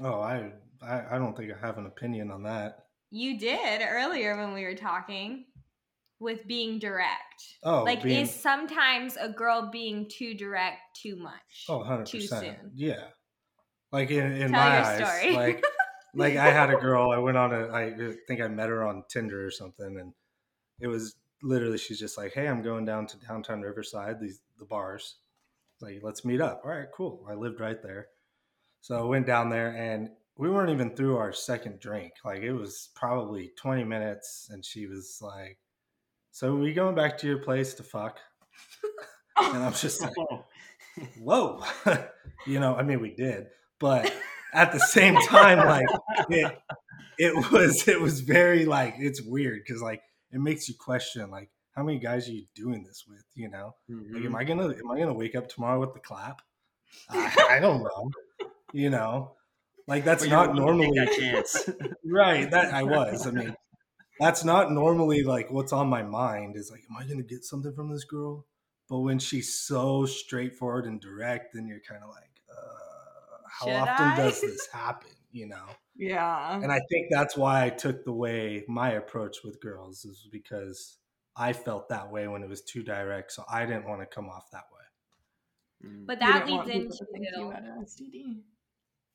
oh 0.00 0.20
I, 0.20 0.52
I 0.82 1.16
i 1.16 1.18
don't 1.18 1.36
think 1.36 1.52
i 1.52 1.66
have 1.66 1.76
an 1.78 1.86
opinion 1.86 2.30
on 2.30 2.44
that 2.44 2.86
You 3.10 3.38
did 3.38 3.82
earlier 3.86 4.36
when 4.36 4.54
we 4.54 4.64
were 4.64 4.74
talking 4.76 5.44
with 6.20 6.46
being 6.46 6.78
direct. 6.78 7.42
oh 7.64 7.82
like, 7.84 8.02
being- 8.02 8.22
is 8.22 8.30
sometimes 8.30 9.16
a 9.16 9.28
girl 9.28 9.70
being 9.72 10.06
too 10.08 10.34
direct 10.34 10.80
too 11.02 11.16
much? 11.16 11.64
Oh, 11.68 11.78
100 11.78 12.06
too 12.06 12.18
percent. 12.18 12.58
soon. 12.60 12.70
Yeah. 12.74 13.06
Like 13.90 14.10
in, 14.10 14.32
in 14.32 14.50
Tell 14.52 14.60
my 14.60 14.76
your 14.76 14.84
eyes, 14.86 14.96
story. 15.20 15.34
like 15.34 15.64
like 16.14 16.36
I 16.36 16.50
had 16.52 16.70
a 16.70 16.76
girl. 16.76 17.10
I 17.10 17.18
went 17.18 17.36
on 17.36 17.52
a. 17.52 17.68
I 17.72 17.92
think 18.28 18.40
I 18.40 18.46
met 18.48 18.68
her 18.68 18.84
on 18.86 19.02
Tinder 19.08 19.44
or 19.44 19.50
something, 19.50 19.96
and 19.98 20.12
it 20.78 20.86
was 20.86 21.16
literally 21.42 21.78
she's 21.78 21.98
just 21.98 22.18
like, 22.18 22.32
"Hey, 22.32 22.48
I'm 22.48 22.62
going 22.62 22.84
down 22.84 23.06
to 23.08 23.18
downtown 23.18 23.62
Riverside. 23.62 24.20
These 24.20 24.40
the 24.58 24.64
bars. 24.64 25.16
Like, 25.80 26.00
let's 26.02 26.24
meet 26.24 26.40
up." 26.40 26.62
All 26.64 26.70
right, 26.70 26.88
cool. 26.94 27.26
I 27.30 27.34
lived 27.34 27.60
right 27.60 27.82
there, 27.82 28.08
so 28.80 28.98
I 28.98 29.04
went 29.04 29.26
down 29.26 29.50
there, 29.50 29.74
and 29.76 30.10
we 30.36 30.50
weren't 30.50 30.70
even 30.70 30.94
through 30.96 31.16
our 31.18 31.32
second 31.32 31.80
drink. 31.80 32.12
Like 32.24 32.42
it 32.42 32.52
was 32.52 32.90
probably 32.94 33.52
20 33.56 33.84
minutes, 33.84 34.48
and 34.50 34.64
she 34.64 34.86
was 34.86 35.18
like, 35.22 35.58
"So 36.30 36.54
we 36.56 36.72
going 36.72 36.94
back 36.94 37.18
to 37.18 37.26
your 37.26 37.38
place 37.38 37.74
to 37.74 37.82
fuck?" 37.82 38.18
And 39.42 39.62
I'm 39.62 39.72
just 39.72 40.02
like 40.02 40.12
Oh, 40.30 40.44
whoa 41.18 41.62
you 42.46 42.58
know 42.58 42.74
i 42.74 42.82
mean 42.82 43.00
we 43.00 43.10
did 43.10 43.46
but 43.78 44.12
at 44.52 44.72
the 44.72 44.80
same 44.80 45.14
time 45.16 45.58
like 45.58 45.86
it, 46.28 46.58
it 47.18 47.52
was 47.52 47.86
it 47.86 48.00
was 48.00 48.20
very 48.20 48.64
like 48.64 48.94
it's 48.98 49.22
weird 49.22 49.60
because 49.64 49.80
like 49.80 50.02
it 50.32 50.40
makes 50.40 50.68
you 50.68 50.74
question 50.78 51.30
like 51.30 51.50
how 51.74 51.82
many 51.84 51.98
guys 51.98 52.28
are 52.28 52.32
you 52.32 52.46
doing 52.54 52.82
this 52.84 53.04
with? 53.08 53.24
You 53.34 53.48
know, 53.48 53.74
Mhm. 53.90 54.12
like, 54.12 54.24
am 54.24 54.36
I 54.36 54.44
gonna 54.44 54.68
am 54.68 54.90
I 54.90 54.98
gonna 54.98 55.14
wake 55.14 55.34
up 55.34 55.48
tomorrow 55.48 55.80
with 55.80 55.94
the 55.94 56.00
clap? 56.00 56.42
I, 57.08 57.46
I 57.56 57.60
don't 57.60 57.82
know. 57.82 58.10
You 58.72 58.90
know, 58.90 59.36
like 59.86 60.04
that's 60.04 60.26
not 60.26 60.54
normally 60.54 60.86
take 60.96 61.06
that 61.08 61.16
chance. 61.18 61.70
right. 62.04 62.50
That 62.50 62.72
I 62.74 62.82
was. 62.96 63.26
I 63.26 63.30
mean, 63.30 63.54
that's 64.18 64.44
not 64.44 64.72
normally 64.72 65.22
like 65.22 65.50
what's 65.50 65.72
on 65.72 65.88
my 65.88 66.02
mind. 66.02 66.56
Is 66.56 66.70
like, 66.70 66.82
am 66.90 66.96
I 66.96 67.06
gonna 67.08 67.22
get 67.22 67.44
something 67.44 67.72
from 67.74 67.90
this 67.92 68.04
girl? 68.04 68.46
But 68.88 69.00
when 69.00 69.18
she's 69.20 69.54
so 69.58 70.04
straightforward 70.06 70.84
and 70.86 71.00
direct, 71.00 71.54
then 71.54 71.66
you're 71.68 71.80
kind 71.80 72.02
of 72.02 72.10
like, 72.10 72.42
uh, 72.50 73.38
how 73.48 73.66
Should 73.66 73.74
often 73.76 74.06
I? 74.08 74.16
does 74.16 74.40
this 74.40 74.66
happen? 74.72 75.10
You 75.32 75.46
know. 75.46 75.64
Yeah. 76.00 76.54
And 76.54 76.72
I 76.72 76.80
think 76.90 77.08
that's 77.10 77.36
why 77.36 77.64
I 77.64 77.68
took 77.68 78.04
the 78.04 78.12
way 78.12 78.64
my 78.66 78.92
approach 78.92 79.38
with 79.44 79.60
girls 79.60 80.06
is 80.06 80.26
because 80.32 80.96
I 81.36 81.52
felt 81.52 81.90
that 81.90 82.10
way 82.10 82.26
when 82.26 82.42
it 82.42 82.48
was 82.48 82.62
too 82.62 82.82
direct, 82.82 83.32
so 83.32 83.44
I 83.52 83.66
didn't 83.66 83.86
want 83.86 84.00
to 84.00 84.06
come 84.06 84.30
off 84.30 84.50
that 84.50 84.64
way. 84.72 85.88
Mm. 85.90 86.06
But 86.06 86.18
that 86.20 86.46
leads 86.46 86.64
people 86.64 86.96
to 86.96 87.04
think 87.12 87.26
you 87.36 87.42
into 87.42 87.54
had 87.54 87.64
an 87.64 87.84
STD. 87.84 88.40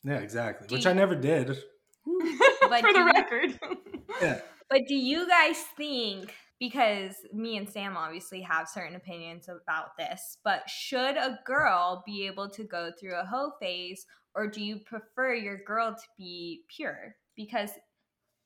Yeah, 0.04 0.18
exactly. 0.20 0.68
Do 0.68 0.76
Which 0.76 0.86
you- 0.86 0.92
I 0.92 0.94
never 0.94 1.16
did. 1.16 1.58
But 2.70 2.82
For 2.82 2.94
the 2.94 3.00
you- 3.00 3.06
record. 3.06 3.60
Yeah. 4.22 4.40
But 4.70 4.82
do 4.88 4.96
you 4.96 5.28
guys 5.28 5.58
think, 5.76 6.34
because 6.60 7.16
me 7.34 7.58
and 7.58 7.70
Sam 7.70 7.98
obviously 7.98 8.42
have 8.42 8.70
certain 8.70 8.96
opinions 8.96 9.50
about 9.50 9.98
this, 9.98 10.38
but 10.44 10.70
should 10.70 11.18
a 11.18 11.40
girl 11.46 12.02
be 12.06 12.26
able 12.28 12.50
to 12.52 12.64
go 12.64 12.92
through 12.98 13.20
a 13.20 13.26
hoe 13.26 13.52
phase, 13.60 14.06
or 14.36 14.48
do 14.48 14.64
you 14.64 14.78
prefer 14.78 15.34
your 15.34 15.58
girl 15.58 15.94
to 15.94 16.08
be 16.18 16.64
pure? 16.70 17.16
Because 17.36 17.72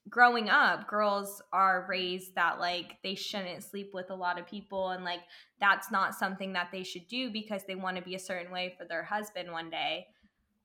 growing 0.09 0.49
up, 0.49 0.87
girls 0.87 1.41
are 1.51 1.85
raised 1.89 2.35
that 2.35 2.59
like 2.59 2.97
they 3.03 3.15
shouldn't 3.15 3.63
sleep 3.63 3.91
with 3.93 4.09
a 4.09 4.15
lot 4.15 4.39
of 4.39 4.47
people, 4.47 4.89
and 4.89 5.03
like 5.03 5.21
that's 5.59 5.91
not 5.91 6.15
something 6.15 6.53
that 6.53 6.69
they 6.71 6.83
should 6.83 7.07
do 7.07 7.31
because 7.31 7.63
they 7.65 7.75
want 7.75 7.97
to 7.97 8.03
be 8.03 8.15
a 8.15 8.19
certain 8.19 8.51
way 8.51 8.73
for 8.77 8.85
their 8.85 9.03
husband 9.03 9.51
one 9.51 9.69
day. 9.69 10.07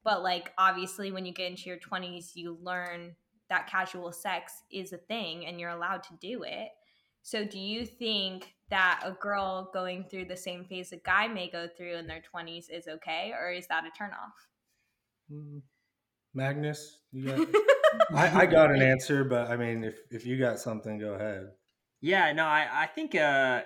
But 0.02 0.22
like 0.22 0.52
obviously, 0.58 1.10
when 1.10 1.24
you 1.24 1.32
get 1.32 1.50
into 1.50 1.68
your 1.68 1.78
20s, 1.78 2.32
you 2.34 2.58
learn 2.62 3.14
that 3.48 3.68
casual 3.68 4.12
sex 4.12 4.62
is 4.70 4.92
a 4.92 4.98
thing 4.98 5.46
and 5.46 5.60
you're 5.60 5.70
allowed 5.70 6.02
to 6.04 6.14
do 6.20 6.42
it. 6.42 6.68
So, 7.22 7.44
do 7.44 7.58
you 7.58 7.86
think 7.86 8.54
that 8.68 9.00
a 9.04 9.12
girl 9.12 9.70
going 9.72 10.04
through 10.04 10.26
the 10.26 10.36
same 10.36 10.64
phase 10.64 10.92
a 10.92 10.96
guy 10.96 11.26
may 11.26 11.48
go 11.48 11.66
through 11.66 11.96
in 11.96 12.06
their 12.06 12.22
20s 12.34 12.70
is 12.70 12.86
okay, 12.86 13.32
or 13.38 13.50
is 13.50 13.66
that 13.68 13.84
a 13.84 14.02
turnoff? 14.02 14.32
Mm. 15.32 15.62
Magnus, 16.34 16.98
you 17.12 17.26
got 17.26 17.48
I, 18.12 18.42
I 18.42 18.46
got 18.46 18.72
an 18.72 18.82
answer, 18.82 19.24
but 19.24 19.50
I 19.50 19.56
mean 19.56 19.84
if 19.84 19.98
if 20.10 20.26
you 20.26 20.38
got 20.38 20.58
something, 20.58 20.98
go 20.98 21.14
ahead. 21.14 21.52
Yeah, 22.00 22.32
no, 22.32 22.44
I, 22.44 22.68
I 22.72 22.86
think 22.86 23.14
uh 23.14 23.62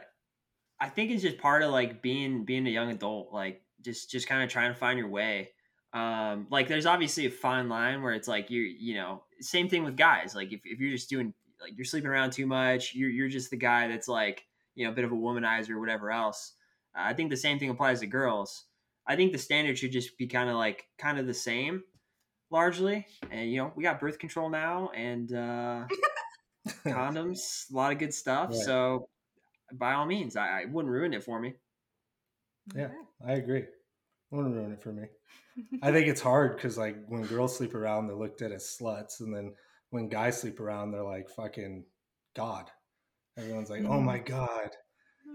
I 0.81 0.89
think 0.89 1.11
it's 1.11 1.23
just 1.23 1.39
part 1.39 1.63
of 1.63 1.71
like 1.73 2.03
being 2.03 2.45
being 2.45 2.67
a 2.67 2.71
young 2.71 2.91
adult, 2.91 3.33
like 3.33 3.63
just 3.83 4.11
just 4.11 4.29
kind 4.29 4.43
of 4.43 4.51
trying 4.51 4.73
to 4.73 4.79
find 4.79 4.99
your 4.99 5.09
way. 5.09 5.51
Um 5.93 6.47
like 6.51 6.69
there's 6.69 6.87
obviously 6.87 7.27
a 7.27 7.31
fine 7.31 7.69
line 7.69 8.03
where 8.03 8.13
it's 8.13 8.29
like 8.29 8.51
you 8.51 8.63
you 8.63 8.95
know, 8.95 9.25
same 9.41 9.69
thing 9.69 9.85
with 9.85 9.97
guys. 9.97 10.35
Like 10.35 10.53
if, 10.53 10.61
if 10.65 10.79
you're 10.79 10.93
just 10.93 11.09
doing 11.09 11.33
like 11.61 11.73
you're 11.77 11.85
sleeping 11.85 12.11
around 12.11 12.33
too 12.33 12.47
much, 12.47 12.95
you're 12.95 13.11
you're 13.11 13.29
just 13.29 13.51
the 13.51 13.57
guy 13.57 13.89
that's 13.89 14.09
like, 14.09 14.45
you 14.75 14.85
know, 14.85 14.93
a 14.93 14.95
bit 14.95 15.05
of 15.05 15.13
a 15.13 15.17
womanizer 15.17 15.71
or 15.71 15.81
whatever 15.81 16.11
else. 16.11 16.53
Uh, 16.97 17.03
I 17.05 17.15
think 17.15 17.31
the 17.31 17.37
same 17.37 17.59
thing 17.59 17.71
applies 17.71 18.01
to 18.01 18.07
girls. 18.07 18.65
I 19.09 19.17
think 19.17 19.33
the 19.33 19.39
standard 19.39 19.79
should 19.79 19.93
just 19.93 20.17
be 20.19 20.27
kind 20.27 20.51
of 20.51 20.57
like 20.57 20.85
kind 20.99 21.19
of 21.19 21.27
the 21.27 21.35
same 21.35 21.83
largely. 22.51 23.07
And 23.31 23.51
you 23.51 23.59
know, 23.59 23.73
we 23.75 23.83
got 23.83 24.01
birth 24.01 24.19
control 24.19 24.51
now 24.51 24.91
and 24.95 25.33
uh 25.33 25.85
condoms, 26.85 27.71
a 27.73 27.77
lot 27.77 27.93
of 27.93 27.99
good 27.99 28.13
stuff. 28.13 28.51
Right. 28.51 28.59
So 28.59 29.09
by 29.73 29.95
all 29.95 30.07
means, 30.07 30.37
I, 30.37 30.63
I 30.63 30.65
wouldn't 30.67 30.93
ruin 30.93 31.15
it 31.15 31.25
for 31.25 31.41
me. 31.41 31.55
Yeah, 32.75 32.91
I 33.27 33.33
agree. 33.33 33.65
Wouldn't 34.31 34.55
ruin 34.55 34.73
it 34.73 34.83
for 34.83 34.93
me. 34.93 35.05
I 35.83 35.91
think 35.91 36.07
it's 36.07 36.21
hard 36.21 36.57
because 36.57 36.79
like 36.79 36.97
when 37.09 37.25
girls 37.25 37.57
sleep 37.57 37.75
around, 37.75 38.07
they're 38.07 38.17
looked 38.17 38.43
at 38.43 38.53
as 38.53 38.77
sluts, 38.79 39.21
and 39.21 39.35
then 39.35 39.55
when 39.91 40.09
guys 40.09 40.41
sleep 40.41 40.61
around, 40.61 40.91
they're 40.91 41.03
like 41.03 41.29
fucking 41.31 41.85
god. 42.37 42.71
Everyone's 43.39 43.71
like, 43.71 43.85
oh 43.85 44.01
my 44.01 44.19
god, 44.19 44.71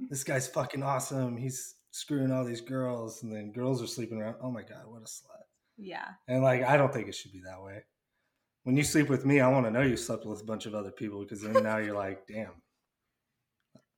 this 0.10 0.24
guy's 0.24 0.48
fucking 0.48 0.84
awesome. 0.84 1.38
He's 1.38 1.76
screwing 1.94 2.32
all 2.32 2.44
these 2.44 2.62
girls, 2.62 3.24
and 3.24 3.32
then 3.32 3.52
girls 3.52 3.82
are 3.82 3.88
sleeping 3.88 4.20
around. 4.20 4.36
Oh 4.42 4.52
my 4.52 4.64
god, 4.64 4.86
what 4.88 5.02
a 5.02 5.06
slut. 5.06 5.44
Yeah. 5.78 6.08
And 6.28 6.44
like, 6.44 6.64
I 6.64 6.76
don't 6.76 6.92
think 6.92 7.08
it 7.08 7.16
should 7.16 7.32
be 7.32 7.42
that 7.46 7.64
way. 7.64 7.84
When 8.64 8.76
you 8.76 8.84
sleep 8.84 9.10
with 9.10 9.26
me, 9.26 9.40
I 9.40 9.48
want 9.48 9.66
to 9.66 9.72
know 9.72 9.82
you 9.82 9.96
slept 9.98 10.26
with 10.26 10.42
a 10.42 10.46
bunch 10.46 10.66
of 10.66 10.74
other 10.74 10.92
people 10.92 11.22
because 11.22 11.42
then 11.42 11.64
now 11.64 11.78
you're 11.78 11.96
like, 11.96 12.26
damn, 12.28 12.52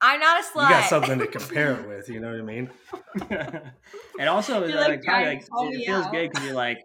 I'm 0.01 0.19
not 0.19 0.41
a 0.41 0.43
slut. 0.43 0.63
you 0.63 0.69
got 0.69 0.89
something 0.89 1.19
to 1.19 1.27
compare 1.39 1.79
it 1.79 1.87
with. 1.87 2.09
You 2.09 2.19
know 2.19 2.31
what 2.31 2.39
I 2.39 2.43
mean? 2.43 2.69
and 4.19 4.29
also, 4.29 4.65
You're 4.65 4.77
like, 4.77 5.05
like, 5.05 5.25
like, 5.25 5.73
it 5.73 5.85
feels 5.85 6.05
out." 6.05 6.11
good 6.11 6.31
because 6.31 6.45
you're 6.45 6.55
like, 6.55 6.79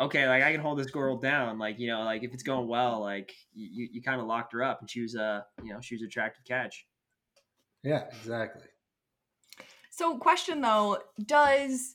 okay, 0.00 0.26
like 0.26 0.42
I 0.42 0.52
can 0.52 0.60
hold 0.60 0.78
this 0.78 0.90
girl 0.90 1.18
down. 1.18 1.58
Like 1.58 1.78
you 1.78 1.86
know, 1.88 2.02
like 2.02 2.22
if 2.24 2.32
it's 2.32 2.42
going 2.42 2.68
well, 2.68 3.00
like 3.00 3.32
you 3.54 3.88
you 3.92 4.02
kind 4.02 4.20
of 4.20 4.26
locked 4.26 4.52
her 4.54 4.62
up, 4.62 4.80
and 4.80 4.90
she 4.90 5.02
was 5.02 5.14
a 5.14 5.44
you 5.62 5.72
know 5.72 5.80
she 5.80 5.94
was 5.94 6.02
an 6.02 6.08
attractive 6.08 6.44
catch. 6.44 6.86
Yeah, 7.84 8.04
exactly. 8.20 8.62
So, 10.02 10.18
question 10.18 10.62
though, 10.62 10.98
does 11.24 11.94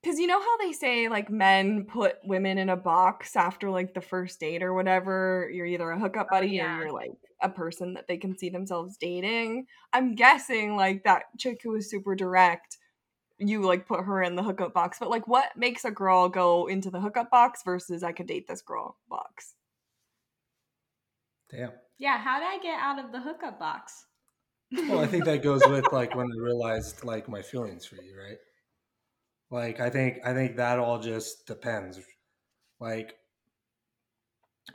because 0.00 0.20
you 0.20 0.28
know 0.28 0.38
how 0.38 0.58
they 0.58 0.70
say 0.70 1.08
like 1.08 1.28
men 1.28 1.86
put 1.86 2.18
women 2.22 2.56
in 2.56 2.68
a 2.68 2.76
box 2.76 3.34
after 3.34 3.68
like 3.68 3.94
the 3.94 4.00
first 4.00 4.38
date 4.38 4.62
or 4.62 4.74
whatever? 4.74 5.50
You're 5.52 5.66
either 5.66 5.90
a 5.90 5.98
hookup 5.98 6.28
oh, 6.30 6.36
buddy 6.36 6.50
yeah. 6.50 6.76
or 6.76 6.82
you're 6.82 6.92
like 6.92 7.10
a 7.42 7.48
person 7.48 7.94
that 7.94 8.06
they 8.06 8.16
can 8.16 8.38
see 8.38 8.48
themselves 8.48 8.96
dating. 8.96 9.66
I'm 9.92 10.14
guessing 10.14 10.76
like 10.76 11.02
that 11.02 11.24
chick 11.36 11.62
who 11.64 11.72
was 11.72 11.90
super 11.90 12.14
direct, 12.14 12.78
you 13.38 13.62
like 13.62 13.88
put 13.88 14.04
her 14.04 14.22
in 14.22 14.36
the 14.36 14.44
hookup 14.44 14.72
box. 14.72 14.98
But 15.00 15.10
like, 15.10 15.26
what 15.26 15.56
makes 15.56 15.84
a 15.84 15.90
girl 15.90 16.28
go 16.28 16.68
into 16.68 16.92
the 16.92 17.00
hookup 17.00 17.28
box 17.28 17.64
versus 17.64 18.04
I 18.04 18.12
could 18.12 18.28
date 18.28 18.46
this 18.46 18.62
girl 18.62 18.98
box? 19.08 19.56
Damn. 21.50 21.72
yeah. 21.98 22.18
How 22.18 22.38
did 22.38 22.46
I 22.46 22.58
get 22.62 22.78
out 22.78 23.04
of 23.04 23.10
the 23.10 23.20
hookup 23.20 23.58
box? 23.58 24.06
Well, 24.72 24.98
I 25.00 25.06
think 25.06 25.24
that 25.26 25.42
goes 25.42 25.62
with 25.66 25.92
like 25.92 26.14
when 26.14 26.26
I 26.32 26.36
realized 26.36 27.04
like 27.04 27.28
my 27.28 27.42
feelings 27.42 27.86
for 27.86 27.96
you, 27.96 28.16
right? 28.18 28.38
Like 29.50 29.80
I 29.80 29.90
think 29.90 30.18
I 30.24 30.32
think 30.32 30.56
that 30.56 30.78
all 30.78 30.98
just 30.98 31.46
depends. 31.46 32.00
Like 32.80 33.16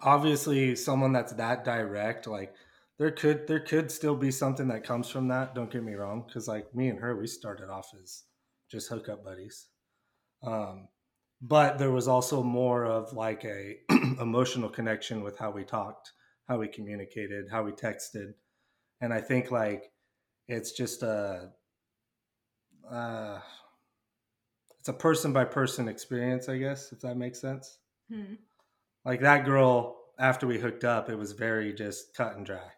obviously 0.01 0.75
someone 0.75 1.11
that's 1.13 1.33
that 1.33 1.63
direct, 1.65 2.27
like 2.27 2.53
there 2.97 3.11
could 3.11 3.47
there 3.47 3.59
could 3.59 3.91
still 3.91 4.15
be 4.15 4.31
something 4.31 4.67
that 4.69 4.83
comes 4.83 5.09
from 5.09 5.27
that, 5.29 5.55
don't 5.55 5.71
get 5.71 5.83
me 5.83 5.93
wrong, 5.95 6.27
cuz 6.31 6.47
like 6.47 6.73
me 6.75 6.89
and 6.89 6.99
her 6.99 7.15
we 7.15 7.27
started 7.27 7.69
off 7.69 7.89
as 8.01 8.23
just 8.69 8.89
hookup 8.89 9.23
buddies. 9.23 9.67
Um 10.43 10.89
but 11.41 11.79
there 11.79 11.91
was 11.91 12.07
also 12.09 12.43
more 12.43 12.85
of 12.85 13.13
like 13.13 13.45
a 13.45 13.79
emotional 14.21 14.69
connection 14.69 15.23
with 15.23 15.37
how 15.39 15.51
we 15.51 15.65
talked, 15.65 16.13
how 16.49 16.57
we 16.59 16.67
communicated, 16.69 17.49
how 17.51 17.63
we 17.63 17.73
texted 17.73 18.33
and 19.01 19.13
I 19.13 19.21
think 19.21 19.51
like 19.51 19.91
it's 20.47 20.71
just 20.71 21.03
a 21.03 21.49
uh, 22.91 23.39
it's 24.79 24.89
a 24.89 24.93
person 24.93 25.33
by 25.33 25.45
person 25.45 25.87
experience, 25.87 26.47
I 26.47 26.57
guess, 26.57 26.91
if 26.91 27.01
that 27.01 27.17
makes 27.17 27.41
sense. 27.41 27.79
Hmm. 28.11 28.35
Like 29.03 29.21
that 29.21 29.45
girl, 29.45 29.97
after 30.19 30.47
we 30.47 30.59
hooked 30.59 30.83
up, 30.83 31.09
it 31.09 31.17
was 31.17 31.31
very 31.31 31.73
just 31.73 32.15
cut 32.15 32.35
and 32.35 32.45
dry. 32.45 32.69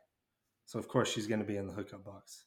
So 0.65 0.79
of 0.79 0.87
course 0.87 1.11
she's 1.11 1.27
going 1.27 1.39
to 1.39 1.45
be 1.45 1.57
in 1.57 1.67
the 1.67 1.73
hookup 1.73 2.05
box. 2.05 2.45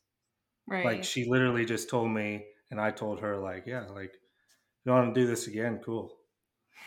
Right. 0.66 0.85
Like 0.85 1.04
she 1.04 1.28
literally 1.28 1.64
just 1.64 1.88
told 1.88 2.11
me, 2.11 2.45
and 2.70 2.80
I 2.80 2.90
told 2.90 3.20
her 3.20 3.36
like, 3.36 3.66
yeah, 3.66 3.86
like 3.86 4.12
if 4.12 4.86
you 4.86 4.92
want 4.92 5.14
to 5.14 5.20
do 5.20 5.26
this 5.26 5.47
again, 5.47 5.80
cool. 5.84 6.16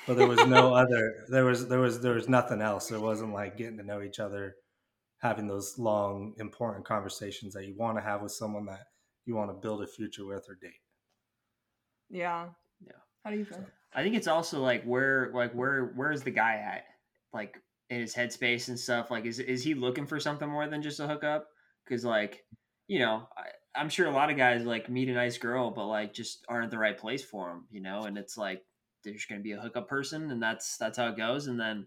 But 0.07 0.17
there 0.17 0.27
was 0.27 0.45
no 0.47 0.73
other. 0.75 1.25
There 1.29 1.45
was 1.45 1.67
there 1.67 1.79
was 1.79 1.99
there 1.99 2.13
was 2.13 2.29
nothing 2.29 2.61
else. 2.61 2.87
There 2.87 2.99
wasn't 2.99 3.33
like 3.33 3.57
getting 3.57 3.77
to 3.77 3.83
know 3.83 4.01
each 4.01 4.19
other 4.19 4.55
having 5.23 5.47
those 5.47 5.79
long 5.79 6.33
important 6.37 6.85
conversations 6.85 7.53
that 7.53 7.65
you 7.65 7.73
want 7.75 7.97
to 7.97 8.03
have 8.03 8.21
with 8.21 8.31
someone 8.31 8.65
that 8.65 8.85
you 9.25 9.33
want 9.35 9.49
to 9.49 9.55
build 9.55 9.81
a 9.81 9.87
future 9.87 10.25
with 10.25 10.45
or 10.47 10.55
date 10.61 10.81
yeah. 12.09 12.47
Yeah. 12.85 12.91
How 13.23 13.31
do 13.31 13.37
you 13.37 13.45
feel? 13.45 13.57
So- 13.57 13.65
I 13.95 14.01
think 14.01 14.15
it's 14.15 14.27
also 14.27 14.59
like 14.61 14.83
where 14.85 15.31
like 15.33 15.53
where 15.53 15.91
where 15.95 16.11
is 16.11 16.23
the 16.23 16.31
guy 16.31 16.55
at? 16.55 16.85
Like 17.31 17.57
in 17.89 18.01
his 18.01 18.15
headspace 18.15 18.67
and 18.69 18.79
stuff. 18.79 19.11
Like 19.11 19.25
is 19.25 19.39
is 19.39 19.63
he 19.63 19.73
looking 19.75 20.07
for 20.07 20.19
something 20.19 20.49
more 20.49 20.67
than 20.67 20.81
just 20.81 20.99
a 20.99 21.07
hookup? 21.07 21.47
Because 21.85 22.03
like 22.03 22.43
you 22.87 22.99
know 22.99 23.27
I, 23.37 23.79
I'm 23.79 23.89
sure 23.89 24.07
a 24.07 24.11
lot 24.11 24.31
of 24.31 24.37
guys 24.37 24.63
like 24.63 24.89
meet 24.89 25.09
a 25.09 25.13
nice 25.13 25.37
girl, 25.37 25.69
but 25.71 25.87
like 25.87 26.13
just 26.13 26.43
aren't 26.49 26.71
the 26.71 26.79
right 26.79 26.97
place 26.97 27.23
for 27.23 27.49
them. 27.49 27.67
You 27.69 27.81
know, 27.81 28.03
and 28.03 28.17
it's 28.17 28.35
like 28.35 28.63
there's 29.03 29.25
going 29.25 29.39
to 29.39 29.43
be 29.43 29.51
a 29.51 29.59
hookup 29.61 29.87
person, 29.87 30.31
and 30.31 30.41
that's 30.41 30.77
that's 30.77 30.97
how 30.97 31.09
it 31.09 31.17
goes. 31.17 31.45
And 31.47 31.59
then 31.59 31.85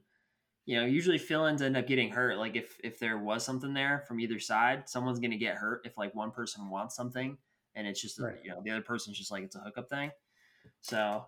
you 0.67 0.79
know 0.79 0.85
usually 0.85 1.19
fill-ins 1.19 1.62
end 1.62 1.77
up 1.77 1.87
getting 1.87 2.11
hurt. 2.11 2.37
Like 2.37 2.57
if 2.57 2.79
if 2.85 2.99
there 2.99 3.19
was 3.19 3.45
something 3.45 3.73
there 3.73 4.05
from 4.07 4.21
either 4.21 4.39
side, 4.39 4.89
someone's 4.89 5.21
going 5.21 5.31
to 5.31 5.37
get 5.37 5.55
hurt 5.57 5.83
if 5.85 5.97
like 5.97 6.14
one 6.14 6.31
person 6.31 6.69
wants 6.69 6.95
something 6.95 7.39
and 7.75 7.87
it's 7.87 8.01
just 8.01 8.19
Right. 8.21 8.37
you 8.43 8.51
know 8.51 8.61
the 8.64 8.71
other 8.71 8.83
person's 8.83 9.19
just 9.19 9.31
like 9.31 9.45
it's 9.45 9.57
a 9.57 9.61
hookup 9.61 9.89
thing. 9.89 10.11
So 10.81 11.27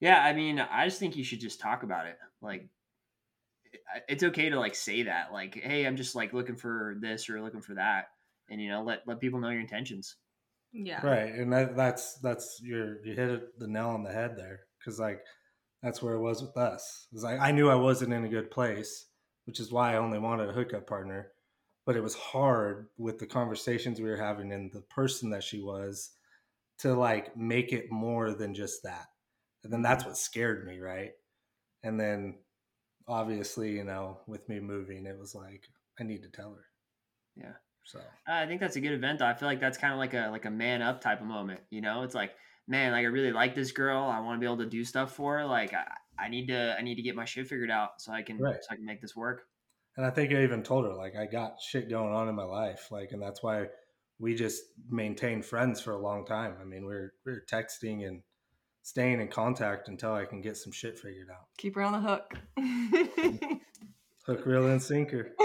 yeah, 0.00 0.22
I 0.24 0.32
mean, 0.32 0.58
I 0.58 0.86
just 0.86 0.98
think 0.98 1.14
you 1.16 1.24
should 1.24 1.40
just 1.40 1.60
talk 1.60 1.82
about 1.82 2.06
it. 2.06 2.16
Like, 2.40 2.68
it's 4.08 4.24
okay 4.24 4.48
to 4.48 4.58
like 4.58 4.74
say 4.74 5.02
that, 5.04 5.32
like, 5.32 5.54
hey, 5.62 5.86
I'm 5.86 5.96
just 5.96 6.14
like 6.14 6.32
looking 6.32 6.56
for 6.56 6.96
this 7.00 7.28
or 7.28 7.40
looking 7.42 7.60
for 7.60 7.74
that, 7.74 8.06
and 8.48 8.60
you 8.60 8.68
know 8.68 8.82
let 8.82 9.06
let 9.06 9.20
people 9.20 9.38
know 9.40 9.50
your 9.50 9.60
intentions. 9.60 10.16
Yeah. 10.72 11.04
Right, 11.06 11.32
and 11.34 11.52
that, 11.52 11.76
that's 11.76 12.14
that's 12.14 12.60
your 12.62 13.04
you 13.04 13.14
hit 13.14 13.58
the 13.58 13.68
nail 13.68 13.88
on 13.88 14.02
the 14.02 14.12
head 14.12 14.36
there 14.36 14.60
because 14.78 14.98
like 14.98 15.20
that's 15.82 16.02
where 16.02 16.14
it 16.14 16.20
was 16.20 16.42
with 16.42 16.56
us. 16.56 17.06
It 17.12 17.22
like 17.22 17.40
I 17.40 17.52
knew 17.52 17.70
I 17.70 17.74
wasn't 17.74 18.12
in 18.12 18.24
a 18.24 18.28
good 18.28 18.50
place, 18.50 19.06
which 19.46 19.60
is 19.60 19.72
why 19.72 19.92
I 19.92 19.98
only 19.98 20.18
wanted 20.18 20.48
a 20.48 20.52
hookup 20.52 20.86
partner. 20.86 21.28
But 21.86 21.96
it 21.96 22.02
was 22.02 22.14
hard 22.14 22.88
with 22.98 23.18
the 23.18 23.26
conversations 23.26 24.00
we 24.00 24.08
were 24.08 24.16
having 24.16 24.52
and 24.52 24.70
the 24.70 24.82
person 24.82 25.30
that 25.30 25.42
she 25.42 25.60
was 25.60 26.10
to 26.78 26.94
like 26.94 27.36
make 27.36 27.72
it 27.72 27.90
more 27.90 28.32
than 28.32 28.54
just 28.54 28.82
that. 28.84 29.06
And 29.64 29.72
then 29.72 29.82
that's 29.82 30.04
what 30.04 30.16
scared 30.16 30.66
me, 30.66 30.78
right? 30.78 31.10
And 31.82 31.98
then 31.98 32.38
obviously, 33.08 33.72
you 33.72 33.84
know, 33.84 34.20
with 34.26 34.48
me 34.48 34.60
moving, 34.60 35.06
it 35.06 35.18
was 35.18 35.34
like 35.34 35.64
I 35.98 36.04
need 36.04 36.22
to 36.22 36.28
tell 36.28 36.52
her. 36.52 36.64
Yeah. 37.36 37.52
So 37.84 38.00
I 38.28 38.46
think 38.46 38.60
that's 38.60 38.76
a 38.76 38.80
good 38.80 38.92
event. 38.92 39.18
Though. 39.18 39.26
I 39.26 39.34
feel 39.34 39.48
like 39.48 39.60
that's 39.60 39.78
kind 39.78 39.92
of 39.92 39.98
like 39.98 40.14
a 40.14 40.28
like 40.30 40.44
a 40.44 40.50
man 40.50 40.82
up 40.82 41.00
type 41.00 41.20
of 41.20 41.26
moment. 41.26 41.60
You 41.70 41.80
know, 41.80 42.02
it's 42.02 42.14
like, 42.14 42.32
man, 42.70 42.92
like 42.92 43.04
I 43.04 43.08
really 43.08 43.32
like 43.32 43.54
this 43.54 43.72
girl. 43.72 44.04
I 44.04 44.20
want 44.20 44.36
to 44.36 44.40
be 44.40 44.46
able 44.46 44.64
to 44.64 44.70
do 44.70 44.84
stuff 44.84 45.14
for 45.14 45.38
her. 45.38 45.44
Like 45.44 45.74
I, 45.74 45.84
I 46.18 46.28
need 46.28 46.46
to 46.46 46.76
I 46.78 46.82
need 46.82 46.94
to 46.94 47.02
get 47.02 47.16
my 47.16 47.24
shit 47.24 47.48
figured 47.48 47.70
out 47.70 47.90
so 47.98 48.12
I 48.12 48.22
can 48.22 48.38
Right. 48.38 48.56
so 48.62 48.68
I 48.70 48.76
can 48.76 48.86
make 48.86 49.02
this 49.02 49.16
work. 49.16 49.42
And 49.96 50.06
I 50.06 50.10
think 50.10 50.32
I 50.32 50.42
even 50.44 50.62
told 50.62 50.84
her 50.86 50.94
like 50.94 51.16
I 51.16 51.26
got 51.26 51.60
shit 51.60 51.90
going 51.90 52.14
on 52.14 52.28
in 52.28 52.34
my 52.34 52.44
life, 52.44 52.88
like, 52.90 53.10
and 53.10 53.20
that's 53.20 53.42
why 53.42 53.66
we 54.18 54.34
just 54.34 54.62
maintained 54.88 55.44
friends 55.44 55.80
for 55.80 55.92
a 55.92 55.98
long 55.98 56.24
time. 56.24 56.54
I 56.60 56.64
mean, 56.64 56.82
we 56.82 56.94
we're 56.94 57.12
we 57.26 57.32
we're 57.32 57.44
texting 57.50 58.06
and 58.06 58.22
staying 58.82 59.20
in 59.20 59.28
contact 59.28 59.88
until 59.88 60.12
I 60.12 60.24
can 60.24 60.40
get 60.40 60.56
some 60.56 60.72
shit 60.72 60.98
figured 60.98 61.28
out. 61.30 61.46
Keep 61.58 61.74
her 61.74 61.82
on 61.82 61.92
the 61.92 62.00
hook. 62.00 62.34
Hook, 64.26 64.44
reel, 64.46 64.66
and 64.66 64.82
sinker. 64.82 65.32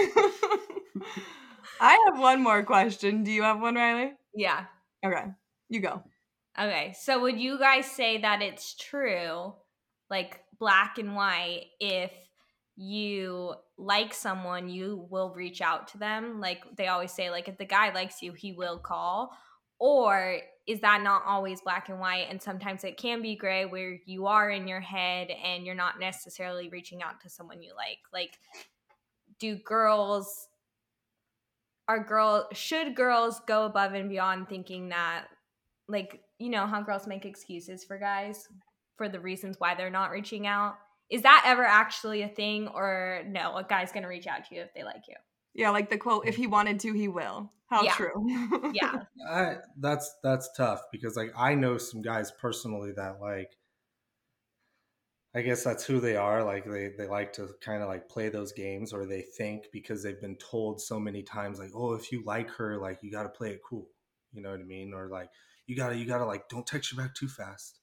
I 1.80 1.98
have 2.06 2.20
one 2.20 2.42
more 2.42 2.62
question. 2.62 3.24
Do 3.24 3.32
you 3.32 3.42
have 3.42 3.60
one, 3.60 3.74
Riley? 3.74 4.12
Yeah. 4.34 4.66
Okay, 5.04 5.24
you 5.68 5.80
go. 5.80 6.02
Okay. 6.58 6.94
So 6.98 7.20
would 7.20 7.38
you 7.38 7.58
guys 7.58 7.86
say 7.86 8.18
that 8.22 8.42
it's 8.42 8.74
true, 8.74 9.54
like 10.08 10.40
black 10.58 10.98
and 10.98 11.14
white, 11.14 11.66
if 11.80 12.12
you 12.76 13.54
like 13.78 14.14
someone, 14.14 14.68
you 14.68 15.06
will 15.10 15.34
reach 15.34 15.60
out 15.60 15.88
to 15.88 15.98
them? 15.98 16.40
Like 16.40 16.62
they 16.76 16.88
always 16.88 17.12
say, 17.12 17.30
like 17.30 17.48
if 17.48 17.58
the 17.58 17.64
guy 17.66 17.92
likes 17.92 18.22
you, 18.22 18.32
he 18.32 18.52
will 18.52 18.78
call. 18.78 19.36
Or 19.78 20.38
is 20.66 20.80
that 20.80 21.02
not 21.02 21.22
always 21.26 21.60
black 21.60 21.90
and 21.90 22.00
white? 22.00 22.26
And 22.30 22.40
sometimes 22.40 22.82
it 22.84 22.96
can 22.96 23.20
be 23.20 23.36
gray 23.36 23.66
where 23.66 23.98
you 24.06 24.26
are 24.26 24.50
in 24.50 24.66
your 24.66 24.80
head 24.80 25.28
and 25.28 25.66
you're 25.66 25.74
not 25.74 26.00
necessarily 26.00 26.70
reaching 26.70 27.02
out 27.02 27.20
to 27.20 27.28
someone 27.28 27.62
you 27.62 27.72
like. 27.76 27.98
Like, 28.12 28.38
do 29.38 29.56
girls 29.56 30.48
are 31.88 32.02
girl 32.02 32.48
should 32.52 32.96
girls 32.96 33.40
go 33.46 33.64
above 33.64 33.92
and 33.92 34.08
beyond 34.08 34.48
thinking 34.48 34.88
that 34.88 35.26
like 35.88 36.20
you 36.38 36.50
know 36.50 36.66
how 36.66 36.82
girls 36.82 37.06
make 37.06 37.24
excuses 37.24 37.84
for 37.84 37.98
guys 37.98 38.48
for 38.96 39.08
the 39.08 39.20
reasons 39.20 39.56
why 39.58 39.74
they're 39.74 39.90
not 39.90 40.10
reaching 40.10 40.46
out 40.46 40.76
is 41.10 41.22
that 41.22 41.44
ever 41.46 41.64
actually 41.64 42.22
a 42.22 42.28
thing 42.28 42.68
or 42.68 43.22
no 43.28 43.56
a 43.56 43.64
guy's 43.64 43.92
gonna 43.92 44.08
reach 44.08 44.26
out 44.26 44.46
to 44.48 44.54
you 44.54 44.62
if 44.62 44.72
they 44.74 44.82
like 44.82 45.02
you 45.08 45.14
Yeah, 45.54 45.70
like 45.70 45.90
the 45.90 45.98
quote, 45.98 46.26
if 46.26 46.36
he 46.36 46.46
wanted 46.46 46.80
to, 46.80 46.92
he 46.92 47.08
will. 47.08 47.50
How 47.68 47.84
Yeah. 47.84 47.94
true. 47.94 48.72
yeah 48.72 49.02
I 49.28 49.56
that's 49.78 50.14
that's 50.22 50.50
tough 50.56 50.82
because 50.92 51.16
like 51.16 51.32
I 51.36 51.54
know 51.54 51.78
some 51.78 52.02
guys 52.02 52.30
personally 52.30 52.92
that 52.92 53.20
like 53.20 53.56
I 55.34 55.42
guess 55.42 55.62
that's 55.62 55.84
who 55.84 56.00
they 56.00 56.16
are. 56.16 56.42
Like 56.42 56.64
they, 56.64 56.92
they 56.96 57.06
like 57.06 57.34
to 57.34 57.50
kind 57.60 57.82
of 57.82 57.88
like 57.88 58.08
play 58.08 58.30
those 58.30 58.52
games 58.52 58.94
or 58.94 59.04
they 59.04 59.20
think 59.20 59.66
because 59.70 60.02
they've 60.02 60.20
been 60.20 60.36
told 60.36 60.80
so 60.80 60.98
many 60.98 61.22
times 61.22 61.58
like, 61.58 61.72
oh, 61.74 61.92
if 61.92 62.10
you 62.10 62.22
like 62.24 62.48
her, 62.52 62.78
like 62.78 63.02
you 63.02 63.10
gotta 63.10 63.28
play 63.28 63.50
it 63.50 63.60
cool. 63.68 63.86
You 64.32 64.40
know 64.40 64.50
what 64.50 64.60
I 64.60 64.64
mean? 64.64 64.94
Or 64.94 65.08
like 65.08 65.28
you 65.66 65.76
gotta 65.76 65.96
you 65.96 66.06
gotta 66.06 66.24
like 66.24 66.48
don't 66.48 66.66
text 66.66 66.90
her 66.90 66.96
back 66.96 67.14
too 67.14 67.28
fast. 67.28 67.80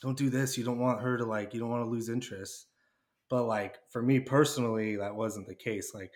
Don't 0.00 0.18
do 0.18 0.30
this. 0.30 0.58
You 0.58 0.64
don't 0.64 0.80
want 0.80 1.00
her 1.00 1.16
to 1.16 1.24
like 1.24 1.54
you 1.54 1.60
don't 1.60 1.70
want 1.70 1.84
to 1.84 1.90
lose 1.90 2.08
interest. 2.08 2.66
But 3.28 3.44
like 3.44 3.78
for 3.90 4.02
me 4.02 4.20
personally, 4.20 4.96
that 4.96 5.14
wasn't 5.14 5.46
the 5.46 5.54
case. 5.54 5.92
Like 5.94 6.12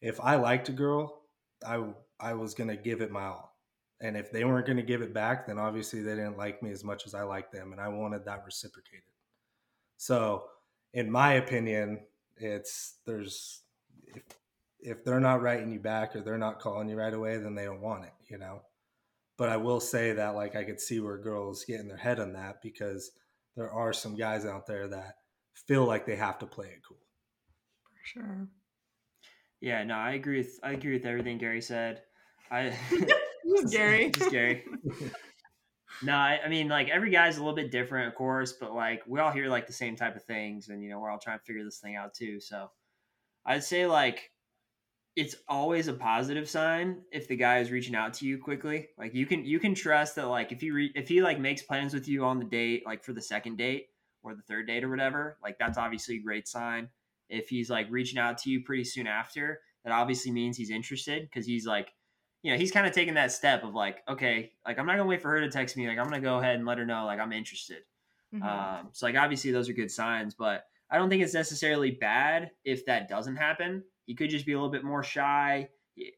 if 0.00 0.20
I 0.20 0.36
liked 0.36 0.68
a 0.68 0.72
girl, 0.72 1.22
I 1.66 1.84
I 2.20 2.34
was 2.34 2.54
gonna 2.54 2.76
give 2.76 3.00
it 3.00 3.10
my 3.10 3.24
all. 3.24 3.56
And 4.00 4.16
if 4.16 4.32
they 4.32 4.44
weren't 4.44 4.66
gonna 4.66 4.82
give 4.82 5.02
it 5.02 5.14
back, 5.14 5.46
then 5.46 5.58
obviously 5.58 6.02
they 6.02 6.14
didn't 6.14 6.38
like 6.38 6.62
me 6.62 6.70
as 6.70 6.84
much 6.84 7.06
as 7.06 7.14
I 7.14 7.22
liked 7.22 7.52
them, 7.52 7.72
and 7.72 7.80
I 7.80 7.88
wanted 7.88 8.24
that 8.24 8.44
reciprocated. 8.44 9.04
So, 9.96 10.44
in 10.92 11.10
my 11.10 11.34
opinion, 11.34 12.00
it's 12.36 12.98
there's 13.06 13.62
if 14.06 14.22
if 14.80 15.04
they're 15.04 15.20
not 15.20 15.42
writing 15.42 15.70
you 15.70 15.78
back 15.78 16.16
or 16.16 16.22
they're 16.22 16.38
not 16.38 16.58
calling 16.60 16.88
you 16.88 16.96
right 16.96 17.14
away, 17.14 17.36
then 17.36 17.54
they 17.54 17.64
don't 17.64 17.80
want 17.80 18.04
it, 18.04 18.12
you 18.28 18.38
know. 18.38 18.62
But 19.38 19.48
I 19.48 19.56
will 19.56 19.80
say 19.80 20.12
that 20.12 20.34
like 20.34 20.54
I 20.56 20.64
could 20.64 20.80
see 20.80 21.00
where 21.00 21.18
girls 21.18 21.64
get 21.64 21.80
in 21.80 21.88
their 21.88 21.96
head 21.96 22.20
on 22.20 22.32
that 22.34 22.62
because 22.62 23.10
there 23.56 23.70
are 23.72 23.92
some 23.92 24.16
guys 24.16 24.44
out 24.44 24.66
there 24.66 24.88
that 24.88 25.14
feel 25.66 25.84
like 25.84 26.06
they 26.06 26.16
have 26.16 26.38
to 26.38 26.46
play 26.46 26.68
it 26.68 26.80
cool. 26.86 26.98
For 27.84 28.06
sure. 28.20 28.48
Yeah, 29.60 29.84
no, 29.84 29.94
I 29.94 30.12
agree 30.12 30.38
with 30.38 30.58
I 30.62 30.72
agree 30.72 30.94
with 30.94 31.06
everything 31.06 31.38
Gary 31.38 31.62
said. 31.62 32.02
I 32.50 32.76
Gary. 33.70 34.10
just 34.10 34.30
Gary. 34.30 34.64
No, 36.02 36.14
I, 36.14 36.40
I 36.44 36.48
mean 36.48 36.68
like 36.68 36.88
every 36.88 37.10
guy's 37.10 37.36
a 37.36 37.40
little 37.40 37.54
bit 37.54 37.70
different, 37.70 38.08
of 38.08 38.14
course, 38.16 38.54
but 38.54 38.74
like 38.74 39.02
we 39.06 39.20
all 39.20 39.30
hear 39.30 39.48
like 39.48 39.68
the 39.68 39.72
same 39.72 39.94
type 39.94 40.16
of 40.16 40.24
things, 40.24 40.68
and 40.68 40.82
you 40.82 40.90
know 40.90 40.98
we're 40.98 41.10
all 41.10 41.18
trying 41.18 41.38
to 41.38 41.44
figure 41.44 41.62
this 41.64 41.78
thing 41.78 41.94
out 41.94 42.12
too. 42.14 42.40
So 42.40 42.70
I'd 43.46 43.62
say 43.62 43.86
like 43.86 44.31
it's 45.14 45.36
always 45.46 45.88
a 45.88 45.92
positive 45.92 46.48
sign 46.48 47.02
if 47.12 47.28
the 47.28 47.36
guy 47.36 47.58
is 47.58 47.70
reaching 47.70 47.94
out 47.94 48.14
to 48.14 48.26
you 48.26 48.38
quickly. 48.38 48.88
Like 48.96 49.14
you 49.14 49.26
can 49.26 49.44
you 49.44 49.58
can 49.58 49.74
trust 49.74 50.16
that 50.16 50.28
like 50.28 50.52
if 50.52 50.60
he 50.60 50.70
re- 50.70 50.92
if 50.94 51.08
he 51.08 51.22
like 51.22 51.38
makes 51.38 51.62
plans 51.62 51.92
with 51.92 52.08
you 52.08 52.24
on 52.24 52.38
the 52.38 52.44
date, 52.46 52.84
like 52.86 53.04
for 53.04 53.12
the 53.12 53.20
second 53.20 53.58
date 53.58 53.88
or 54.22 54.34
the 54.34 54.42
third 54.42 54.66
date 54.66 54.84
or 54.84 54.88
whatever, 54.90 55.36
like 55.42 55.58
that's 55.58 55.76
obviously 55.76 56.16
a 56.16 56.22
great 56.22 56.48
sign. 56.48 56.88
If 57.28 57.48
he's 57.48 57.68
like 57.68 57.88
reaching 57.90 58.18
out 58.18 58.38
to 58.38 58.50
you 58.50 58.62
pretty 58.62 58.84
soon 58.84 59.06
after, 59.06 59.60
that 59.84 59.92
obviously 59.92 60.30
means 60.32 60.56
he's 60.56 60.70
interested 60.70 61.22
because 61.22 61.46
he's 61.46 61.66
like 61.66 61.92
you 62.42 62.50
know, 62.50 62.58
he's 62.58 62.72
kind 62.72 62.86
of 62.86 62.92
taking 62.92 63.14
that 63.14 63.30
step 63.30 63.62
of 63.62 63.72
like, 63.74 64.02
okay, 64.08 64.52
like 64.66 64.78
I'm 64.78 64.86
not 64.86 64.96
gonna 64.96 65.08
wait 65.08 65.22
for 65.22 65.30
her 65.30 65.40
to 65.40 65.48
text 65.50 65.76
me. 65.76 65.86
Like 65.88 65.98
I'm 65.98 66.04
gonna 66.04 66.20
go 66.20 66.38
ahead 66.38 66.56
and 66.56 66.66
let 66.66 66.78
her 66.78 66.86
know 66.86 67.04
like 67.04 67.20
I'm 67.20 67.32
interested. 67.32 67.82
Mhm. 68.34 68.42
Um, 68.42 68.88
so 68.92 69.06
like 69.06 69.14
obviously 69.16 69.52
those 69.52 69.68
are 69.68 69.74
good 69.74 69.90
signs, 69.90 70.34
but 70.34 70.64
I 70.90 70.96
don't 70.98 71.08
think 71.08 71.22
it's 71.22 71.34
necessarily 71.34 71.90
bad 71.92 72.50
if 72.64 72.86
that 72.86 73.08
doesn't 73.08 73.36
happen. 73.36 73.84
He 74.06 74.14
could 74.14 74.30
just 74.30 74.46
be 74.46 74.52
a 74.52 74.56
little 74.56 74.70
bit 74.70 74.84
more 74.84 75.02
shy. 75.02 75.68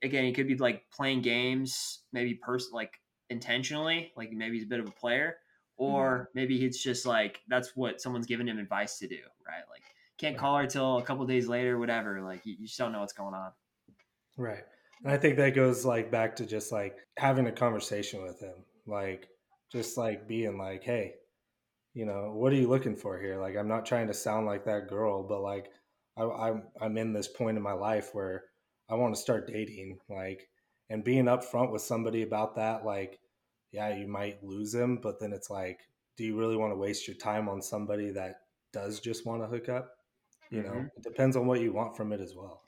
Again, 0.02 0.24
he 0.24 0.32
could 0.32 0.48
be 0.48 0.56
like 0.56 0.82
playing 0.90 1.22
games, 1.22 2.00
maybe 2.12 2.34
person 2.34 2.72
like 2.72 2.92
intentionally, 3.30 4.12
like 4.16 4.32
maybe 4.32 4.56
he's 4.56 4.64
a 4.64 4.68
bit 4.68 4.80
of 4.80 4.88
a 4.88 4.92
player, 4.92 5.36
hmm. 5.78 5.84
or 5.84 6.30
maybe 6.34 6.64
it's 6.64 6.82
just 6.82 7.06
like 7.06 7.40
that's 7.48 7.72
what 7.74 8.00
someone's 8.00 8.26
giving 8.26 8.48
him 8.48 8.58
advice 8.58 8.98
to 8.98 9.08
do, 9.08 9.18
right? 9.46 9.64
Like 9.70 9.82
can't 10.18 10.38
call 10.38 10.56
her 10.56 10.66
till 10.66 10.98
a 10.98 11.02
couple 11.02 11.26
days 11.26 11.48
later, 11.48 11.78
whatever. 11.78 12.20
Like 12.22 12.44
you, 12.46 12.54
you 12.58 12.66
just 12.66 12.78
don't 12.78 12.92
know 12.92 13.00
what's 13.00 13.12
going 13.12 13.34
on. 13.34 13.50
Right. 14.36 14.64
And 15.02 15.12
I 15.12 15.16
think 15.16 15.36
that 15.36 15.54
goes 15.54 15.84
like 15.84 16.10
back 16.10 16.36
to 16.36 16.46
just 16.46 16.72
like 16.72 16.96
having 17.18 17.46
a 17.46 17.52
conversation 17.52 18.22
with 18.22 18.40
him. 18.40 18.54
Like 18.86 19.28
just 19.72 19.96
like 19.98 20.28
being 20.28 20.58
like, 20.58 20.82
hey, 20.82 21.14
you 21.94 22.06
know, 22.06 22.32
what 22.34 22.52
are 22.52 22.56
you 22.56 22.68
looking 22.68 22.96
for 22.96 23.18
here? 23.18 23.40
Like 23.40 23.56
I'm 23.56 23.68
not 23.68 23.86
trying 23.86 24.06
to 24.08 24.14
sound 24.14 24.46
like 24.46 24.64
that 24.64 24.88
girl, 24.88 25.22
but 25.22 25.40
like 25.40 25.70
I, 26.16 26.22
I'm 26.24 26.68
I'm 26.80 26.98
in 26.98 27.12
this 27.12 27.28
point 27.28 27.56
in 27.56 27.62
my 27.62 27.72
life 27.72 28.14
where 28.14 28.44
I 28.88 28.94
want 28.94 29.14
to 29.14 29.20
start 29.20 29.46
dating. 29.48 30.00
Like 30.08 30.48
and 30.90 31.04
being 31.04 31.24
upfront 31.26 31.72
with 31.72 31.82
somebody 31.82 32.22
about 32.22 32.56
that, 32.56 32.84
like, 32.84 33.20
yeah, 33.72 33.94
you 33.96 34.06
might 34.06 34.42
lose 34.44 34.74
him, 34.74 34.98
but 34.98 35.18
then 35.20 35.32
it's 35.32 35.50
like, 35.50 35.80
do 36.16 36.24
you 36.24 36.38
really 36.38 36.56
want 36.56 36.72
to 36.72 36.76
waste 36.76 37.08
your 37.08 37.16
time 37.16 37.48
on 37.48 37.62
somebody 37.62 38.10
that 38.12 38.36
does 38.72 39.00
just 39.00 39.26
want 39.26 39.42
to 39.42 39.48
hook 39.48 39.68
up? 39.68 39.96
You 40.50 40.62
know, 40.62 40.86
Mhm. 40.86 40.90
it 40.96 41.02
depends 41.04 41.36
on 41.36 41.46
what 41.46 41.60
you 41.60 41.72
want 41.72 41.96
from 41.96 42.12
it 42.12 42.20
as 42.20 42.34
well. 42.36 42.64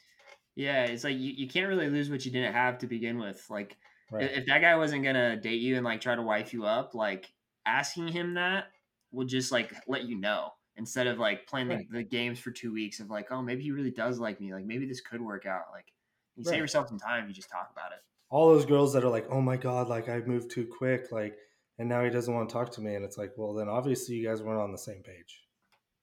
Yeah, 0.54 0.84
it's 0.84 1.04
like 1.04 1.16
you, 1.16 1.32
you 1.32 1.48
can't 1.48 1.68
really 1.68 1.88
lose 1.90 2.10
what 2.10 2.24
you 2.24 2.30
didn't 2.32 2.54
have 2.54 2.78
to 2.78 2.86
begin 2.86 3.18
with. 3.18 3.48
Like 3.50 3.78
Right. 4.10 4.30
if 4.30 4.38
if 4.38 4.46
that 4.46 4.60
guy 4.60 4.76
wasn't 4.76 5.04
gonna 5.04 5.36
date 5.36 5.60
you 5.60 5.76
and 5.76 5.84
like 5.84 6.00
try 6.00 6.14
to 6.14 6.22
wife 6.22 6.52
you 6.52 6.64
up, 6.64 6.94
like 6.94 7.34
asking 7.66 8.08
him 8.08 8.34
that 8.34 8.68
will 9.10 9.26
just 9.26 9.52
like 9.52 9.72
let 9.86 10.04
you 10.04 10.16
know 10.18 10.52
instead 10.76 11.06
of 11.06 11.18
like 11.18 11.46
playing 11.46 11.68
Right. 11.68 11.86
the, 11.90 11.98
the 11.98 12.02
games 12.04 12.38
for 12.38 12.50
two 12.50 12.72
weeks 12.72 13.00
of 13.00 13.10
like, 13.10 13.30
oh, 13.32 13.42
maybe 13.42 13.62
he 13.62 13.70
really 13.70 13.90
does 13.90 14.18
like 14.18 14.40
me. 14.40 14.52
Like 14.54 14.64
maybe 14.66 14.86
this 14.86 15.00
could 15.00 15.20
work 15.20 15.46
out. 15.46 15.64
Like 15.72 15.92
you 16.36 16.44
save 16.44 16.58
yourself 16.58 16.88
some 16.88 16.98
time 16.98 17.26
you 17.28 17.32
just 17.34 17.48
talk 17.50 17.70
about 17.72 17.92
it. 17.92 17.98
all 18.28 18.48
those 18.52 18.66
girls 18.66 18.92
that 18.92 19.04
are 19.04 19.08
like, 19.08 19.26
"Oh 19.30 19.40
my 19.40 19.56
god, 19.56 19.88
like 19.88 20.08
I 20.08 20.18
moved 20.20 20.50
too 20.50 20.66
quick, 20.66 21.10
like, 21.12 21.36
and 21.78 21.88
now 21.88 22.02
he 22.04 22.10
doesn't 22.10 22.32
want 22.34 22.48
to 22.48 22.52
talk 22.52 22.70
to 22.72 22.80
me," 22.80 22.94
and 22.94 23.04
it's 23.04 23.16
like, 23.16 23.32
well, 23.36 23.54
then 23.54 23.68
obviously 23.68 24.16
you 24.16 24.26
guys 24.28 24.42
weren't 24.42 24.60
on 24.60 24.72
the 24.72 24.78
same 24.78 25.02
page, 25.02 25.44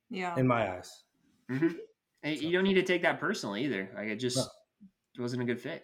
Yeah. 0.09 0.35
in 0.39 0.47
my 0.47 0.75
eyes. 0.77 1.03
Mhm. 1.51 1.75
And 2.23 2.37
So- 2.37 2.43
you 2.45 2.51
don't 2.53 2.63
need 2.63 2.75
to 2.75 2.83
take 2.83 3.01
that 3.03 3.19
personally 3.19 3.65
either. 3.65 3.91
Like 3.93 4.07
it 4.07 4.15
just 4.15 4.37
No. 4.37 5.21
wasn't 5.23 5.41
a 5.43 5.45
good 5.45 5.59
fit. 5.61 5.83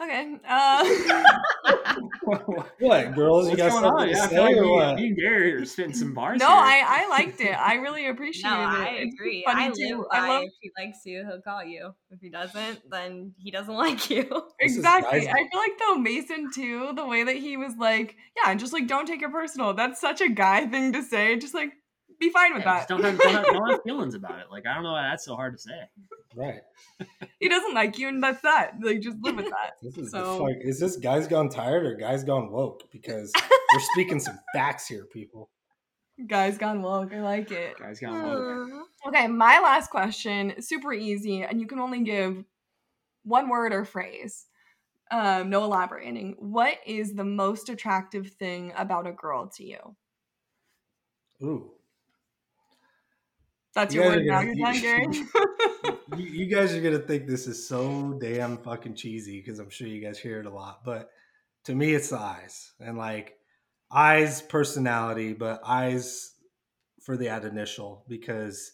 Okay. 0.00 0.36
Uh, 0.48 0.84
what, 2.78 3.14
girls? 3.14 3.50
You 3.50 3.56
got 3.56 3.72
something 3.72 4.06
to 4.06 4.12
Yeah, 4.12 4.22
I 4.22 4.26
say 4.28 4.34
feel 4.34 4.42
like 4.44 4.56
or 4.56 4.62
me, 4.62 4.70
what? 4.70 4.94
me 4.96 5.06
and 5.08 5.16
Gary 5.16 5.52
are 5.54 5.64
spitting 5.64 5.92
some 5.94 6.14
bars. 6.14 6.38
no, 6.38 6.46
here. 6.46 6.56
I 6.56 7.04
I 7.04 7.08
liked 7.08 7.40
it. 7.40 7.52
I 7.52 7.74
really 7.74 8.06
appreciated 8.08 8.48
No, 8.56 8.60
it. 8.62 8.78
I 8.86 8.88
agree. 9.12 9.42
funny 9.44 9.64
I 9.64 9.68
too. 9.70 9.96
live 9.98 10.06
I 10.12 10.20
by 10.20 10.28
love 10.28 10.42
if 10.44 10.52
he 10.60 10.70
likes 10.78 10.98
you, 11.04 11.24
he'll 11.26 11.40
call 11.40 11.64
you. 11.64 11.94
If 12.10 12.20
he 12.20 12.30
doesn't, 12.30 12.90
then 12.90 13.34
he 13.38 13.50
doesn't 13.50 13.74
like 13.86 14.08
you. 14.10 14.22
This 14.60 14.76
exactly. 14.76 15.28
I 15.28 15.48
feel 15.50 15.60
like 15.60 15.78
though 15.78 15.96
Mason 15.96 16.50
too, 16.52 16.92
the 16.94 17.06
way 17.06 17.24
that 17.24 17.36
he 17.36 17.56
was 17.56 17.74
like, 17.78 18.16
yeah, 18.36 18.54
just 18.54 18.72
like 18.72 18.86
don't 18.86 19.06
take 19.06 19.22
it 19.22 19.32
personal. 19.32 19.74
That's 19.74 20.00
such 20.00 20.20
a 20.20 20.28
guy 20.28 20.66
thing 20.66 20.92
to 20.92 21.02
say. 21.02 21.36
Just 21.38 21.54
like 21.54 21.72
be 22.20 22.30
fine 22.30 22.54
with 22.54 22.64
Yeah, 22.64 22.78
just 22.78 22.88
that. 22.88 22.94
don't 22.94 23.04
have, 23.04 23.18
don't, 23.18 23.32
have, 23.34 23.44
don't 23.46 23.70
have 23.70 23.82
feelings 23.84 24.14
about 24.14 24.38
it. 24.40 24.46
Like 24.50 24.66
I 24.66 24.74
don't 24.74 24.82
know 24.82 24.92
why 24.92 25.02
that's 25.10 25.24
so 25.24 25.36
hard 25.36 25.54
to 25.54 25.58
say. 25.60 25.70
Right. 26.36 26.60
he 27.40 27.48
doesn't 27.48 27.74
like 27.74 27.98
you, 27.98 28.08
and 28.08 28.22
that's 28.22 28.42
that. 28.42 28.74
Like 28.82 29.00
just 29.00 29.16
live 29.22 29.36
with 29.36 29.50
that. 29.50 29.72
This 29.82 29.96
is 29.98 30.10
So- 30.10 30.38
the 30.38 30.38
fuck. 30.54 30.56
Is 30.60 30.80
this 30.80 30.96
guys 30.96 31.26
gone 31.28 31.48
tired 31.48 31.84
or 31.86 31.94
guys 31.94 32.24
gone 32.24 32.50
woke? 32.50 32.82
Because 32.92 33.32
we're 33.72 33.80
speaking 33.92 34.20
some 34.20 34.38
facts 34.54 34.86
here, 34.86 35.04
people. 35.12 35.50
Guys 36.26 36.58
gone 36.58 36.82
woke. 36.82 37.14
I 37.14 37.20
like 37.22 37.52
it. 37.52 37.78
Guys 37.78 38.00
got 38.00 38.10
one. 38.12 38.82
Okay, 39.06 39.28
my 39.28 39.60
last 39.60 39.88
question, 39.90 40.60
super 40.60 40.92
easy, 40.92 41.42
and 41.42 41.60
you 41.60 41.66
can 41.68 41.78
only 41.78 42.02
give 42.02 42.44
one 43.22 43.48
word 43.48 43.72
or 43.72 43.84
phrase. 43.84 44.46
Um, 45.12 45.48
no 45.48 45.62
elaborating. 45.64 46.34
What 46.38 46.74
is 46.84 47.14
the 47.14 47.24
most 47.24 47.68
attractive 47.68 48.30
thing 48.32 48.72
about 48.76 49.06
a 49.06 49.12
girl 49.12 49.46
to 49.56 49.64
you? 49.64 49.78
Ooh. 51.42 51.70
That's 53.74 53.94
You 53.94 54.02
word 54.02 54.18
are 54.18 54.22
now. 54.22 54.40
You're 54.72 55.12
you, 56.16 56.26
you 56.26 56.46
guys 56.46 56.74
are 56.74 56.80
gonna 56.80 56.98
think 56.98 57.26
this 57.26 57.46
is 57.46 57.68
so 57.68 58.18
damn 58.20 58.58
fucking 58.58 58.94
cheesy 58.94 59.40
because 59.40 59.58
I'm 59.58 59.70
sure 59.70 59.86
you 59.86 60.00
guys 60.00 60.18
hear 60.18 60.40
it 60.40 60.46
a 60.46 60.50
lot, 60.50 60.84
but 60.84 61.10
to 61.64 61.74
me, 61.74 61.94
it's 61.94 62.10
the 62.10 62.18
eyes 62.18 62.72
and 62.80 62.96
like 62.96 63.36
eyes, 63.90 64.42
personality, 64.42 65.32
but 65.32 65.60
eyes 65.64 66.34
for 67.02 67.16
the 67.16 67.28
ad 67.28 67.44
initial 67.44 68.04
because 68.08 68.72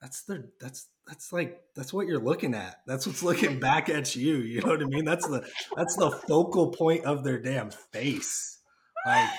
that's 0.00 0.22
the 0.22 0.50
that's 0.60 0.88
that's 1.06 1.32
like 1.32 1.60
that's 1.74 1.92
what 1.92 2.06
you're 2.06 2.18
looking 2.20 2.54
at. 2.54 2.76
That's 2.86 3.06
what's 3.06 3.22
looking 3.22 3.58
back 3.60 3.88
at 3.88 4.14
you. 4.16 4.36
You 4.36 4.60
know 4.60 4.68
what 4.68 4.82
I 4.82 4.86
mean? 4.86 5.04
That's 5.04 5.26
the 5.26 5.46
that's 5.76 5.96
the 5.96 6.10
focal 6.10 6.70
point 6.70 7.04
of 7.04 7.24
their 7.24 7.40
damn 7.40 7.70
face. 7.70 8.58
Like 9.06 9.30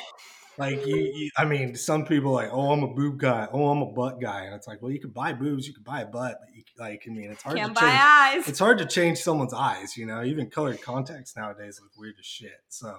like 0.61 0.85
you, 0.85 0.95
you 0.95 1.29
I 1.37 1.45
mean, 1.45 1.75
some 1.75 2.05
people 2.05 2.31
are 2.31 2.43
like, 2.43 2.53
oh, 2.53 2.71
I'm 2.71 2.83
a 2.83 2.93
boob 2.93 3.19
guy. 3.19 3.47
Oh, 3.51 3.69
I'm 3.69 3.81
a 3.81 3.91
butt 3.91 4.21
guy, 4.21 4.45
and 4.45 4.55
it's 4.55 4.67
like, 4.67 4.81
well, 4.81 4.91
you 4.91 4.99
can 4.99 5.09
buy 5.09 5.33
boobs, 5.33 5.67
you 5.67 5.73
can 5.73 5.83
buy 5.83 6.01
a 6.01 6.05
butt, 6.05 6.37
but 6.39 6.55
you 6.55 6.63
like, 6.77 7.03
I 7.07 7.11
mean, 7.11 7.31
it's 7.31 7.43
hard 7.43 7.57
Can't 7.57 7.75
to 7.75 7.81
buy 7.81 7.89
change. 7.89 8.01
eyes. 8.01 8.47
It's 8.47 8.59
hard 8.59 8.77
to 8.77 8.85
change 8.85 9.17
someone's 9.19 9.53
eyes. 9.53 9.97
You 9.97 10.05
know, 10.05 10.23
even 10.23 10.49
colored 10.49 10.81
contacts 10.81 11.35
nowadays 11.35 11.79
look 11.81 11.91
weird 11.97 12.15
as 12.19 12.25
shit. 12.25 12.59
So 12.69 12.97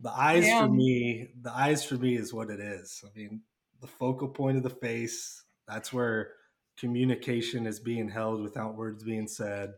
the 0.00 0.10
eyes 0.10 0.48
for 0.48 0.68
me, 0.68 1.28
the 1.40 1.52
eyes 1.52 1.84
for 1.84 1.96
me 1.96 2.16
is 2.16 2.32
what 2.32 2.50
it 2.50 2.60
is. 2.60 3.02
I 3.04 3.18
mean, 3.18 3.42
the 3.80 3.86
focal 3.86 4.28
point 4.28 4.56
of 4.56 4.62
the 4.62 4.70
face. 4.70 5.44
That's 5.68 5.92
where 5.92 6.32
communication 6.78 7.66
is 7.66 7.78
being 7.78 8.08
held 8.08 8.42
without 8.42 8.76
words 8.76 9.04
being 9.04 9.28
said. 9.28 9.74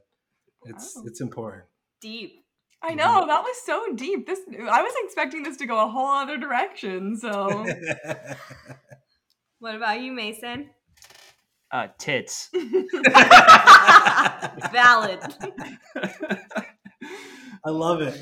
It's 0.64 0.96
it's 1.04 1.20
important. 1.20 1.64
Deep. 2.00 2.44
I 2.82 2.94
know 2.94 3.26
that 3.26 3.42
was 3.42 3.56
so 3.64 3.94
deep. 3.94 4.26
This 4.26 4.40
I 4.70 4.82
was 4.82 4.92
expecting 5.04 5.42
this 5.44 5.56
to 5.58 5.66
go 5.66 5.84
a 5.84 5.88
whole 5.88 6.08
other 6.08 6.36
direction. 6.36 7.16
So 7.16 7.64
What 9.62 9.76
about 9.76 10.00
you, 10.00 10.10
Mason? 10.10 10.70
Uh, 11.70 11.86
tits. 11.96 12.50
Valid. 14.72 15.20
I 17.64 17.70
love 17.70 18.02
it. 18.02 18.20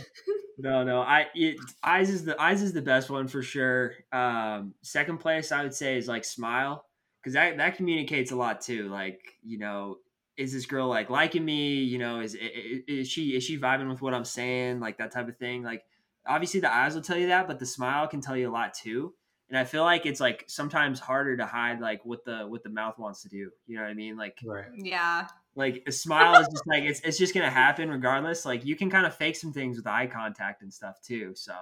No, 0.58 0.84
no. 0.84 1.00
I 1.00 1.28
it, 1.34 1.56
eyes 1.82 2.10
is 2.10 2.26
the 2.26 2.38
eyes 2.38 2.60
is 2.60 2.74
the 2.74 2.82
best 2.82 3.08
one 3.08 3.26
for 3.26 3.42
sure. 3.42 3.94
Um, 4.12 4.74
second 4.82 5.16
place, 5.16 5.50
I 5.50 5.62
would 5.62 5.72
say, 5.72 5.96
is 5.96 6.08
like 6.08 6.26
smile 6.26 6.84
because 7.22 7.32
that 7.32 7.56
that 7.56 7.76
communicates 7.76 8.32
a 8.32 8.36
lot 8.36 8.60
too. 8.60 8.90
Like 8.90 9.22
you 9.42 9.58
know, 9.58 9.96
is 10.40 10.52
this 10.52 10.66
girl 10.66 10.88
like 10.88 11.10
liking 11.10 11.44
me? 11.44 11.82
You 11.82 11.98
know, 11.98 12.20
is 12.20 12.34
i- 12.34 12.38
i- 12.44 12.82
is 12.88 13.08
she 13.08 13.36
is 13.36 13.44
she 13.44 13.58
vibing 13.58 13.88
with 13.90 14.00
what 14.02 14.14
I'm 14.14 14.24
saying? 14.24 14.80
Like 14.80 14.98
that 14.98 15.12
type 15.12 15.28
of 15.28 15.36
thing. 15.36 15.62
Like 15.62 15.84
obviously 16.26 16.60
the 16.60 16.72
eyes 16.72 16.94
will 16.94 17.02
tell 17.02 17.18
you 17.18 17.28
that, 17.28 17.46
but 17.46 17.58
the 17.58 17.66
smile 17.66 18.08
can 18.08 18.20
tell 18.20 18.36
you 18.36 18.48
a 18.50 18.52
lot 18.52 18.74
too. 18.74 19.14
And 19.48 19.58
I 19.58 19.64
feel 19.64 19.82
like 19.84 20.06
it's 20.06 20.20
like 20.20 20.44
sometimes 20.48 21.00
harder 21.00 21.36
to 21.36 21.44
hide 21.46 21.80
like 21.80 22.04
what 22.04 22.24
the 22.24 22.46
what 22.46 22.62
the 22.62 22.70
mouth 22.70 22.98
wants 22.98 23.22
to 23.22 23.28
do. 23.28 23.50
You 23.66 23.76
know 23.76 23.82
what 23.82 23.90
I 23.90 23.94
mean? 23.94 24.16
Like 24.16 24.38
Right. 24.44 24.66
Yeah. 24.74 25.26
like 25.56 25.82
a 25.86 25.92
smile 25.92 26.40
is 26.40 26.48
just 26.48 26.66
like 26.66 26.84
it's 26.84 27.00
it's 27.00 27.18
just 27.18 27.34
gonna 27.34 27.50
happen 27.50 27.90
regardless. 27.90 28.44
Like 28.46 28.64
you 28.64 28.76
can 28.76 28.88
kind 28.90 29.06
of 29.06 29.14
fake 29.14 29.36
some 29.36 29.52
things 29.52 29.76
with 29.76 29.86
eye 29.86 30.06
contact 30.06 30.62
and 30.62 30.72
stuff 30.72 31.00
too. 31.02 31.34
So 31.34 31.54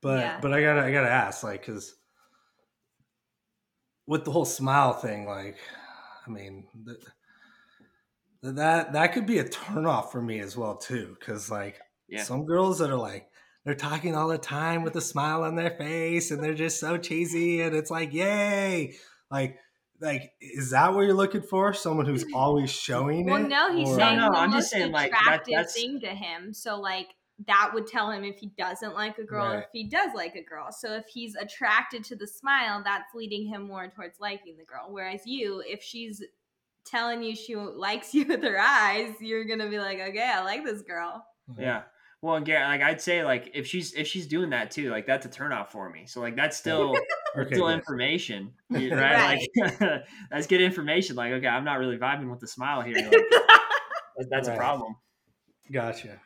But 0.00 0.20
Yeah. 0.20 0.40
but 0.40 0.52
I 0.52 0.60
gotta 0.62 0.82
I 0.84 0.90
gotta 0.92 1.10
ask, 1.10 1.42
like, 1.44 1.60
because 1.60 1.94
with 4.06 4.24
the 4.24 4.30
whole 4.30 4.44
smile 4.44 4.92
thing, 4.92 5.24
like, 5.26 5.56
I 6.26 6.30
mean, 6.30 6.66
th- 6.86 6.98
that 8.52 8.92
that 8.92 9.12
could 9.12 9.26
be 9.26 9.38
a 9.38 9.44
turnoff 9.44 10.10
for 10.12 10.20
me 10.22 10.40
as 10.40 10.56
well 10.56 10.76
too. 10.76 11.16
Because 11.18 11.50
like 11.50 11.80
yeah, 12.08 12.22
some 12.22 12.44
girls 12.46 12.78
that 12.78 12.90
are 12.90 12.96
like 12.96 13.28
they're 13.64 13.74
talking 13.74 14.14
all 14.14 14.28
the 14.28 14.38
time 14.38 14.82
with 14.82 14.94
a 14.96 15.00
smile 15.00 15.42
on 15.44 15.56
their 15.56 15.70
face, 15.70 16.30
and 16.30 16.42
they're 16.42 16.54
just 16.54 16.78
so 16.80 16.98
cheesy, 16.98 17.62
and 17.62 17.74
it's 17.74 17.90
like, 17.90 18.12
yay, 18.12 18.94
like. 19.30 19.58
Like, 20.00 20.32
is 20.40 20.70
that 20.72 20.92
what 20.92 21.02
you're 21.02 21.14
looking 21.14 21.40
for? 21.40 21.72
Someone 21.72 22.04
who's 22.04 22.26
always 22.34 22.68
showing 22.70 23.28
it. 23.28 23.30
Well, 23.32 23.44
it? 23.44 23.48
no, 23.48 23.74
he's 23.74 23.88
Or- 23.88 23.96
saying 23.96 24.18
No, 24.18 24.26
no, 24.26 24.32
the 24.32 24.38
I'm 24.38 24.50
most 24.50 24.62
just 24.62 24.70
saying, 24.72 24.90
like, 24.92 25.12
that- 25.12 25.20
attractive 25.44 25.70
thing 25.70 26.00
to 26.00 26.08
him. 26.08 26.52
So, 26.52 26.78
like, 26.80 27.14
that 27.46 27.70
would 27.72 27.86
tell 27.86 28.10
him 28.10 28.24
if 28.24 28.38
he 28.40 28.50
doesn't 28.58 28.92
like 28.94 29.18
a 29.18 29.22
girl, 29.24 29.46
Right. 29.54 29.58
if 29.60 29.66
he 29.72 29.84
does 29.84 30.10
like 30.12 30.34
a 30.34 30.42
girl. 30.42 30.72
So, 30.72 30.94
if 30.94 31.06
he's 31.06 31.36
attracted 31.36 32.02
to 32.06 32.16
the 32.16 32.26
smile, 32.26 32.82
that's 32.84 33.14
leading 33.14 33.46
him 33.46 33.62
more 33.68 33.86
towards 33.88 34.18
liking 34.18 34.56
the 34.58 34.64
girl. 34.64 34.88
Whereas 34.90 35.22
you, 35.26 35.62
if 35.64 35.80
she's 35.80 36.20
telling 36.84 37.22
you 37.22 37.34
she 37.36 37.56
likes 37.56 38.14
you 38.14 38.26
with 38.26 38.42
her 38.42 38.58
eyes, 38.58 39.14
you're 39.20 39.44
gonna 39.44 39.68
be 39.68 39.78
like, 39.78 40.00
okay, 40.00 40.30
I 40.34 40.42
like 40.42 40.64
this 40.64 40.82
girl. 40.82 41.24
Mm-hmm. 41.50 41.62
yeah. 41.62 41.82
Well, 42.22 42.36
and 42.36 42.46
Garrett, 42.46 42.68
like 42.68 42.80
I'd 42.80 43.02
say, 43.02 43.22
like 43.22 43.50
if 43.52 43.66
she's 43.66 43.92
if 43.92 44.06
she's 44.06 44.26
doing 44.26 44.48
that 44.50 44.70
too, 44.70 44.90
like 44.90 45.06
that's 45.06 45.26
a 45.26 45.28
turnoff 45.28 45.68
for 45.68 45.90
me. 45.90 46.06
So 46.06 46.20
like 46.22 46.36
that's 46.36 46.56
still 46.56 46.96
Okay, 47.36 47.54
still 47.54 47.66
good. 47.66 47.74
information, 47.74 48.52
you- 48.70 48.94
right? 48.94 49.38
Like 49.60 50.04
that's 50.30 50.46
good 50.46 50.62
information. 50.62 51.16
Like 51.16 51.32
okay, 51.32 51.46
I'm 51.48 51.64
not 51.64 51.78
really 51.78 51.98
vibing 51.98 52.30
with 52.30 52.40
the 52.40 52.46
smile 52.48 52.80
here. 52.80 52.94
Like, 52.96 53.10
that- 53.10 54.28
that's 54.30 54.48
a 54.48 54.56
problem. 54.56 54.96
Gotcha. 55.70 56.20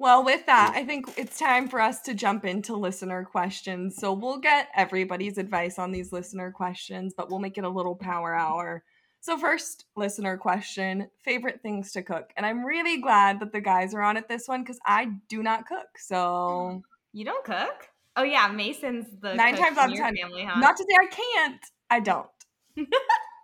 Well, 0.00 0.24
with 0.24 0.46
that, 0.46 0.74
I 0.76 0.84
think 0.84 1.06
it's 1.16 1.38
time 1.38 1.66
for 1.68 1.80
us 1.80 2.02
to 2.02 2.14
jump 2.14 2.44
into 2.44 2.76
listener 2.76 3.24
questions. 3.24 3.96
So 3.96 4.12
we'll 4.12 4.38
get 4.38 4.68
everybody's 4.76 5.38
advice 5.38 5.76
on 5.78 5.90
these 5.90 6.12
listener 6.12 6.52
questions, 6.52 7.14
but 7.16 7.28
we'll 7.30 7.40
make 7.40 7.58
it 7.58 7.64
a 7.64 7.68
little 7.68 7.96
power 7.96 8.32
hour. 8.32 8.84
So, 9.20 9.36
first 9.36 9.84
listener 9.96 10.36
question 10.36 11.08
favorite 11.24 11.60
things 11.62 11.92
to 11.92 12.02
cook. 12.02 12.30
And 12.36 12.46
I'm 12.46 12.64
really 12.64 13.00
glad 13.00 13.40
that 13.40 13.52
the 13.52 13.60
guys 13.60 13.94
are 13.94 14.02
on 14.02 14.16
it 14.16 14.28
this 14.28 14.46
one 14.46 14.62
because 14.62 14.78
I 14.86 15.10
do 15.28 15.42
not 15.42 15.66
cook. 15.66 15.98
So, 15.98 16.82
you 17.12 17.24
don't 17.24 17.44
cook? 17.44 17.88
Oh 18.16 18.22
yeah, 18.22 18.48
Mason's 18.48 19.06
the 19.20 19.34
Nine 19.34 19.54
cook 19.54 19.64
times 19.64 19.78
out 19.78 19.90
of 19.90 19.96
ten. 19.96 20.16
Family, 20.16 20.44
huh? 20.44 20.60
not 20.60 20.76
to 20.76 20.82
say 20.82 20.96
I 21.00 21.06
can't, 21.06 21.60
I 21.90 22.00
don't. 22.00 22.26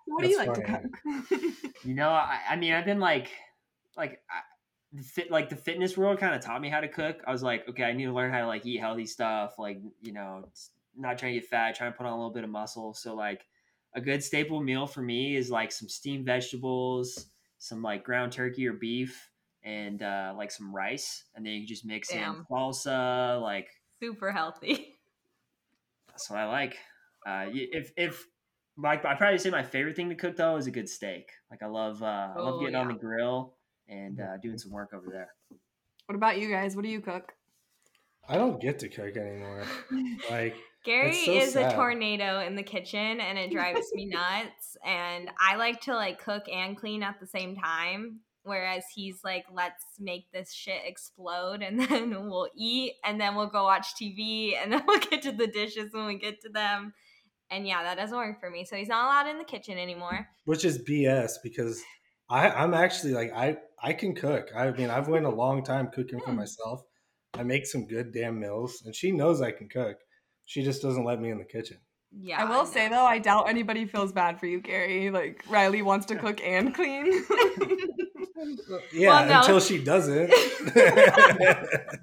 what 0.07 0.22
do 0.22 0.29
you 0.29 0.45
That's 0.45 0.59
like 0.59 0.66
to 0.66 0.72
cook? 0.72 1.53
You 1.85 1.95
know, 1.95 2.09
I, 2.09 2.41
I 2.51 2.57
mean, 2.57 2.72
I've 2.72 2.87
been 2.87 2.99
like, 2.99 3.31
like, 3.95 4.22
I, 4.31 4.41
the 4.95 5.03
fit, 5.03 5.31
like 5.31 5.51
the 5.51 5.57
fitness 5.57 5.99
world 5.99 6.18
kind 6.18 6.35
of 6.35 6.41
taught 6.41 6.61
me 6.61 6.68
how 6.68 6.81
to 6.81 6.89
cook. 6.89 7.20
I 7.27 7.33
was 7.33 7.43
like, 7.43 7.68
okay, 7.68 7.85
I 7.85 7.93
need 7.93 8.07
to 8.07 8.12
learn 8.12 8.33
how 8.33 8.41
to 8.41 8.47
like 8.47 8.64
eat 8.64 8.79
healthy 8.79 9.07
stuff, 9.07 9.59
like 9.59 9.81
you 10.01 10.12
know, 10.12 10.49
not 10.97 11.18
trying 11.18 11.35
to 11.35 11.41
get 11.41 11.49
fat, 11.49 11.75
trying 11.75 11.93
to 11.93 11.99
put 11.99 12.07
on 12.07 12.12
a 12.12 12.16
little 12.16 12.33
bit 12.33 12.45
of 12.45 12.51
muscle. 12.51 12.95
So 12.95 13.14
like, 13.14 13.45
a 13.95 14.01
good 14.01 14.23
staple 14.23 14.61
meal 14.61 14.87
for 14.87 15.03
me 15.03 15.37
is 15.37 15.51
like 15.51 15.71
some 15.73 15.89
steamed 15.89 16.27
vegetables, 16.27 17.27
some 17.59 17.83
like 17.83 18.05
ground 18.05 18.33
turkey 18.33 18.67
or 18.67 18.73
beef, 18.73 19.31
and 19.63 20.03
uh, 20.03 20.35
like 20.37 20.51
some 20.51 20.75
rice, 20.75 21.25
and 21.35 21.45
then 21.45 21.53
you 21.55 21.61
can 21.61 21.69
just 21.69 21.85
mix 21.87 22.11
in 22.11 22.19
Damn. 22.19 22.47
salsa. 22.51 23.41
Like 23.41 23.69
Super 24.03 24.33
healthy. 24.33 24.97
that's 26.09 26.29
what 26.31 26.39
I 26.39 26.47
like. 26.47 26.77
Uh, 27.27 27.47
if 27.53 27.93
if 27.97 28.25
like 28.77 29.05
I'd 29.05 29.19
probably 29.19 29.39
say 29.39 29.51
my 29.51 29.63
favorite 29.63 29.97
thing 29.97 30.09
to 30.11 30.15
cook 30.15 30.37
though 30.37 30.57
is 30.57 30.67
a 30.67 30.71
good 30.71 30.89
steak. 30.89 31.31
Like 31.51 31.63
I 31.63 31.67
love 31.67 32.03
uh, 32.03 32.07
I 32.37 32.41
love 32.41 32.55
Oh, 32.55 32.61
getting 32.61 32.75
on 32.77 32.89
the 32.89 32.95
grill 32.95 33.55
and 33.89 34.21
uh, 34.21 34.37
doing 34.43 34.59
some 34.59 34.73
work 34.73 34.91
over 34.95 35.07
there. 35.11 35.29
what 36.07 36.15
about 36.17 36.39
you 36.39 36.51
guys? 36.51 36.75
What 36.77 36.83
do 36.83 36.89
you 36.91 37.01
cook? 37.01 37.33
I 38.29 38.37
don't 38.37 38.61
get 38.61 38.79
to 38.81 38.89
cook 38.89 39.17
anymore. 39.17 39.65
Like, 40.31 40.57
Gary 40.85 41.24
so 41.24 41.32
is 41.32 41.53
sad. 41.55 41.72
a 41.72 41.74
tornado 41.74 42.41
in 42.41 42.57
the 42.57 42.62
kitchen 42.62 43.20
and 43.20 43.39
it 43.39 43.51
drives 43.51 43.87
me 43.95 44.07
nuts. 44.07 44.76
And 44.85 45.30
I 45.39 45.57
like 45.57 45.80
to 45.82 45.95
like 45.95 46.22
cook 46.22 46.45
and 46.53 46.76
clean 46.76 47.03
at 47.03 47.18
the 47.20 47.26
same 47.26 47.57
time. 47.57 48.20
Whereas 48.43 48.85
he's 48.95 49.20
like, 49.24 49.47
let's 49.51 49.82
make 49.99 50.30
this 50.30 50.53
shit 50.53 50.82
explode 50.85 51.62
and 51.62 51.80
then 51.89 52.11
we'll 52.28 52.49
eat 52.55 52.93
and 53.05 53.18
then 53.20 53.35
we'll 53.35 53.47
go 53.49 53.64
watch 53.64 53.95
TV 54.01 54.53
and 54.62 54.72
then 54.72 54.82
we'll 54.87 55.01
get 55.01 55.22
to 55.22 55.32
the 55.32 55.47
dishes 55.47 55.93
when 55.93 56.07
we 56.07 56.18
get 56.18 56.41
to 56.43 56.51
them. 56.51 56.93
And 57.51 57.66
yeah, 57.66 57.82
that 57.82 57.97
doesn't 57.97 58.16
work 58.16 58.41
for 58.41 58.51
me. 58.51 58.64
So 58.64 58.76
he's 58.76 58.89
not 58.89 59.05
allowed 59.07 59.30
in 59.30 59.39
the 59.39 59.45
kitchen 59.45 59.78
anymore. 59.78 60.28
which 60.45 60.64
is 60.64 60.78
BS 60.82 61.32
because 61.43 61.82
I, 62.28 62.51
I'm 62.51 62.74
actually 62.74 63.12
like 63.12 63.32
I 63.35 63.57
I 63.82 63.93
can 63.93 64.14
cook. 64.14 64.49
I 64.57 64.70
mean, 64.70 64.89
I've 64.91 65.09
went 65.09 65.26
a 65.26 65.30
long 65.30 65.62
time 65.62 65.89
cooking 65.93 66.20
for 66.20 66.30
Hmm. 66.30 66.37
myself. 66.37 66.82
I 67.35 67.43
make 67.43 67.66
some 67.66 67.87
good 67.87 68.12
damn 68.14 68.39
meals, 68.41 68.82
and 68.87 68.95
she 68.95 69.11
knows 69.12 69.43
I 69.43 69.51
can 69.51 69.68
cook. 69.68 69.97
She 70.45 70.63
just 70.63 70.83
doesn't 70.83 71.05
let 71.05 71.21
me 71.21 71.31
in 71.31 71.39
the 71.39 71.45
kitchen. 71.45 71.79
Yeah. 72.17 72.43
I 72.43 72.45
will 72.49 72.65
say 72.67 72.89
though, 72.89 73.05
I 73.05 73.19
doubt 73.19 73.49
anybody 73.49 73.87
feels 73.87 74.13
bad 74.13 74.39
for 74.39 74.47
you, 74.47 74.61
Gary. 74.61 75.11
Like 75.11 75.43
Riley 75.49 75.83
wants 75.83 76.07
to 76.07 76.17
cook 76.17 76.41
and 76.43 76.75
clean. 76.75 77.25
Yeah, 78.93 79.09
Well, 79.09 79.27
no. 79.27 79.39
until 79.41 79.61
she 79.61 79.83
doesn't. 79.83 80.31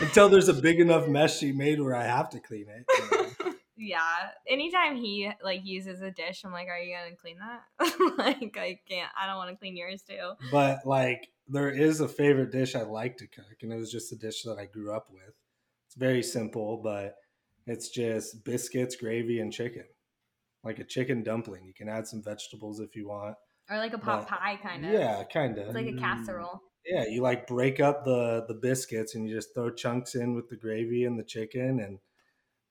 until 0.00 0.28
there's 0.28 0.48
a 0.48 0.54
big 0.54 0.80
enough 0.80 1.06
mess 1.08 1.38
she 1.38 1.52
made 1.52 1.80
where 1.80 1.94
I 1.94 2.04
have 2.04 2.28
to 2.30 2.40
clean 2.40 2.66
it. 2.68 2.84
you 2.88 3.10
know. 3.46 3.52
Yeah. 3.76 4.00
Anytime 4.48 4.96
he 4.96 5.30
like 5.42 5.60
uses 5.64 6.00
a 6.02 6.10
dish, 6.10 6.42
I'm 6.44 6.52
like, 6.52 6.68
"Are 6.68 6.78
you 6.78 6.96
gonna 6.96 7.16
clean 7.16 7.36
that?" 7.38 7.62
like, 8.18 8.56
I 8.58 8.78
can't. 8.88 9.10
I 9.20 9.26
don't 9.26 9.36
want 9.36 9.50
to 9.50 9.56
clean 9.56 9.76
yours 9.76 10.02
too. 10.02 10.32
But 10.50 10.80
like, 10.86 11.28
there 11.48 11.70
is 11.70 12.00
a 12.00 12.08
favorite 12.08 12.50
dish 12.52 12.74
I 12.74 12.82
like 12.82 13.16
to 13.18 13.26
cook, 13.26 13.44
and 13.62 13.72
it 13.72 13.76
was 13.76 13.90
just 13.92 14.12
a 14.12 14.16
dish 14.16 14.42
that 14.42 14.58
I 14.58 14.66
grew 14.66 14.92
up 14.94 15.08
with. 15.10 15.34
It's 15.92 15.98
very 15.98 16.22
simple, 16.22 16.78
but 16.78 17.16
it's 17.66 17.90
just 17.90 18.44
biscuits, 18.46 18.96
gravy, 18.96 19.40
and 19.40 19.52
chicken, 19.52 19.84
like 20.64 20.78
a 20.78 20.84
chicken 20.84 21.22
dumpling. 21.22 21.66
You 21.66 21.74
can 21.74 21.86
add 21.86 22.06
some 22.06 22.22
vegetables 22.22 22.80
if 22.80 22.96
you 22.96 23.08
want. 23.08 23.36
Or 23.68 23.76
like 23.76 23.92
a 23.92 23.98
pot 23.98 24.20
But- 24.20 24.38
pie, 24.38 24.56
kind 24.62 24.86
of. 24.86 24.90
Yeah, 24.92 25.22
kind 25.24 25.58
of. 25.58 25.66
It's 25.66 25.74
like 25.74 25.88
a 25.88 25.90
mm. 25.92 25.98
casserole. 25.98 26.62
yeah, 26.86 27.04
you 27.04 27.20
like 27.20 27.46
break 27.46 27.78
up 27.78 28.04
the 28.06 28.46
the 28.48 28.54
biscuits 28.54 29.14
and 29.14 29.28
you 29.28 29.34
just 29.34 29.52
throw 29.52 29.68
chunks 29.70 30.14
in 30.14 30.34
with 30.34 30.48
the 30.48 30.56
gravy 30.56 31.04
and 31.04 31.18
the 31.18 31.24
chicken 31.24 31.78
and 31.80 31.98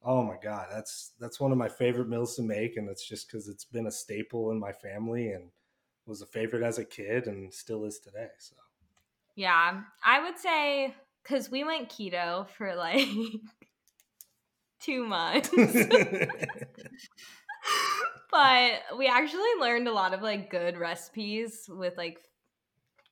oh 0.04 0.24
my 0.24 0.38
god, 0.42 0.70
that's 0.72 1.12
that's 1.20 1.40
one 1.40 1.52
of 1.52 1.60
my 1.60 1.70
favorite 1.70 2.10
meals 2.10 2.36
to 2.38 2.42
make 2.42 2.76
and 2.76 2.90
it's 2.90 3.08
just 3.08 3.30
cuz 3.32 3.48
it's 3.48 3.66
been 3.66 3.86
a 3.86 3.92
staple 3.92 4.50
in 4.50 4.60
my 4.60 4.74
family 4.74 5.32
and 5.32 5.52
was 6.08 6.24
a 6.24 6.26
favorite 6.26 6.64
as 6.64 6.80
a 6.80 6.86
kid 6.86 7.28
and 7.28 7.54
still 7.54 7.86
is 7.86 8.00
today. 8.00 8.32
So 8.40 8.56
Yeah, 9.36 9.84
I 10.04 10.24
would 10.24 10.40
say 10.40 10.96
because 11.24 11.50
we 11.50 11.64
went 11.64 11.90
keto 11.90 12.48
for 12.50 12.76
like 12.76 13.08
two 14.82 15.06
months, 15.06 15.50
but 18.32 18.72
we 18.98 19.08
actually 19.08 19.44
learned 19.60 19.88
a 19.88 19.94
lot 19.94 20.14
of 20.14 20.22
like 20.22 20.50
good 20.50 20.78
recipes 20.78 21.70
with 21.70 21.98
like 21.98 22.20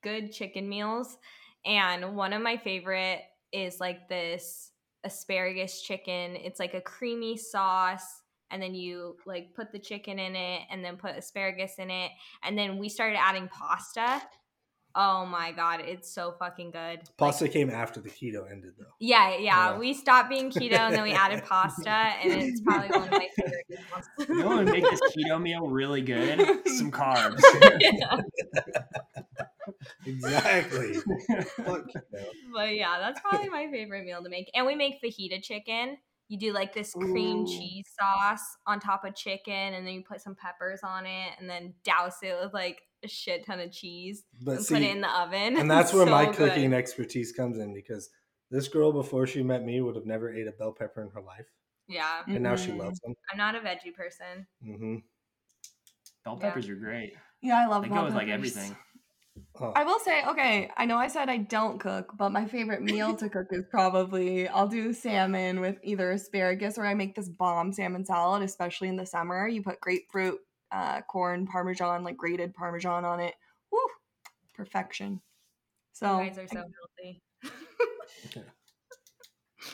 good 0.04 0.32
chicken 0.32 0.68
meals. 0.68 1.18
And 1.66 2.16
one 2.16 2.34
of 2.34 2.42
my 2.42 2.58
favorite 2.58 3.22
is 3.52 3.80
like 3.80 4.08
this 4.08 4.72
asparagus 5.04 5.82
chicken. 5.82 6.36
It's 6.36 6.60
like 6.60 6.74
a 6.74 6.82
creamy 6.82 7.38
sauce. 7.38 8.22
And 8.52 8.62
then 8.62 8.74
you 8.74 9.16
like 9.28 9.54
put 9.56 9.72
the 9.72 9.78
chicken 9.78 10.18
in 10.18 10.36
it 10.36 10.62
and 10.72 10.84
then 10.84 10.98
put 10.98 11.16
asparagus 11.16 11.76
in 11.78 11.92
it. 11.92 12.12
And 12.44 12.58
then 12.58 12.80
we 12.80 12.90
started 12.90 13.20
adding 13.20 13.48
pasta. 13.48 14.22
Oh 14.96 15.26
my 15.26 15.52
god, 15.52 15.82
it's 15.82 16.10
so 16.10 16.34
fucking 16.40 16.72
good. 16.72 17.02
pasta 17.18 17.44
Like, 17.46 17.54
came 17.54 17.70
after 17.70 18.02
the 18.02 18.10
keto 18.10 18.50
ended 18.52 18.74
though. 18.78 18.86
yeah, 19.00 19.38
yeah, 19.38 19.40
Yeah. 19.74 19.78
We 19.78 19.94
stopped 19.94 20.30
being 20.30 20.50
keto 20.50 20.74
and 20.78 20.96
then 20.96 21.04
we 21.04 21.12
added 21.12 21.44
pasta, 21.48 21.90
and 21.90 22.32
it's 22.34 22.62
probably 22.62 22.90
one 22.90 23.08
of 23.08 23.12
my 23.12 23.28
favorite 23.36 23.66
meals. 23.70 24.30
You 24.30 24.36
know 24.36 24.48
what 24.48 24.58
would 24.66 24.72
make 24.72 24.90
this 24.90 25.00
keto 25.16 25.42
meal 25.42 25.68
really 25.70 26.02
good? 26.02 26.40
Some 26.68 26.92
carbs. 27.00 27.42
Exactly. 30.06 30.98
But 32.54 32.76
yeah, 32.76 32.98
that's 33.00 33.20
probably 33.22 33.50
my 33.50 33.68
favorite 33.72 34.06
meal 34.06 34.24
to 34.24 34.30
make. 34.30 34.50
And 34.54 34.66
we 34.66 34.76
make 34.76 35.02
fajita 35.04 35.42
chicken. 35.44 35.98
You 36.28 36.38
do 36.40 36.54
like 36.54 36.74
this 36.74 36.94
cream 36.94 37.40
Ooh. 37.44 37.46
cheese 37.48 37.88
sauce 38.00 38.44
on 38.68 38.80
top 38.80 39.04
of 39.04 39.16
chicken, 39.16 39.54
and 39.74 39.86
then 39.86 39.94
you 39.96 40.04
put 40.08 40.22
some 40.22 40.36
peppers 40.36 40.82
on 40.84 41.06
it, 41.06 41.32
and 41.40 41.50
then 41.50 41.74
douse 41.84 42.18
it 42.22 42.36
with 42.42 42.54
like 42.54 42.82
a 43.04 43.08
shit 43.08 43.46
ton 43.46 43.60
of 43.60 43.72
cheese 43.72 44.24
But 44.42 44.58
and 44.58 44.66
see, 44.66 44.74
put 44.76 44.84
it 44.84 44.92
in 44.92 45.02
the 45.02 45.10
oven. 45.20 45.58
and 45.58 45.70
that's 45.72 45.94
where 45.94 46.06
so 46.06 46.12
my 46.12 46.26
good. 46.26 46.36
cooking 46.36 46.74
expertise 46.74 47.32
comes 47.32 47.58
in 47.58 47.74
because 47.74 48.10
this 48.52 48.68
girl 48.68 48.92
before 48.92 49.28
she 49.28 49.44
met 49.44 49.64
me 49.64 49.80
would 49.82 49.96
have 49.96 50.06
never 50.06 50.34
ate 50.34 50.48
a 50.48 50.52
bell 50.52 50.72
pepper 50.74 51.02
in 51.04 51.10
her 51.12 51.22
life 51.22 51.46
Yeah, 51.88 52.24
and 52.28 52.42
now 52.44 52.56
she 52.56 52.72
loves 52.72 53.00
them. 53.02 53.14
I'm 53.32 53.38
not 53.38 53.56
a 53.56 53.60
veggie 53.60 53.94
person. 53.96 54.48
hmm 54.64 54.98
Bell 56.26 56.38
Yeah. 56.42 56.50
peppers 56.50 56.68
are 56.70 56.76
great. 56.76 57.14
Yeah, 57.42 57.60
I 57.60 57.68
love 57.68 57.84
They 57.84 57.90
bell 57.90 58.00
go 58.00 58.06
with 58.06 58.16
like 58.16 58.28
everything. 58.28 58.76
Oh. 59.62 59.72
I 59.74 59.86
will 59.86 60.00
say, 60.00 60.26
okay, 60.26 60.70
I 60.76 60.86
know 60.86 60.98
I 60.98 61.08
said 61.08 61.30
I 61.30 61.38
don't 61.38 61.80
cook, 61.80 62.12
but 62.18 62.32
my 62.32 62.46
favorite 62.46 62.82
meal 62.82 63.16
to 63.16 63.30
cook 63.30 63.48
is 63.52 63.64
probably 63.72 64.48
I'll 64.50 64.68
do 64.68 64.92
salmon 64.92 65.62
with 65.62 65.78
either 65.84 66.12
asparagus 66.12 66.78
or 66.78 66.86
I 66.86 66.94
make 66.94 67.16
this 67.16 67.30
bomb 67.30 67.72
salmon 67.72 68.04
salad, 68.06 68.44
especially 68.44 68.90
in 68.90 68.98
the 68.98 69.06
summer. 69.06 69.48
You 69.48 69.64
put 69.64 69.80
grapefruit, 69.80 70.40
uh, 70.72 71.02
corn, 71.02 71.46
parmesan, 71.48 72.04
like 72.04 72.18
grated 72.18 72.54
parmesan 72.54 73.06
on 73.06 73.20
it. 73.20 73.34
Woo, 73.72 73.80
perfection. 74.56 75.22
So, 75.94 76.20
you 76.22 76.30
guys 76.30 76.38
are 76.38 76.48
so 76.48 76.64
healthy. 77.04 77.22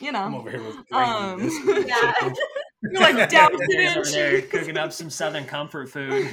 you 0.00 0.10
I'm 0.12 0.34
over 0.34 0.50
here 0.50 0.62
with 0.62 0.76
Um, 0.92 1.36
gravy. 1.38 1.88
Yeah. 1.88 2.12
you're 2.82 3.00
like 3.00 3.30
douse 3.30 3.50
it 3.52 3.96
in 4.06 4.12
there 4.12 4.42
cooking 4.42 4.76
up 4.76 4.92
some 4.92 5.08
southern 5.10 5.44
comfort 5.44 5.88
food. 5.88 6.28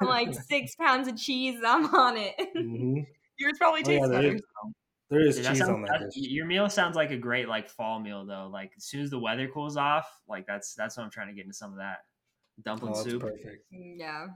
I'm 0.00 0.08
like 0.08 0.32
six 0.34 0.74
pounds 0.76 1.08
of 1.08 1.16
cheese. 1.16 1.60
I'm 1.64 1.92
on 1.94 2.16
it. 2.16 2.34
Mhm. 2.56 3.06
Yours 3.38 3.52
probably 3.58 3.82
Oh, 3.84 3.90
yeah, 3.90 3.98
tastes 3.98 4.08
there 4.10 4.22
better. 4.22 4.34
is- 4.36 4.42
There 5.10 5.20
is 5.28 5.36
Dude, 5.36 5.44
that 5.44 5.48
cheese 5.50 5.58
sounds- 5.58 5.70
on 5.70 5.82
that 5.82 6.00
that- 6.00 6.12
dish. 6.14 6.28
Your 6.28 6.46
meal 6.46 6.68
sounds 6.70 6.96
like 6.96 7.10
a 7.10 7.16
great 7.16 7.48
like 7.48 7.68
fall 7.68 8.00
meal 8.00 8.24
though. 8.24 8.48
Like 8.52 8.72
as 8.76 8.84
soon 8.84 9.02
as 9.02 9.10
the 9.10 9.18
weather 9.18 9.48
cools 9.48 9.76
off, 9.76 10.08
like 10.28 10.46
that's 10.46 10.74
that's 10.74 10.96
what 10.96 11.04
I'm 11.04 11.10
trying 11.10 11.28
to 11.28 11.34
get 11.34 11.42
into 11.42 11.54
some 11.54 11.72
of 11.72 11.78
that 11.78 11.98
dumpling 12.62 12.94
Oh, 12.96 13.02
soup. 13.02 13.20
perfect. 13.22 13.64
Mm, 13.72 13.94
yeah. 13.98 14.26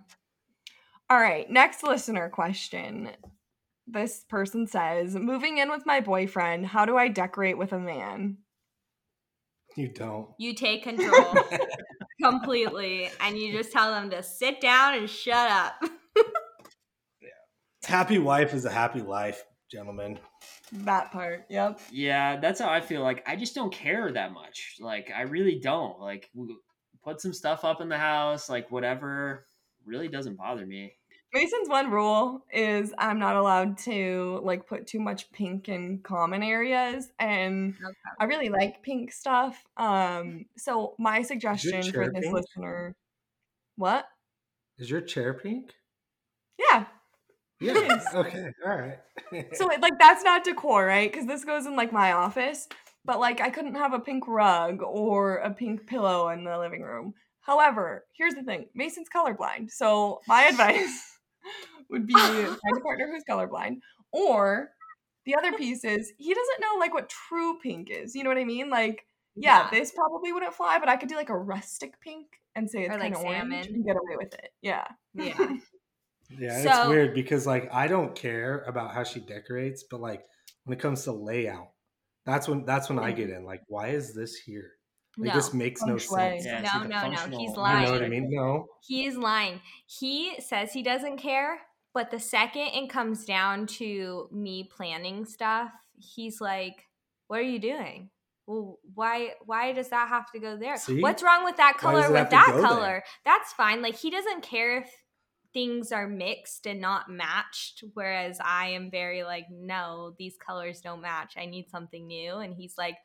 All 1.10 1.18
right, 1.20 1.48
next 1.50 1.82
listener 1.82 2.28
question. 2.28 3.10
This 3.86 4.24
person 4.28 4.66
says, 4.66 5.14
moving 5.16 5.58
in 5.58 5.70
with 5.70 5.86
my 5.86 6.00
boyfriend, 6.00 6.66
how 6.66 6.84
do 6.84 6.96
I 6.98 7.08
decorate 7.08 7.56
with 7.56 7.72
a 7.72 7.78
man? 7.78 8.38
You 9.76 9.88
don't. 9.88 10.28
You 10.38 10.54
take 10.54 10.82
control 10.82 11.34
completely 12.22 13.08
and 13.20 13.38
you 13.38 13.52
just 13.52 13.72
tell 13.72 13.90
them 13.92 14.10
to 14.10 14.22
sit 14.22 14.60
down 14.60 14.94
and 14.94 15.08
shut 15.08 15.50
up. 15.50 15.74
Yeah. 17.22 17.28
Happy 17.84 18.18
wife 18.18 18.52
is 18.54 18.64
a 18.64 18.70
happy 18.70 19.00
life, 19.00 19.42
gentlemen. 19.70 20.18
That 20.72 21.10
part, 21.12 21.46
yep. 21.48 21.80
Yeah, 21.90 22.38
that's 22.40 22.60
how 22.60 22.68
I 22.68 22.80
feel. 22.80 23.02
Like 23.02 23.22
I 23.26 23.36
just 23.36 23.54
don't 23.54 23.72
care 23.72 24.12
that 24.12 24.32
much. 24.32 24.76
Like 24.80 25.10
I 25.16 25.22
really 25.22 25.60
don't. 25.60 25.98
Like 26.00 26.28
w- 26.34 26.58
put 27.02 27.20
some 27.20 27.32
stuff 27.32 27.64
up 27.64 27.80
in 27.80 27.88
the 27.88 27.98
house, 27.98 28.48
like 28.48 28.70
whatever. 28.70 29.46
Really 29.84 30.08
doesn't 30.08 30.36
bother 30.36 30.66
me. 30.66 30.94
Mason's 31.32 31.68
one 31.68 31.90
rule 31.90 32.44
is 32.52 32.94
I'm 32.96 33.18
not 33.18 33.36
allowed 33.36 33.78
to 33.78 34.40
like 34.42 34.66
put 34.66 34.86
too 34.86 34.98
much 34.98 35.30
pink 35.30 35.68
in 35.68 35.98
common 35.98 36.42
areas 36.42 37.10
and 37.18 37.74
I 38.18 38.24
really 38.24 38.48
like 38.48 38.82
pink 38.82 39.12
stuff. 39.12 39.62
Um 39.76 40.46
so 40.56 40.94
my 40.98 41.22
suggestion 41.22 41.82
for 41.82 42.10
this 42.10 42.22
pink? 42.22 42.34
listener 42.34 42.94
What? 43.76 44.06
Is 44.78 44.90
your 44.90 45.02
chair 45.02 45.34
pink? 45.34 45.72
Yeah. 46.58 46.86
Yeah. 47.60 47.74
Yes. 47.88 48.14
okay. 48.14 48.52
All 48.64 48.76
right. 48.76 49.54
So 49.54 49.66
like 49.66 49.98
that's 49.98 50.22
not 50.24 50.44
decor, 50.44 50.86
right? 50.86 51.12
Cuz 51.12 51.26
this 51.26 51.44
goes 51.44 51.66
in 51.66 51.76
like 51.76 51.92
my 51.92 52.12
office, 52.12 52.68
but 53.08 53.18
like 53.18 53.40
I 53.40 53.48
couldn't 53.48 53.74
have 53.76 53.94
a 53.94 53.98
pink 53.98 54.28
rug 54.28 54.82
or 54.82 55.36
a 55.38 55.50
pink 55.50 55.86
pillow 55.86 56.28
in 56.28 56.44
the 56.44 56.58
living 56.58 56.82
room. 56.82 57.14
However, 57.40 58.04
here's 58.12 58.34
the 58.34 58.42
thing. 58.42 58.66
Mason's 58.74 59.08
colorblind. 59.08 59.70
So 59.70 60.20
my 60.28 60.42
advice 60.44 61.16
would 61.90 62.06
be 62.06 62.12
find 62.12 62.76
a 62.76 62.80
partner 62.80 63.08
who's 63.10 63.24
colorblind 63.28 63.78
or 64.12 64.68
the 65.24 65.34
other 65.36 65.52
piece 65.56 65.84
is 65.84 66.12
he 66.18 66.34
doesn't 66.34 66.60
know 66.60 66.78
like 66.78 66.92
what 66.92 67.08
true 67.08 67.58
pink 67.62 67.88
is. 67.90 68.14
You 68.14 68.24
know 68.24 68.28
what 68.30 68.38
I 68.38 68.44
mean? 68.44 68.68
Like 68.68 69.06
yeah, 69.34 69.68
Yeah. 69.72 69.78
this 69.80 69.90
probably 69.92 70.32
wouldn't 70.34 70.52
fly, 70.54 70.78
but 70.78 70.90
I 70.90 70.96
could 70.98 71.08
do 71.08 71.16
like 71.16 71.30
a 71.30 71.38
rustic 71.38 71.98
pink 72.02 72.26
and 72.54 72.68
say 72.70 72.80
it's 72.82 72.90
Or, 72.94 72.98
like, 72.98 73.14
kind 73.14 73.16
of 73.16 73.22
orange 73.24 73.66
and 73.68 73.84
get 73.86 73.96
away 73.96 74.16
with 74.16 74.34
it. 74.34 74.50
Yeah. 74.62 74.86
Yeah. 75.14 75.56
Yeah, 76.38 76.58
it's 76.58 76.64
So- 76.76 76.90
weird 76.90 77.14
because 77.14 77.46
like 77.46 77.72
I 77.72 77.88
don't 77.88 78.14
care 78.14 78.60
about 78.66 78.92
how 78.92 79.02
she 79.02 79.18
decorates, 79.20 79.82
but 79.90 79.98
like 80.02 80.24
when 80.64 80.76
it 80.76 80.80
comes 80.82 81.04
to 81.04 81.12
layout, 81.12 81.68
that's 82.28 82.46
when 82.46 82.64
that's 82.66 82.90
when 82.90 82.98
I 82.98 83.10
get 83.10 83.30
in. 83.30 83.44
Like, 83.44 83.62
why 83.68 83.88
is 83.88 84.14
this 84.14 84.36
here? 84.36 84.72
Like 85.16 85.28
No. 85.30 85.34
this 85.34 85.54
makes 85.54 85.82
no 85.82 85.96
sense. 85.96 86.44
Yeah, 86.44 86.60
No, 86.60 86.80
like 86.80 86.88
no, 86.88 87.26
no, 87.26 87.38
He's 87.38 87.56
lying. 87.56 87.80
You 87.80 87.86
know 87.86 87.92
what 87.92 88.04
I 88.04 88.08
mean? 88.08 88.30
No. 88.30 88.66
He 88.86 89.06
is 89.06 89.16
lying. 89.16 89.60
He 89.86 90.34
says 90.38 90.72
he 90.72 90.82
doesn't 90.82 91.16
care, 91.16 91.58
but 91.94 92.10
the 92.10 92.20
second 92.20 92.68
it 92.74 92.90
comes 92.90 93.24
down 93.24 93.66
to 93.78 94.28
me 94.30 94.64
planning 94.64 95.24
stuff, 95.24 95.72
he's 95.98 96.40
like, 96.40 96.84
"What 97.28 97.40
are 97.40 97.42
you 97.42 97.58
doing? 97.58 98.10
Well, 98.46 98.78
why 98.94 99.32
why 99.46 99.72
does 99.72 99.88
that 99.88 100.08
have 100.08 100.30
to 100.32 100.38
go 100.38 100.56
there? 100.56 100.76
See? 100.76 101.00
What's 101.00 101.22
wrong 101.22 101.44
with 101.44 101.56
that 101.56 101.78
color 101.78 102.12
with 102.12 102.30
that 102.30 102.46
go 102.46 102.52
there? 102.52 102.62
color? 102.62 103.04
That's 103.24 103.52
fine. 103.54 103.80
Like 103.82 103.96
he 103.96 104.10
doesn't 104.10 104.42
care 104.42 104.78
if 104.78 104.90
things 105.52 105.92
are 105.92 106.08
mixed 106.08 106.66
and 106.66 106.80
not 106.80 107.10
matched 107.10 107.82
whereas 107.94 108.38
I 108.44 108.68
am 108.68 108.90
very 108.90 109.24
like, 109.24 109.46
"No, 109.50 110.14
these 110.18 110.36
colors 110.36 110.80
don't 110.80 111.00
match. 111.00 111.34
I 111.36 111.46
need 111.46 111.68
something 111.70 112.06
new." 112.06 112.36
And 112.38 112.54
he's 112.54 112.76
like, 112.78 112.98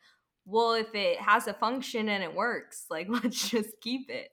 "Well, 0.44 0.74
if 0.74 0.94
it 0.94 1.20
has 1.20 1.46
a 1.46 1.54
function 1.54 2.08
and 2.08 2.22
it 2.22 2.34
works, 2.34 2.86
like 2.90 3.08
let's 3.10 3.48
just 3.50 3.70
keep 3.82 4.10
it." 4.10 4.30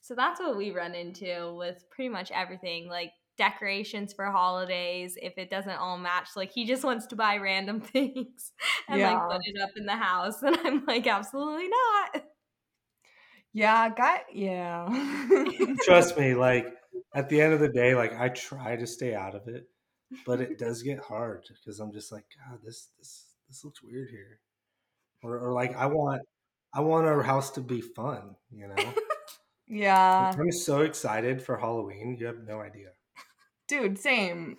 So 0.00 0.14
that's 0.14 0.40
what 0.40 0.56
we 0.56 0.70
run 0.70 0.94
into 0.94 1.54
with 1.56 1.84
pretty 1.90 2.08
much 2.08 2.30
everything. 2.30 2.88
Like 2.88 3.12
decorations 3.36 4.12
for 4.12 4.26
holidays 4.30 5.16
if 5.20 5.38
it 5.38 5.50
doesn't 5.50 5.70
all 5.78 5.98
match. 5.98 6.30
Like 6.36 6.52
he 6.52 6.64
just 6.66 6.84
wants 6.84 7.06
to 7.08 7.16
buy 7.16 7.36
random 7.38 7.80
things 7.80 8.52
and 8.88 9.00
Yeah. 9.00 9.12
like 9.14 9.28
put 9.30 9.40
it 9.44 9.60
up 9.62 9.70
in 9.76 9.86
the 9.86 9.96
house. 9.96 10.42
And 10.42 10.56
I'm 10.64 10.84
like, 10.86 11.06
absolutely 11.06 11.68
not. 11.68 12.24
Yeah, 13.52 13.88
got 13.90 14.34
Yeah. 14.34 14.88
Trust 15.84 16.16
me, 16.16 16.34
like 16.34 16.66
at 17.14 17.28
the 17.28 17.40
end 17.40 17.52
of 17.52 17.60
the 17.60 17.68
day, 17.68 17.94
like 17.94 18.18
I 18.18 18.28
try 18.28 18.76
to 18.76 18.86
stay 18.86 19.14
out 19.14 19.34
of 19.34 19.48
it, 19.48 19.66
but 20.26 20.40
it 20.40 20.58
does 20.58 20.82
get 20.82 20.98
hard 20.98 21.44
because 21.48 21.80
I'm 21.80 21.92
just 21.92 22.12
like, 22.12 22.24
God, 22.38 22.58
this 22.64 22.88
this 22.98 23.26
this 23.48 23.64
looks 23.64 23.82
weird 23.82 24.10
here, 24.10 24.40
or 25.22 25.38
or 25.38 25.52
like 25.52 25.76
I 25.76 25.86
want 25.86 26.22
I 26.72 26.80
want 26.80 27.06
our 27.06 27.22
house 27.22 27.50
to 27.52 27.60
be 27.60 27.80
fun, 27.80 28.36
you 28.50 28.68
know. 28.68 28.94
yeah, 29.68 30.32
I'm 30.38 30.52
so 30.52 30.82
excited 30.82 31.42
for 31.42 31.56
Halloween. 31.58 32.16
You 32.18 32.26
have 32.26 32.46
no 32.46 32.60
idea. 32.60 32.90
dude. 33.68 33.98
Same. 33.98 34.56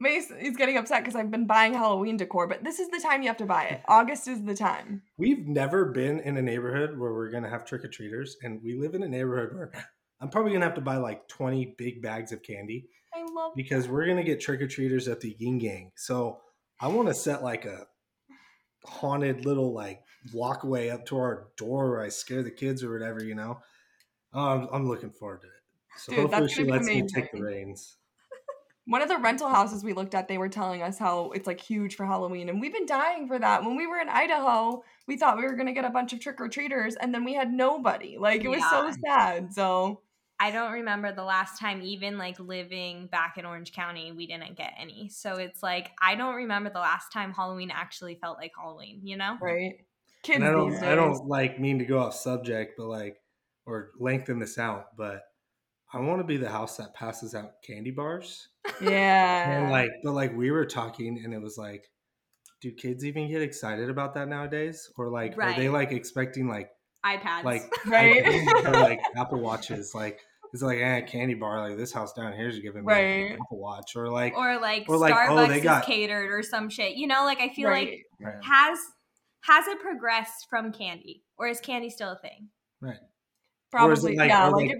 Mace 0.00 0.30
is 0.30 0.56
getting 0.56 0.76
upset 0.76 1.02
because 1.02 1.14
I've 1.14 1.30
been 1.30 1.46
buying 1.46 1.72
Halloween 1.72 2.16
decor, 2.16 2.48
but 2.48 2.64
this 2.64 2.80
is 2.80 2.90
the 2.90 3.00
time 3.00 3.22
you 3.22 3.28
have 3.28 3.36
to 3.38 3.46
buy 3.46 3.64
it. 3.64 3.80
August 3.86 4.26
is 4.26 4.42
the 4.42 4.54
time. 4.54 5.02
We've 5.16 5.46
never 5.46 5.86
been 5.86 6.18
in 6.20 6.36
a 6.36 6.42
neighborhood 6.42 6.98
where 6.98 7.12
we're 7.14 7.30
gonna 7.30 7.48
have 7.48 7.64
trick 7.64 7.84
or 7.84 7.88
treaters, 7.88 8.36
and 8.42 8.60
we 8.62 8.74
live 8.74 8.94
in 8.94 9.04
a 9.04 9.08
neighborhood 9.08 9.54
where 9.54 9.72
I'm 10.20 10.30
probably 10.30 10.52
gonna 10.52 10.64
have 10.64 10.74
to 10.74 10.80
buy 10.80 10.96
like 10.96 11.28
20 11.28 11.74
big 11.76 12.02
bags 12.02 12.32
of 12.32 12.42
candy 12.42 12.88
I 13.14 13.24
love. 13.24 13.52
because 13.54 13.88
we're 13.88 14.06
gonna 14.06 14.24
get 14.24 14.40
trick 14.40 14.60
or 14.62 14.66
treaters 14.66 15.08
at 15.08 15.20
the 15.20 15.36
Yin 15.38 15.58
Gang. 15.58 15.92
So 15.96 16.40
I 16.80 16.88
want 16.88 17.08
to 17.08 17.14
set 17.14 17.42
like 17.42 17.64
a 17.64 17.86
haunted 18.84 19.44
little 19.44 19.72
like 19.72 20.02
walkway 20.32 20.90
up 20.90 21.06
to 21.06 21.16
our 21.16 21.48
door 21.56 21.90
where 21.90 22.02
I 22.02 22.08
scare 22.08 22.42
the 22.42 22.50
kids 22.50 22.82
or 22.82 22.92
whatever, 22.92 23.22
you 23.22 23.34
know. 23.34 23.58
Um, 24.32 24.68
I'm 24.72 24.88
looking 24.88 25.10
forward 25.10 25.42
to 25.42 25.46
it. 25.46 25.52
So 25.96 26.12
Dude, 26.12 26.20
hopefully 26.22 26.48
she 26.48 26.64
lets 26.64 26.86
me 26.86 27.06
take 27.06 27.30
the 27.32 27.40
reins. 27.40 27.96
One 28.86 29.00
of 29.00 29.08
the 29.08 29.16
rental 29.16 29.48
houses 29.48 29.82
we 29.82 29.94
looked 29.94 30.14
at, 30.14 30.28
they 30.28 30.36
were 30.36 30.48
telling 30.48 30.82
us 30.82 30.98
how 30.98 31.30
it's 31.30 31.46
like 31.46 31.60
huge 31.60 31.94
for 31.94 32.04
Halloween, 32.04 32.48
and 32.48 32.60
we've 32.60 32.72
been 32.72 32.86
dying 32.86 33.26
for 33.26 33.38
that. 33.38 33.64
When 33.64 33.76
we 33.76 33.86
were 33.86 33.98
in 33.98 34.08
Idaho, 34.08 34.82
we 35.08 35.16
thought 35.16 35.38
we 35.38 35.44
were 35.44 35.54
gonna 35.54 35.72
get 35.72 35.84
a 35.84 35.90
bunch 35.90 36.12
of 36.12 36.20
trick 36.20 36.40
or 36.40 36.48
treaters, 36.48 36.94
and 36.96 37.14
then 37.14 37.24
we 37.24 37.34
had 37.34 37.52
nobody. 37.52 38.18
Like 38.18 38.44
it 38.44 38.48
was 38.48 38.62
so 38.70 38.90
sad. 39.06 39.54
So 39.54 40.02
I 40.40 40.50
don't 40.50 40.72
remember 40.72 41.12
the 41.12 41.24
last 41.24 41.58
time, 41.58 41.80
even 41.82 42.18
like 42.18 42.38
living 42.40 43.06
back 43.06 43.38
in 43.38 43.46
Orange 43.46 43.72
County, 43.72 44.12
we 44.12 44.26
didn't 44.26 44.56
get 44.56 44.72
any. 44.78 45.08
So 45.08 45.36
it's 45.36 45.62
like, 45.62 45.92
I 46.02 46.16
don't 46.16 46.34
remember 46.34 46.70
the 46.70 46.80
last 46.80 47.12
time 47.12 47.32
Halloween 47.32 47.70
actually 47.72 48.16
felt 48.16 48.38
like 48.38 48.52
Halloween, 48.54 49.00
you 49.04 49.16
know? 49.16 49.38
right, 49.40 49.76
kids 50.22 50.36
And 50.36 50.44
I 50.44 50.50
don't 50.50 50.70
these 50.70 50.82
I 50.82 50.94
don't 50.94 51.26
like 51.26 51.60
mean 51.60 51.78
to 51.78 51.84
go 51.84 51.98
off 52.00 52.14
subject, 52.14 52.74
but 52.76 52.86
like 52.86 53.16
or 53.64 53.92
lengthen 53.98 54.38
this 54.38 54.58
out, 54.58 54.96
but 54.96 55.22
I 55.94 56.00
want 56.00 56.18
to 56.20 56.24
be 56.24 56.36
the 56.36 56.48
house 56.50 56.76
that 56.78 56.92
passes 56.94 57.34
out 57.34 57.62
candy 57.66 57.92
bars. 57.92 58.48
Yeah. 58.80 59.50
And 59.62 59.70
like, 59.70 59.90
but 60.02 60.12
like 60.12 60.36
we 60.36 60.50
were 60.50 60.66
talking, 60.66 61.20
and 61.24 61.32
it 61.32 61.40
was 61.40 61.56
like, 61.56 61.88
do 62.60 62.72
kids 62.72 63.04
even 63.04 63.30
get 63.30 63.42
excited 63.42 63.88
about 63.90 64.14
that 64.14 64.26
nowadays? 64.28 64.90
Or 64.96 65.08
like, 65.08 65.38
are 65.38 65.54
they 65.54 65.68
like 65.68 65.92
expecting 65.92 66.48
like 66.48 66.70
iPads. 67.06 67.44
like 67.44 67.62
Right. 67.86 68.24
iPhones 68.24 68.64
or 68.66 68.72
like 68.72 69.00
Apple 69.16 69.38
Watches? 69.38 69.94
Like, 69.94 70.18
it's 70.52 70.62
like, 70.62 70.78
eh, 70.78 71.02
candy 71.02 71.34
bar. 71.34 71.68
Like 71.68 71.78
this 71.78 71.92
house 71.92 72.12
down 72.12 72.32
here 72.32 72.48
is 72.48 72.58
giving 72.58 72.84
me 72.84 72.92
Right. 72.92 73.30
an 73.30 73.32
Apple 73.34 73.60
Watch, 73.60 73.94
or 73.94 74.08
like, 74.08 74.34
or 74.36 74.58
like 74.58 74.86
or 74.88 74.96
like, 74.96 75.14
oh, 75.28 75.46
they 75.46 75.60
got- 75.60 75.82
is 75.82 75.86
catered 75.86 76.30
or 76.32 76.42
some 76.42 76.68
shit. 76.70 76.96
You 76.96 77.06
know, 77.06 77.24
like 77.24 77.40
I 77.40 77.50
feel 77.50 77.68
right. 77.68 77.88
like 77.88 78.34
right, 78.34 78.44
has 78.44 78.78
has 79.42 79.66
it 79.68 79.78
progressed 79.80 80.46
from 80.50 80.72
candy? 80.72 81.22
Or 81.36 81.46
is 81.48 81.60
candy 81.60 81.90
still 81.90 82.12
a 82.12 82.18
thing? 82.18 82.48
right. 82.80 82.96
Probably. 83.70 83.90
Or 83.90 83.92
is 83.92 84.04
it 84.04 84.16
like, 84.16 84.28
yeah. 84.28 84.48
Like. 84.48 84.68
like, 84.68 84.78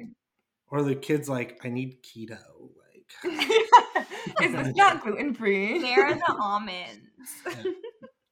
or 0.70 0.82
the 0.82 0.94
kids 0.94 1.28
like, 1.28 1.60
I 1.64 1.68
need 1.68 2.02
keto. 2.02 2.38
Like, 3.24 3.34
is 4.42 4.52
this 4.52 4.76
not 4.76 5.02
gluten 5.02 5.34
free? 5.34 5.82
Where 5.82 6.06
are 6.06 6.14
the 6.14 6.36
almonds? 6.40 7.00
I, 7.46 7.74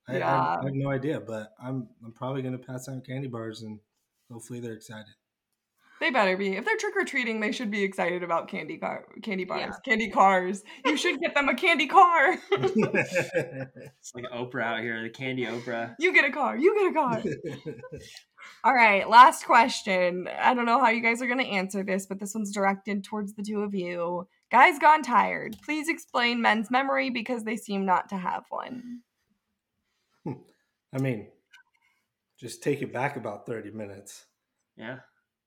I, 0.09 0.19
Yeah. 0.19 0.57
I 0.61 0.65
have 0.65 0.75
no 0.75 0.91
idea, 0.91 1.21
but 1.21 1.53
I'm 1.63 1.89
I'm 2.05 2.13
probably 2.13 2.43
gonna 2.43 2.59
pass 2.59 2.89
out 2.89 3.07
candy 3.07 3.29
bars, 3.29 3.63
and 3.63 3.79
hopefully 4.31 4.61
they're 4.61 4.75
excited. 4.75 5.15
They 6.03 6.11
better 6.11 6.37
be. 6.37 6.57
If 6.57 6.65
they're 6.65 6.77
trick 6.77 6.97
or 6.97 7.05
treating, 7.05 7.39
they 7.39 7.53
should 7.53 7.71
be 7.71 7.85
excited 7.85 8.25
about 8.25 8.49
candy 8.49 8.77
car, 8.77 9.05
candy 9.23 9.45
bars, 9.45 9.61
Yeah. 9.61 9.71
candy 9.85 10.11
cars. 10.11 10.65
You 10.85 10.97
should 10.97 11.21
get 11.21 11.33
them 11.33 11.49
a 11.49 11.55
candy 11.55 11.87
car. 11.87 12.37
It's 12.51 14.13
like 14.13 14.25
Oprah 14.35 14.65
out 14.65 14.81
here, 14.81 15.01
the 15.01 15.11
candy 15.11 15.47
Oprah. 15.47 15.95
you 16.01 16.13
get 16.13 16.25
a 16.25 16.33
car. 16.33 16.57
You 16.59 16.75
get 16.75 16.91
a 16.91 16.93
car. 16.93 17.23
All 18.65 18.75
right, 18.75 19.09
last 19.09 19.45
question. 19.47 20.27
I 20.27 20.55
don't 20.55 20.67
know 20.67 20.81
how 20.81 20.89
you 20.89 21.03
guys 21.03 21.23
are 21.23 21.29
going 21.29 21.39
to 21.39 21.47
answer 21.47 21.85
this, 21.85 22.07
but 22.07 22.19
this 22.19 22.35
one's 22.35 22.53
directed 22.53 23.05
towards 23.05 23.35
the 23.35 23.45
two 23.45 23.61
of 23.61 23.73
you. 23.73 24.27
Guys 24.51 24.81
gone 24.81 25.05
tired. 25.05 25.55
Please 25.65 25.89
explain 25.89 26.43
men's 26.43 26.69
memory 26.69 27.11
because 27.11 27.45
they 27.45 27.57
seem 27.57 27.87
not 27.87 28.09
to 28.09 28.17
have 28.17 28.43
one. 28.51 29.03
Hmm. 30.25 30.33
I 30.93 30.99
mean, 30.99 31.29
just 32.41 32.61
take 32.61 32.83
it 32.83 32.93
back 32.93 33.15
about 33.15 33.47
thirty 33.47 33.71
minutes. 33.71 34.27
Yeah. 34.77 34.99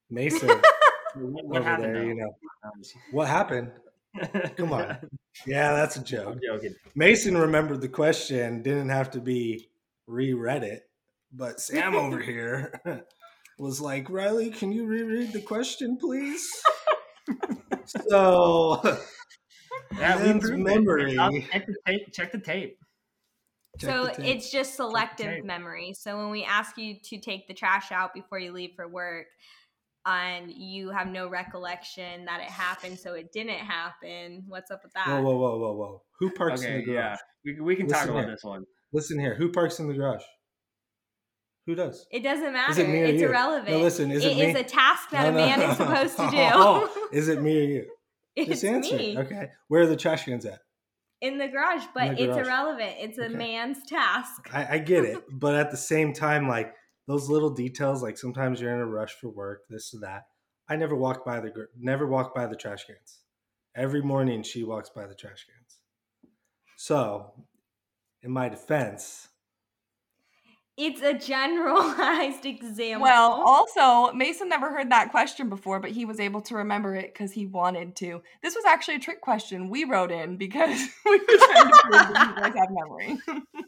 Mason 0.09 0.49
What, 1.15 1.45
what 1.45 1.61
over 1.61 1.69
happened? 1.69 1.95
there, 1.95 2.01
though? 2.01 2.07
you 2.07 2.15
know 2.15 2.35
oh 2.65 2.69
what 3.11 3.27
happened? 3.27 3.71
Come 4.57 4.73
on. 4.73 4.97
Yeah, 5.45 5.73
that's 5.73 5.95
a 5.97 5.99
I'm 5.99 6.05
joke. 6.05 6.63
Mason 6.95 7.37
remembered 7.37 7.81
the 7.81 7.89
question, 7.89 8.61
didn't 8.61 8.89
have 8.89 9.11
to 9.11 9.19
be 9.21 9.69
reread 10.07 10.63
it, 10.63 10.83
but 11.33 11.59
Sam 11.59 11.95
over 11.95 12.19
here 12.21 12.81
was 13.57 13.79
like, 13.81 14.09
Riley, 14.09 14.49
can 14.51 14.71
you 14.71 14.85
reread 14.85 15.31
the 15.33 15.41
question, 15.41 15.97
please? 15.97 16.49
so 18.09 18.81
Yeah, 19.99 20.17
we 20.17 20.23
Men's 20.23 20.49
improved 20.49 20.59
it. 20.69 20.75
memory. 20.75 21.15
Check 21.51 21.65
the 21.67 21.75
tape. 21.87 22.13
Check 22.13 22.31
the 22.31 22.39
tape. 22.39 22.77
check 23.79 23.89
so 23.89 24.05
the 24.05 24.11
tape. 24.11 24.35
it's 24.37 24.51
just 24.51 24.75
selective 24.75 25.43
memory. 25.45 25.93
So 25.93 26.17
when 26.17 26.29
we 26.29 26.43
ask 26.43 26.77
you 26.77 26.95
to 27.03 27.17
take 27.19 27.47
the 27.47 27.53
trash 27.53 27.91
out 27.91 28.13
before 28.13 28.39
you 28.39 28.51
leave 28.51 28.71
for 28.75 28.87
work, 28.87 29.27
and 30.05 30.51
you 30.51 30.89
have 30.91 31.07
no 31.07 31.27
recollection 31.27 32.25
that 32.25 32.39
it 32.41 32.47
happened, 32.47 32.99
so 32.99 33.13
it 33.13 33.31
didn't 33.31 33.57
happen. 33.59 34.43
What's 34.47 34.69
up 34.71 34.81
with 34.83 34.93
that? 34.93 35.07
whoa, 35.07 35.21
whoa, 35.21 35.37
whoa, 35.37 35.57
whoa, 35.57 35.73
whoa. 35.73 36.01
Who 36.19 36.31
parks 36.31 36.63
in 36.63 36.77
the 36.77 36.83
garage? 36.83 36.95
yeah. 36.95 37.15
We, 37.43 37.61
we 37.61 37.75
can 37.75 37.87
talk 37.87 38.05
about 38.05 38.23
here. 38.25 38.31
this 38.31 38.43
one. 38.43 38.65
Listen 38.93 39.19
here. 39.19 39.35
Who 39.35 39.51
parks 39.51 39.79
in 39.79 39.87
the 39.87 39.93
garage? 39.93 40.23
Who 41.67 41.73
does? 41.75 42.05
It 42.11 42.21
doesn't 42.21 42.53
matter. 42.53 42.71
Is 42.71 42.77
it 42.77 42.87
me 42.89 43.01
or 43.01 43.05
it's 43.05 43.21
you? 43.21 43.27
irrelevant. 43.27 43.71
No, 43.71 43.79
listen, 43.79 44.11
is 44.11 44.23
it 44.23 44.33
it 44.33 44.35
me? 44.37 44.45
is 44.51 44.55
a 44.55 44.63
task 44.63 45.09
that 45.09 45.23
No, 45.23 45.29
a 45.29 45.45
man 45.45 45.61
is 45.61 45.77
supposed 45.77 46.15
to 46.17 46.23
do. 46.31 46.37
Oh, 46.37 46.89
oh. 46.95 47.07
is 47.13 47.27
it 47.27 47.41
me 47.41 47.57
or 47.57 47.63
you? 47.67 47.85
it's 48.35 48.49
Just 48.49 48.63
answer. 48.65 48.95
me. 48.97 49.17
Okay. 49.17 49.47
Where 49.69 49.81
are 49.81 49.87
the 49.87 49.95
trash 49.95 50.25
cans 50.25 50.45
at? 50.45 50.59
in 51.21 51.39
the 51.39 51.47
garage, 51.47 51.83
but 51.95 52.17
the 52.17 52.23
it's 52.25 52.37
irrelevant. 52.37 52.93
It's 52.99 53.17
a 53.17 53.25
Okay. 53.25 53.33
man's 53.35 53.77
task. 53.87 54.47
I, 54.53 54.75
I 54.75 54.77
get 54.77 55.05
it, 55.05 55.23
but 55.31 55.55
at 55.55 55.71
the 55.71 55.77
same 55.77 56.13
time, 56.13 56.47
like 56.47 56.71
those 57.07 57.29
little 57.29 57.51
details, 57.51 58.01
like 58.03 58.17
sometimes 58.17 58.61
you're 58.61 58.73
in 58.73 58.79
a 58.79 58.85
rush 58.85 59.13
for 59.13 59.29
work, 59.29 59.63
this 59.69 59.93
or 59.93 59.99
that. 60.01 60.23
I 60.67 60.75
never 60.75 60.95
walk 60.95 61.25
by 61.25 61.39
the 61.39 61.51
never 61.77 62.07
walk 62.07 62.33
by 62.33 62.47
the 62.47 62.55
trash 62.55 62.85
cans. 62.85 63.19
Every 63.75 64.01
morning 64.01 64.41
she 64.43 64.63
walks 64.63 64.89
by 64.89 65.05
the 65.05 65.15
trash 65.15 65.45
cans. 65.45 65.79
So, 66.77 67.33
in 68.23 68.31
my 68.31 68.49
defense, 68.49 69.27
It's 70.77 71.01
a 71.01 71.13
generalized 71.13 72.45
example. 72.47 73.03
Well, 73.03 73.31
also, 73.45 74.11
Mason 74.13 74.49
never 74.49 74.69
heard 74.71 74.91
that 74.91 75.11
question 75.11 75.47
before, 75.49 75.79
but 75.79 75.91
he 75.91 76.03
was 76.05 76.19
able 76.19 76.41
to 76.41 76.55
remember 76.55 76.95
it 76.95 77.13
because 77.13 77.31
he 77.31 77.45
wanted 77.45 77.95
to. 77.97 78.21
This 78.43 78.55
was 78.55 78.65
actually 78.65 78.95
a 78.95 78.99
trick 78.99 79.21
question 79.21 79.69
we 79.69 79.85
wrote 79.85 80.11
in 80.11 80.37
because 80.37 80.77
we 81.05 81.19
were 81.19 81.25
trying 81.27 81.71
to 81.71 81.81
prove 81.83 82.13
that 82.13 82.33
you 82.35 82.41
guys 82.41 82.53
have 82.57 82.69
memory. 82.71 83.17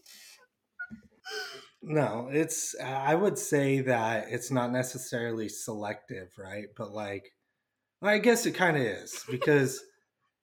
no, 1.82 2.30
it's 2.32 2.76
I 2.84 3.16
would 3.16 3.38
say 3.38 3.82
that 3.82 4.28
it's 4.30 4.52
not 4.52 4.72
necessarily 4.72 5.50
selective, 5.50 6.30
right? 6.38 6.68
But 6.76 6.92
like 6.92 7.32
I 8.02 8.18
guess 8.20 8.46
it 8.46 8.52
kind 8.52 8.78
of 8.78 8.84
is 8.84 9.24
because 9.30 9.84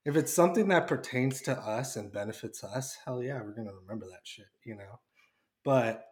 if 0.05 0.17
it's 0.17 0.33
something 0.33 0.69
that 0.69 0.87
pertains 0.87 1.41
to 1.43 1.53
us 1.53 1.97
and 1.97 2.13
benefits 2.13 2.63
us, 2.63 2.97
hell 3.05 3.23
yeah, 3.23 3.41
we're 3.41 3.55
going 3.55 3.69
to 3.69 3.75
remember 3.75 4.07
that 4.07 4.21
shit, 4.25 4.47
you 4.65 4.77
know. 4.77 5.01
But 5.65 6.05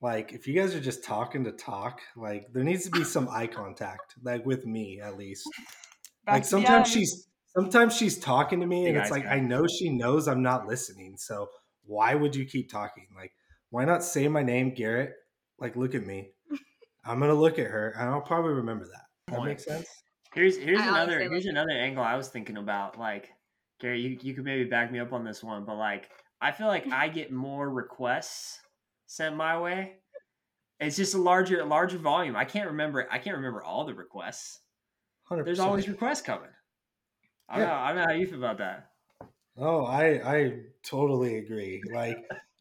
like 0.00 0.32
if 0.32 0.46
you 0.46 0.54
guys 0.54 0.74
are 0.74 0.80
just 0.80 1.04
talking 1.04 1.44
to 1.44 1.52
talk, 1.52 2.00
like 2.16 2.46
there 2.52 2.64
needs 2.64 2.84
to 2.84 2.90
be 2.90 3.04
some 3.04 3.28
eye 3.28 3.48
contact, 3.48 4.14
like 4.22 4.46
with 4.46 4.66
me 4.66 5.00
at 5.00 5.16
least. 5.16 5.48
Back 6.24 6.34
like 6.34 6.44
sometimes 6.44 6.90
she's 6.90 7.28
sometimes 7.54 7.96
she's 7.96 8.18
talking 8.18 8.60
to 8.60 8.66
me 8.66 8.86
and 8.86 8.96
it's 8.96 9.10
like. 9.10 9.26
I 9.26 9.40
know 9.40 9.66
she 9.66 9.90
knows 9.90 10.28
I'm 10.28 10.42
not 10.42 10.66
listening. 10.66 11.16
So 11.18 11.48
why 11.84 12.14
would 12.14 12.36
you 12.36 12.44
keep 12.46 12.70
talking? 12.70 13.08
Like 13.14 13.32
why 13.70 13.84
not 13.84 14.02
say 14.04 14.28
my 14.28 14.42
name, 14.42 14.74
Garrett? 14.74 15.12
Like 15.58 15.76
look 15.76 15.94
at 15.94 16.06
me. 16.06 16.30
I'm 17.04 17.20
gonna 17.20 17.34
look 17.34 17.58
at 17.58 17.66
her 17.66 17.94
and 17.98 18.08
I'll 18.08 18.20
probably 18.20 18.52
remember 18.52 18.84
that. 18.86 19.02
That 19.28 19.36
Point. 19.36 19.48
makes 19.50 19.64
sense. 19.64 19.86
Here's 20.34 20.56
here's 20.56 20.80
I 20.80 20.88
another 20.88 21.18
here's 21.20 21.44
like- 21.44 21.50
another 21.52 21.70
angle 21.72 22.04
I 22.04 22.16
was 22.16 22.28
thinking 22.28 22.56
about. 22.56 22.98
Like, 22.98 23.30
Gary, 23.80 24.00
you 24.00 24.18
you 24.20 24.34
could 24.34 24.44
maybe 24.44 24.64
back 24.64 24.92
me 24.92 24.98
up 25.00 25.12
on 25.12 25.24
this 25.24 25.42
one, 25.42 25.64
but 25.64 25.76
like, 25.76 26.08
I 26.40 26.52
feel 26.52 26.66
like 26.68 26.86
I 26.92 27.08
get 27.08 27.32
more 27.32 27.68
requests 27.70 28.58
sent 29.06 29.36
my 29.36 29.58
way. 29.58 29.94
It's 30.78 30.96
just 30.96 31.14
a 31.14 31.18
larger 31.18 31.64
larger 31.64 31.98
volume. 31.98 32.36
I 32.36 32.44
can't 32.44 32.68
remember. 32.68 33.06
I 33.10 33.18
can't 33.18 33.36
remember 33.36 33.62
all 33.62 33.84
the 33.84 33.94
requests. 33.94 34.60
100%. 35.30 35.44
There's 35.44 35.60
always 35.60 35.88
requests 35.88 36.22
coming. 36.22 36.48
I 37.48 37.58
don't 37.58 37.66
Yeah. 37.68 37.74
know. 37.74 37.80
I 37.80 37.86
don't 37.88 37.96
know 37.96 38.04
how 38.06 38.12
you 38.18 38.26
feel 38.26 38.38
about 38.38 38.58
that. 38.58 38.90
Oh, 39.58 39.84
I 39.84 40.36
I 40.36 40.52
totally 40.84 41.38
agree. 41.38 41.82
Like 41.92 42.16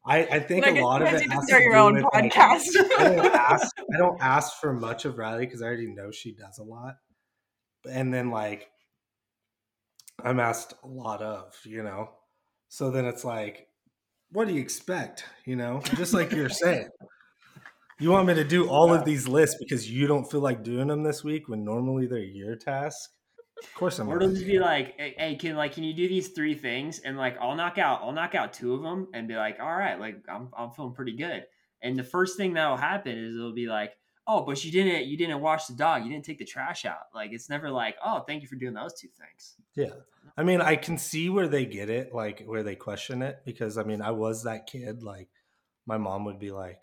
I, 0.06 0.20
I 0.24 0.40
think 0.40 0.66
Like, 0.66 0.78
a 0.78 0.82
lot 0.82 1.02
of 1.02 1.10
it 1.10 1.30
has 1.30 1.48
start 1.48 1.62
to 1.62 1.64
your 1.64 1.76
own 1.76 2.02
podcast. 2.02 2.68
I 2.98 3.16
don't 3.16 3.26
ask 3.36 3.76
I 3.94 3.98
don't 3.98 4.22
ask 4.22 4.60
for 4.60 4.74
much 4.74 5.06
of 5.06 5.18
Riley 5.18 5.46
because 5.46 5.62
I 5.62 5.66
already 5.66 5.88
know 5.88 6.12
she 6.12 6.34
does 6.34 6.58
a 6.58 6.64
lot. 6.64 6.96
And 7.90 8.14
then 8.14 8.32
like 8.32 8.70
I'm 10.24 10.40
asked 10.40 10.74
a 10.84 10.88
lot 10.88 11.22
of, 11.22 11.56
you 11.64 11.84
know. 11.84 12.10
So 12.70 12.92
then 12.92 13.06
it's 13.06 13.24
like, 13.24 13.68
what 14.32 14.48
do 14.48 14.54
you 14.54 14.62
expect? 14.62 15.26
You 15.46 15.56
know, 15.56 15.82
just 15.96 16.14
like 16.14 16.32
you're 16.32 16.50
saying. 16.50 16.90
You 18.00 18.12
want 18.12 18.28
me 18.28 18.34
to 18.36 18.46
do 18.46 18.70
all 18.70 18.94
of 18.94 19.04
these 19.04 19.28
lists 19.28 19.58
because 19.60 19.92
you 19.92 20.08
don't 20.08 20.30
feel 20.30 20.40
like 20.40 20.64
doing 20.64 20.88
them 20.88 21.04
this 21.04 21.22
week 21.24 21.50
when 21.50 21.66
normally 21.66 22.08
they're 22.08 22.20
your 22.20 22.56
task? 22.56 23.10
Of 23.64 23.74
course 23.74 24.00
I'm 24.00 24.10
Or 24.10 24.18
it'll 24.18 24.30
just 24.30 24.46
be 24.46 24.60
like, 24.60 24.96
hey, 24.98 25.16
hey, 25.18 25.36
can 25.36 25.56
like 25.56 25.74
can 25.74 25.84
you 25.84 25.94
do 25.94 26.08
these 26.08 26.30
three 26.30 26.56
things? 26.56 27.00
And 27.00 27.18
like 27.18 27.38
I'll 27.40 27.56
knock 27.56 27.78
out 27.78 28.02
I'll 28.04 28.12
knock 28.12 28.36
out 28.36 28.54
two 28.54 28.74
of 28.74 28.82
them 28.82 29.08
and 29.14 29.28
be 29.28 29.36
like, 29.36 29.60
all 29.60 29.76
right, 29.76 30.00
like 30.00 30.24
I'm 30.30 30.50
I'm 30.58 30.72
feeling 30.72 30.94
pretty 30.94 31.16
good. 31.16 31.46
And 31.82 31.98
the 31.98 32.04
first 32.04 32.38
thing 32.38 32.54
that'll 32.54 32.78
happen 32.78 33.18
is 33.18 33.36
it'll 33.36 33.54
be 33.54 33.68
like, 33.68 33.94
oh, 34.28 34.46
but 34.46 34.64
you 34.64 34.72
didn't 34.72 35.08
you 35.08 35.18
didn't 35.18 35.42
wash 35.42 35.66
the 35.66 35.74
dog, 35.74 36.04
you 36.04 36.12
didn't 36.12 36.26
take 36.26 36.40
the 36.40 36.46
trash 36.46 36.86
out. 36.86 37.08
Like 37.14 37.32
it's 37.32 37.50
never 37.50 37.70
like, 37.70 37.96
oh, 38.04 38.24
thank 38.28 38.42
you 38.42 38.48
for 38.48 38.56
doing 38.56 38.74
those 38.74 38.94
two 38.94 39.10
things. 39.18 39.56
Yeah. 39.76 40.00
I 40.38 40.44
mean, 40.44 40.62
I 40.62 40.76
can 40.76 40.98
see 40.98 41.30
where 41.30 41.48
they 41.48 41.66
get 41.66 41.90
it, 41.90 42.14
like 42.14 42.44
where 42.46 42.64
they 42.64 42.76
question 42.76 43.22
it, 43.22 43.40
because 43.46 43.78
I 43.78 43.84
mean, 43.84 44.02
I 44.02 44.12
was 44.12 44.44
that 44.44 44.68
kid. 44.68 45.04
Like, 45.04 45.28
my 45.86 45.98
mom 45.98 46.26
would 46.26 46.40
be 46.40 46.52
like, 46.52 46.82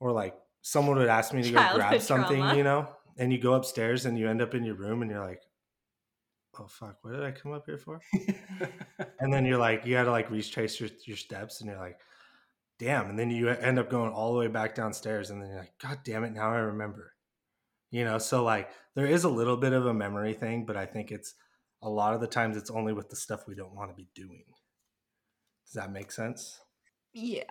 or 0.00 0.12
like 0.12 0.34
someone 0.62 0.96
would 0.96 1.08
ask 1.08 1.34
me 1.34 1.42
to 1.42 1.50
go 1.50 1.74
grab 1.74 2.00
something, 2.00 2.38
trauma. 2.38 2.56
you 2.56 2.62
know, 2.62 2.88
and 3.18 3.32
you 3.32 3.38
go 3.38 3.54
upstairs 3.54 4.06
and 4.06 4.18
you 4.18 4.28
end 4.28 4.40
up 4.40 4.54
in 4.54 4.64
your 4.64 4.76
room 4.76 5.02
and 5.02 5.10
you're 5.10 5.24
like, 5.24 5.42
oh 6.60 6.66
fuck, 6.66 6.96
what 7.02 7.12
did 7.12 7.22
I 7.22 7.30
come 7.30 7.52
up 7.52 7.64
here 7.66 7.78
for? 7.78 8.00
And 9.20 9.32
then 9.32 9.46
you're 9.46 9.58
like, 9.58 9.86
you 9.86 9.94
got 9.94 10.04
to 10.04 10.10
like 10.10 10.30
retrace 10.30 10.78
your, 10.78 10.90
your 11.06 11.16
steps 11.16 11.60
and 11.60 11.70
you're 11.70 11.78
like, 11.78 11.98
damn. 12.78 13.08
And 13.08 13.18
then 13.18 13.30
you 13.30 13.48
end 13.48 13.78
up 13.78 13.88
going 13.88 14.12
all 14.12 14.34
the 14.34 14.38
way 14.38 14.48
back 14.48 14.74
downstairs 14.74 15.30
and 15.30 15.40
then 15.40 15.48
you're 15.48 15.60
like, 15.60 15.78
God 15.80 16.00
damn 16.04 16.24
it, 16.24 16.32
now 16.32 16.50
I 16.50 16.58
remember. 16.58 17.14
You 17.90 18.04
know, 18.04 18.18
so 18.18 18.44
like 18.44 18.70
there 18.94 19.06
is 19.06 19.24
a 19.24 19.28
little 19.28 19.56
bit 19.56 19.72
of 19.72 19.86
a 19.86 19.94
memory 19.94 20.34
thing, 20.34 20.66
but 20.66 20.76
I 20.76 20.84
think 20.84 21.10
it's 21.10 21.34
a 21.82 21.88
lot 21.88 22.14
of 22.14 22.20
the 22.20 22.26
times 22.26 22.56
it's 22.56 22.70
only 22.70 22.92
with 22.92 23.08
the 23.08 23.16
stuff 23.16 23.46
we 23.46 23.54
don't 23.54 23.74
want 23.74 23.90
to 23.90 23.96
be 23.96 24.08
doing. 24.14 24.44
Does 25.66 25.74
that 25.74 25.92
make 25.92 26.12
sense? 26.12 26.60
Yeah. 27.14 27.44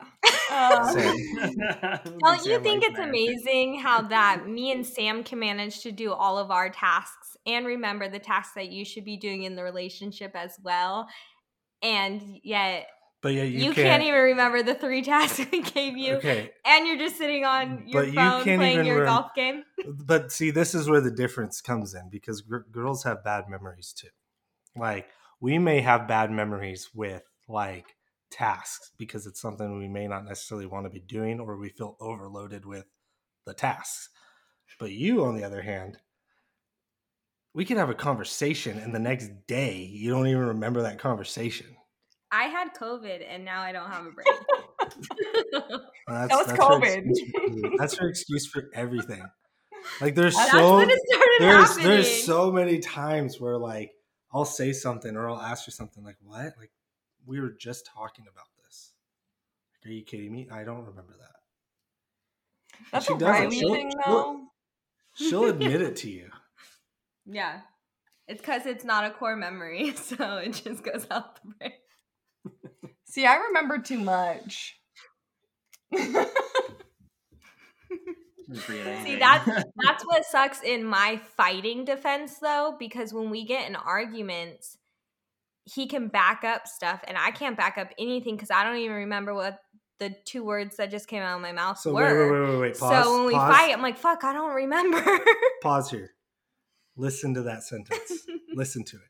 Uh, 0.52 0.94
Don't 2.20 2.46
you 2.46 2.60
think 2.60 2.84
it's 2.86 3.00
amazing 3.00 3.80
how 3.80 4.02
that 4.04 4.48
me 4.48 4.72
and 4.72 4.86
Sam 4.86 5.24
can 5.24 5.40
manage 5.40 5.82
to 5.82 5.92
do 5.92 6.12
all 6.12 6.38
of 6.38 6.52
our 6.52 6.70
tasks 6.70 7.38
and 7.46 7.66
remember 7.66 8.10
the 8.10 8.20
tasks 8.20 8.54
that 8.56 8.70
you 8.70 8.84
should 8.86 9.06
be 9.06 9.18
doing 9.18 9.44
in 9.44 9.56
the 9.56 9.64
relationship 9.64 10.32
as 10.36 10.58
well? 10.62 11.08
And 11.82 12.22
yet 12.44 12.88
But 13.22 13.34
yeah, 13.34 13.44
you, 13.44 13.60
you, 13.66 13.74
can't, 13.74 14.04
even 14.04 14.20
remember 14.20 14.64
the 14.64 14.76
three 14.76 15.02
tasks 15.14 15.46
we 15.52 15.62
gave 15.62 15.98
you. 15.98 16.16
Okay, 16.16 16.52
And 16.66 16.86
you're 16.86 16.98
just 16.98 17.18
sitting 17.18 17.46
on 17.46 17.84
your 17.88 18.02
But 18.04 18.08
you 18.10 18.16
phone 18.16 18.44
can't 18.44 18.60
playing 18.60 18.86
your 18.86 19.00
rem- 19.00 19.06
golf 19.08 19.34
game. 19.34 19.64
but 20.06 20.32
see, 20.32 20.52
this 20.52 20.76
is 20.76 20.90
where 20.90 21.02
the 21.02 21.12
difference 21.12 21.62
comes 21.62 21.94
in 21.94 22.10
because 22.10 22.42
gr- 22.42 22.68
girls 22.72 23.04
have 23.04 23.24
bad 23.24 23.46
memories 23.50 23.94
too. 23.98 24.10
Like 24.76 25.08
we 25.40 25.58
may 25.58 25.82
have 25.82 26.08
bad 26.08 26.32
memories 26.32 26.90
with 26.94 27.24
like 27.48 27.96
tasks 28.34 28.92
because 28.98 29.26
it's 29.28 29.40
something 29.40 29.78
we 29.78 29.88
may 29.88 30.08
not 30.08 30.26
necessarily 30.26 30.66
want 30.66 30.86
to 30.86 30.90
be 30.90 31.00
doing 31.00 31.40
or 31.40 31.58
we 31.58 31.70
feel 31.70 31.96
overloaded 32.00 32.66
with 32.66 32.86
the 33.46 33.54
tasks. 33.54 34.10
But 34.80 34.92
you, 34.92 35.24
on 35.24 35.36
the 35.38 35.44
other 35.44 35.62
hand, 35.62 36.00
we 37.54 37.64
could 37.66 37.78
have 37.78 37.90
a 37.92 37.94
conversation 37.96 38.80
and 38.80 38.94
the 38.94 39.00
next 39.00 39.30
day 39.48 39.76
you 39.78 40.10
don't 40.10 40.28
even 40.28 40.42
remember 40.48 40.82
that 40.82 40.98
conversation. 41.00 41.68
I 42.32 42.46
had 42.46 42.74
COVID 42.74 43.24
and 43.30 43.46
now 43.46 43.62
I 43.62 43.72
don't 43.72 43.90
have 43.92 44.06
a 44.08 44.12
brain. 44.12 44.26
That's, 46.08 46.30
That 46.30 46.30
was 46.32 46.48
her 46.52 46.58
COVID. 46.58 47.04
for- 47.62 47.78
that's 47.78 47.98
her 47.98 48.08
excuse 48.10 48.48
for 48.48 48.70
everything. 48.74 49.24
Like 50.02 50.16
there's 50.16 50.36
That's 50.36 50.52
so 50.52 50.78
when 50.78 50.90
it 50.90 51.00
started 51.12 51.30
there's 51.40 51.68
happening. 51.70 51.88
there's 51.88 52.24
so 52.26 52.52
many 52.52 52.80
times 52.80 53.40
where 53.40 53.58
like 53.58 53.92
I'll 54.34 54.46
say 54.46 54.74
something 54.74 55.16
or 55.16 55.30
I'll 55.30 55.40
ask 55.42 55.66
her 55.66 55.72
something 55.72 56.04
like 56.04 56.18
what 56.24 56.54
like 56.58 56.72
we 57.26 57.40
were 57.40 57.52
just 57.52 57.86
talking 57.86 58.26
about 58.32 58.48
this. 58.64 58.94
Like, 59.84 59.92
are 59.92 59.94
you 59.94 60.04
kidding 60.04 60.32
me? 60.32 60.48
I 60.52 60.64
don't 60.64 60.86
remember 60.86 61.14
that. 61.20 62.80
That's 62.92 63.06
She 63.08 63.14
a 63.14 63.18
does 63.18 63.28
it. 63.28 63.32
Riley 63.32 63.60
She'll- 63.60 63.74
thing, 63.74 63.92
she'll- 63.92 64.14
though. 64.14 64.42
She'll 65.16 65.46
admit 65.50 65.82
it 65.82 65.96
to 65.98 66.10
you. 66.10 66.30
yeah. 67.26 67.62
It's 68.28 68.40
because 68.42 68.66
it's 68.66 68.86
not 68.86 69.04
a 69.06 69.10
core 69.12 69.36
memory, 69.36 69.94
so 69.96 70.38
it 70.38 70.54
just 70.64 70.82
goes 70.84 71.06
out 71.12 71.36
the 71.44 71.52
brain. 71.60 71.74
See, 73.06 73.26
I 73.26 73.36
remember 73.36 73.78
too 73.80 74.00
much. 74.00 74.80
See, 78.54 79.16
that's 79.18 79.46
that's 79.76 80.06
what 80.06 80.26
sucks 80.26 80.62
in 80.62 80.84
my 80.84 81.20
fighting 81.38 81.86
defense 81.86 82.38
though, 82.40 82.76
because 82.78 83.14
when 83.14 83.30
we 83.30 83.46
get 83.46 83.68
in 83.70 83.76
arguments, 83.76 84.78
he 85.66 85.88
can 85.88 86.08
back 86.10 86.44
up 86.44 86.68
stuff 86.68 87.02
and 87.08 87.18
I 87.18 87.32
can't 87.32 87.56
back 87.58 87.78
up 87.78 87.90
anything 87.98 88.36
because 88.36 88.52
I 88.52 88.64
don't 88.64 88.78
even 88.78 88.96
remember 88.98 89.34
what 89.34 89.60
the 90.00 90.14
two 90.26 90.44
words 90.44 90.78
that 90.78 90.92
just 90.92 91.08
came 91.08 91.22
out 91.22 91.36
of 91.36 91.42
my 91.42 91.52
mouth 91.54 91.80
So 91.80 91.94
wait, 91.94 92.04
were. 92.12 92.32
wait, 92.32 92.40
wait, 92.42 92.50
wait, 92.50 92.60
wait. 92.62 92.78
Pause. 92.80 93.04
so 93.06 93.18
when 93.18 93.26
we 93.28 93.34
pause, 93.34 93.56
fight, 93.56 93.74
I'm 93.74 93.82
like, 93.82 93.98
fuck, 93.98 94.24
I 94.24 94.34
don't 94.34 94.54
remember. 94.54 95.02
pause 95.62 95.90
here. 95.92 96.12
Listen 96.98 97.34
to 97.36 97.44
that 97.44 97.64
sentence. 97.64 98.12
Listen 98.54 98.84
to 98.86 98.98
it. 98.98 99.02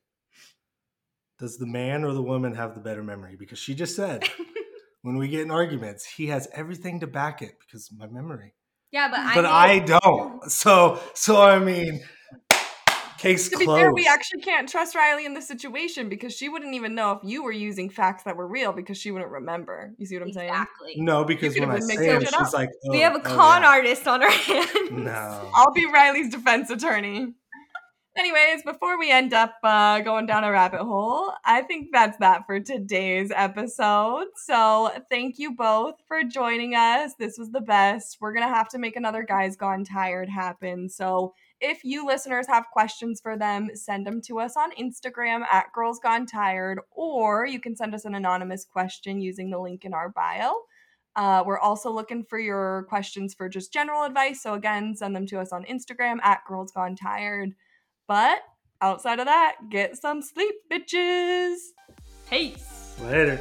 Does 1.39 1.58
the 1.58 1.66
man 1.66 2.04
or 2.04 2.14
the 2.14 2.22
woman 2.22 2.54
have 2.56 2.76
the 2.76 2.82
better 2.82 3.04
memory? 3.04 3.36
Because 3.38 3.60
she 3.60 3.74
just 3.74 3.95
said 3.95 4.30
when 5.01 5.18
we 5.18 5.28
get 5.28 5.41
in 5.41 5.51
arguments, 5.51 6.06
he 6.06 6.28
has 6.28 6.47
everything 6.54 6.99
to 6.99 7.08
back 7.08 7.41
it 7.41 7.56
because 7.60 7.89
my 7.97 8.08
memory. 8.08 8.54
yeah, 8.91 9.08
but 9.10 9.20
I 9.20 9.36
but 9.36 9.41
know- 9.41 9.51
I 9.51 9.80
don't. 9.80 10.51
So 10.51 10.99
so 11.14 11.41
I 11.41 11.60
mean, 11.60 12.01
case 13.24 13.50
To 13.50 13.58
be 13.58 13.66
closed. 13.66 13.80
fair, 13.80 13.94
we 13.94 14.08
actually 14.08 14.42
can't 14.42 14.68
trust 14.68 14.96
Riley 14.96 15.26
in 15.26 15.34
this 15.34 15.48
situation 15.48 16.10
because 16.10 16.36
she 16.36 16.50
wouldn't 16.50 16.76
even 16.76 16.94
know 16.94 17.12
if 17.14 17.20
you 17.24 17.44
were 17.44 17.52
using 17.52 17.90
facts 17.90 18.24
that 18.24 18.36
were 18.36 18.48
real 18.48 18.74
because 18.74 18.98
she 18.98 19.12
wouldn't 19.12 19.32
remember. 19.32 19.94
You 19.98 20.06
see 20.06 20.18
what 20.18 20.28
I'm 20.28 20.34
saying? 20.34 20.50
exactly. 20.50 20.94
no, 20.98 21.24
because 21.24 21.58
when 21.58 21.72
I 21.72 21.80
say 21.80 21.96
it, 21.96 22.22
she's 22.22 22.34
up. 22.34 22.54
like, 22.54 22.70
we 22.90 23.00
"Oh, 23.00 23.02
have 23.04 23.16
a 23.16 23.20
oh, 23.20 23.22
con 23.22 23.62
yeah." 23.62 23.70
artist 23.70 24.08
on 24.08 24.22
our 24.22 24.30
hands. 24.50 24.92
No. 24.92 25.50
I'll 25.56 25.72
be 25.74 25.86
Riley's 25.86 26.30
defense 26.30 26.70
attorney. 26.70 27.34
Anyways, 28.16 28.62
before 28.64 29.00
we 29.00 29.10
end 29.10 29.34
up 29.34 29.56
uh, 29.64 30.00
going 30.02 30.28
down 30.28 30.44
a 30.44 30.52
rabbit 30.52 30.82
hole, 30.84 31.34
I 31.46 31.64
think 31.64 31.88
that's 31.92 32.16
that 32.20 32.46
for 32.46 32.60
today's 32.60 33.32
episode. 33.36 34.28
So, 34.36 34.92
thank 35.10 35.40
you 35.40 35.56
both 35.56 35.96
for 36.08 36.24
joining 36.24 36.76
us. 36.76 37.16
This 37.18 37.40
was 37.40 37.50
the 37.50 37.62
best. 37.62 38.18
We're 38.22 38.34
going 38.34 38.48
to 38.48 38.54
have 38.54 38.70
to 38.70 38.78
make 38.78 38.96
another 38.96 39.24
Guys 39.24 39.56
Gone 39.56 39.84
Tired 39.84 40.30
happen. 40.30 40.90
So, 40.90 41.34
if 41.64 41.84
you 41.86 42.05
listeners 42.05 42.45
have 42.47 42.66
questions 42.74 43.22
for 43.22 43.38
them, 43.38 43.70
send 43.74 44.05
them 44.05 44.22
to 44.24 44.39
us 44.39 44.57
on 44.57 44.72
Instagram 44.74 45.43
at 45.49 45.72
Girls 45.74 45.97
Gone 45.97 46.26
Tired, 46.26 46.80
or 46.91 47.45
you 47.45 47.59
can 47.61 47.76
send 47.76 47.95
us 47.95 48.03
an 48.03 48.16
anonymous 48.16 48.66
question 48.66 49.22
using 49.22 49.49
the 49.49 49.57
link 49.57 49.86
in 49.86 49.93
our 49.93 50.09
bio. 50.09 50.53
Uh, 51.16 51.41
we're 51.45 51.59
also 51.59 51.89
looking 51.89 52.26
for 52.26 52.38
your 52.38 52.86
questions 52.89 53.34
for 53.34 53.47
just 53.47 53.72
general 53.72 54.03
advice. 54.03 54.41
So, 54.41 54.55
again, 54.55 54.93
send 54.95 55.16
them 55.16 55.26
to 55.28 55.39
us 55.39 55.53
on 55.53 55.64
Instagram 55.64 56.18
at 56.22 56.43
Girls 56.45 56.72
Gone 56.72 56.97
Tired. 56.97 57.53
But 58.09 58.39
outside 58.82 59.20
of 59.20 59.26
that, 59.26 59.55
get 59.70 59.95
some 59.97 60.22
sleep, 60.22 60.55
bitches. 60.70 61.55
Peace. 62.30 62.95
Later. 63.01 63.39